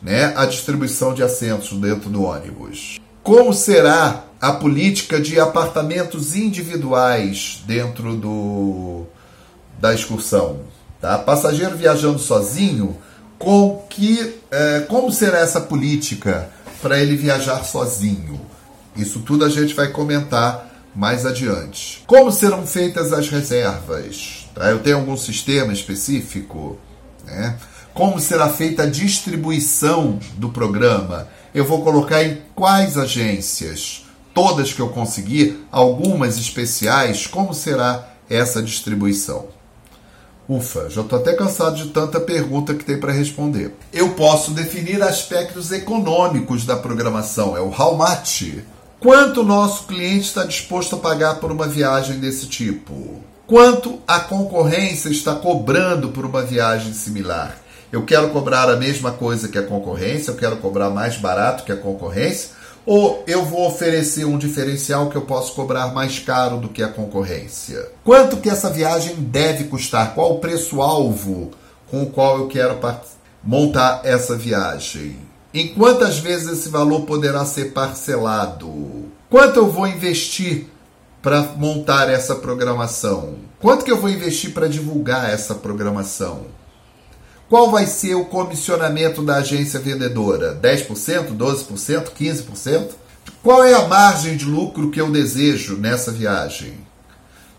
né, 0.00 0.32
a 0.36 0.46
distribuição 0.46 1.12
de 1.12 1.22
assentos 1.22 1.72
dentro 1.78 2.08
do 2.08 2.22
ônibus? 2.22 3.00
Como 3.22 3.52
será 3.52 4.24
a 4.40 4.52
política 4.52 5.20
de 5.20 5.38
apartamentos 5.38 6.34
individuais 6.34 7.62
dentro 7.66 8.16
do, 8.16 9.04
da 9.78 9.92
excursão? 9.94 10.60
Tá? 11.00 11.18
Passageiro 11.18 11.76
viajando 11.76 12.18
sozinho, 12.18 12.96
com 13.38 13.84
que, 13.90 14.36
é, 14.50 14.80
como 14.88 15.12
será 15.12 15.40
essa 15.40 15.60
política 15.60 16.48
para 16.80 17.00
ele 17.00 17.16
viajar 17.16 17.64
sozinho? 17.64 18.40
Isso 18.96 19.20
tudo 19.20 19.44
a 19.44 19.48
gente 19.48 19.74
vai 19.74 19.88
comentar 19.88 20.70
mais 20.94 21.24
adiante. 21.24 22.02
Como 22.06 22.30
serão 22.30 22.66
feitas 22.66 23.12
as 23.12 23.28
reservas? 23.28 24.46
Tá? 24.54 24.70
Eu 24.70 24.80
tenho 24.80 24.98
algum 24.98 25.16
sistema 25.16 25.72
específico? 25.72 26.78
Né? 27.24 27.56
Como 27.94 28.20
será 28.20 28.48
feita 28.48 28.84
a 28.84 28.90
distribuição 28.90 30.18
do 30.34 30.50
programa? 30.50 31.28
Eu 31.54 31.64
vou 31.64 31.82
colocar 31.82 32.22
em 32.22 32.38
quais 32.54 32.96
agências? 32.96 34.06
Todas 34.34 34.72
que 34.72 34.80
eu 34.80 34.88
conseguir, 34.88 35.66
algumas 35.70 36.38
especiais, 36.38 37.26
como 37.26 37.52
será 37.52 38.08
essa 38.28 38.62
distribuição? 38.62 39.46
Ufa, 40.48 40.88
já 40.90 41.02
estou 41.02 41.18
até 41.18 41.34
cansado 41.34 41.76
de 41.76 41.90
tanta 41.90 42.18
pergunta 42.18 42.74
que 42.74 42.84
tem 42.84 42.98
para 42.98 43.12
responder. 43.12 43.74
Eu 43.92 44.10
posso 44.10 44.50
definir 44.52 45.02
aspectos 45.02 45.70
econômicos 45.70 46.64
da 46.64 46.76
programação, 46.76 47.56
é 47.56 47.60
o 47.60 47.68
how 47.68 47.96
much. 47.96 48.62
Quanto 49.02 49.40
o 49.40 49.44
nosso 49.44 49.82
cliente 49.88 50.26
está 50.26 50.44
disposto 50.44 50.94
a 50.94 50.98
pagar 50.98 51.40
por 51.40 51.50
uma 51.50 51.66
viagem 51.66 52.20
desse 52.20 52.46
tipo? 52.46 53.20
Quanto 53.48 53.98
a 54.06 54.20
concorrência 54.20 55.08
está 55.08 55.34
cobrando 55.34 56.10
por 56.10 56.24
uma 56.24 56.42
viagem 56.42 56.92
similar? 56.92 57.58
Eu 57.90 58.04
quero 58.04 58.30
cobrar 58.30 58.70
a 58.70 58.76
mesma 58.76 59.10
coisa 59.10 59.48
que 59.48 59.58
a 59.58 59.62
concorrência, 59.64 60.30
eu 60.30 60.36
quero 60.36 60.58
cobrar 60.58 60.88
mais 60.88 61.16
barato 61.16 61.64
que 61.64 61.72
a 61.72 61.76
concorrência, 61.76 62.50
ou 62.86 63.24
eu 63.26 63.44
vou 63.44 63.66
oferecer 63.66 64.24
um 64.24 64.38
diferencial 64.38 65.10
que 65.10 65.16
eu 65.16 65.22
posso 65.22 65.52
cobrar 65.56 65.92
mais 65.92 66.20
caro 66.20 66.58
do 66.58 66.68
que 66.68 66.80
a 66.80 66.88
concorrência? 66.88 67.88
Quanto 68.04 68.36
que 68.36 68.48
essa 68.48 68.70
viagem 68.70 69.16
deve 69.16 69.64
custar? 69.64 70.14
Qual 70.14 70.34
o 70.34 70.38
preço-alvo 70.38 71.50
com 71.90 72.04
o 72.04 72.10
qual 72.10 72.38
eu 72.38 72.46
quero 72.46 72.78
montar 73.42 74.02
essa 74.04 74.36
viagem? 74.36 75.31
Em 75.54 75.68
quantas 75.68 76.18
vezes 76.18 76.48
esse 76.48 76.68
valor 76.70 77.02
poderá 77.02 77.44
ser 77.44 77.72
parcelado? 77.72 79.04
Quanto 79.28 79.58
eu 79.58 79.70
vou 79.70 79.86
investir 79.86 80.66
para 81.20 81.42
montar 81.42 82.08
essa 82.08 82.34
programação? 82.34 83.34
Quanto 83.60 83.84
que 83.84 83.92
eu 83.92 84.00
vou 84.00 84.08
investir 84.08 84.54
para 84.54 84.66
divulgar 84.66 85.28
essa 85.28 85.54
programação? 85.54 86.46
Qual 87.50 87.70
vai 87.70 87.86
ser 87.86 88.14
o 88.14 88.24
comissionamento 88.24 89.22
da 89.22 89.36
agência 89.36 89.78
vendedora? 89.78 90.54
10%, 90.54 91.36
12%, 91.36 92.12
15%? 92.18 92.90
Qual 93.42 93.62
é 93.62 93.74
a 93.74 93.86
margem 93.86 94.38
de 94.38 94.46
lucro 94.46 94.90
que 94.90 95.00
eu 95.00 95.10
desejo 95.10 95.76
nessa 95.76 96.10
viagem? 96.10 96.78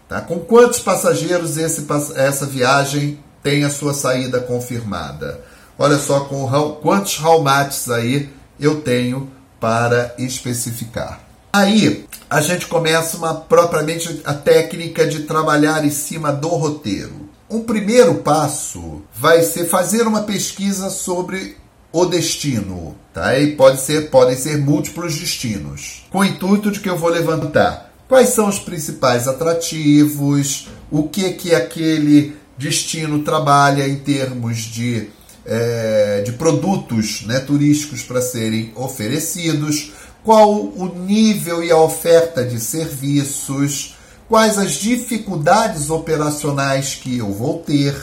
Tá? 0.09 0.19
Com 0.19 0.39
quantos 0.39 0.79
passageiros 0.79 1.57
esse, 1.57 1.85
essa 2.15 2.47
viagem 2.47 3.19
tem 3.43 3.63
a 3.63 3.69
sua 3.69 3.93
saída 3.93 4.39
confirmada? 4.39 5.52
Olha 5.77 5.97
só 5.97 6.21
com 6.21 6.47
quantos 6.81 7.17
raumates 7.17 7.89
aí 7.89 8.29
eu 8.59 8.81
tenho 8.81 9.31
para 9.59 10.13
especificar. 10.17 11.21
Aí 11.51 12.05
a 12.29 12.41
gente 12.41 12.67
começa 12.67 13.17
uma 13.17 13.33
propriamente 13.35 14.21
a 14.25 14.33
técnica 14.33 15.05
de 15.05 15.21
trabalhar 15.23 15.85
em 15.85 15.91
cima 15.91 16.31
do 16.31 16.47
roteiro. 16.47 17.29
Um 17.49 17.61
primeiro 17.61 18.15
passo 18.15 19.03
vai 19.13 19.43
ser 19.43 19.65
fazer 19.65 20.07
uma 20.07 20.23
pesquisa 20.23 20.89
sobre 20.89 21.57
o 21.91 22.05
destino, 22.05 22.95
tá? 23.13 23.37
E 23.37 23.55
pode 23.55 23.79
ser, 23.79 24.09
podem 24.09 24.35
ser 24.35 24.57
múltiplos 24.57 25.15
destinos, 25.15 26.03
com 26.09 26.19
o 26.19 26.25
intuito 26.25 26.71
de 26.71 26.79
que 26.79 26.89
eu 26.89 26.97
vou 26.97 27.09
levantar 27.09 27.93
quais 28.07 28.29
são 28.29 28.47
os 28.47 28.59
principais 28.59 29.27
atrativos, 29.27 30.67
o 30.91 31.03
que 31.03 31.31
que 31.33 31.53
aquele 31.53 32.35
destino 32.57 33.23
trabalha 33.23 33.87
em 33.87 33.95
termos 33.97 34.57
de, 34.57 35.09
é, 35.45 36.21
de 36.25 36.31
produtos 36.33 37.23
né, 37.25 37.39
turísticos 37.39 38.03
para 38.03 38.21
serem 38.21 38.71
oferecidos, 38.75 39.91
qual 40.23 40.53
o 40.53 40.93
nível 41.05 41.63
e 41.63 41.71
a 41.71 41.77
oferta 41.77 42.43
de 42.45 42.59
serviços, 42.59 43.95
quais 44.29 44.57
as 44.57 44.73
dificuldades 44.73 45.89
operacionais 45.89 46.95
que 46.95 47.17
eu 47.17 47.31
vou 47.31 47.59
ter, 47.59 47.95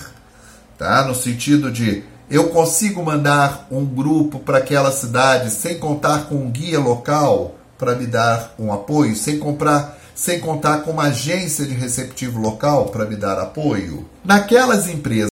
tá? 0.76 1.05
No 1.07 1.14
sentido 1.14 1.70
de 1.70 2.05
eu 2.30 2.51
consigo 2.51 3.03
mandar 3.03 3.66
um 3.70 3.84
grupo 3.84 4.38
para 4.38 4.59
aquela 4.59 4.93
cidade 4.93 5.51
sem 5.51 5.78
contar 5.78 6.28
com 6.28 6.36
um 6.36 6.51
guia 6.51 6.78
local 6.78 7.57
para 7.76 7.95
me 7.95 8.07
dar 8.07 8.55
um 8.59 8.72
apoio, 8.72 9.16
sem 9.16 9.38
comprar, 9.38 9.99
sem 10.14 10.38
contar 10.38 10.82
com 10.82 10.91
uma 10.91 11.05
agência 11.05 11.64
de 11.64 11.72
receptivo 11.72 12.38
local 12.38 12.86
para 12.86 13.07
me 13.07 13.16
dar 13.16 13.38
apoio. 13.38 14.07
Naquelas 14.22 14.88
empresas 14.88 15.30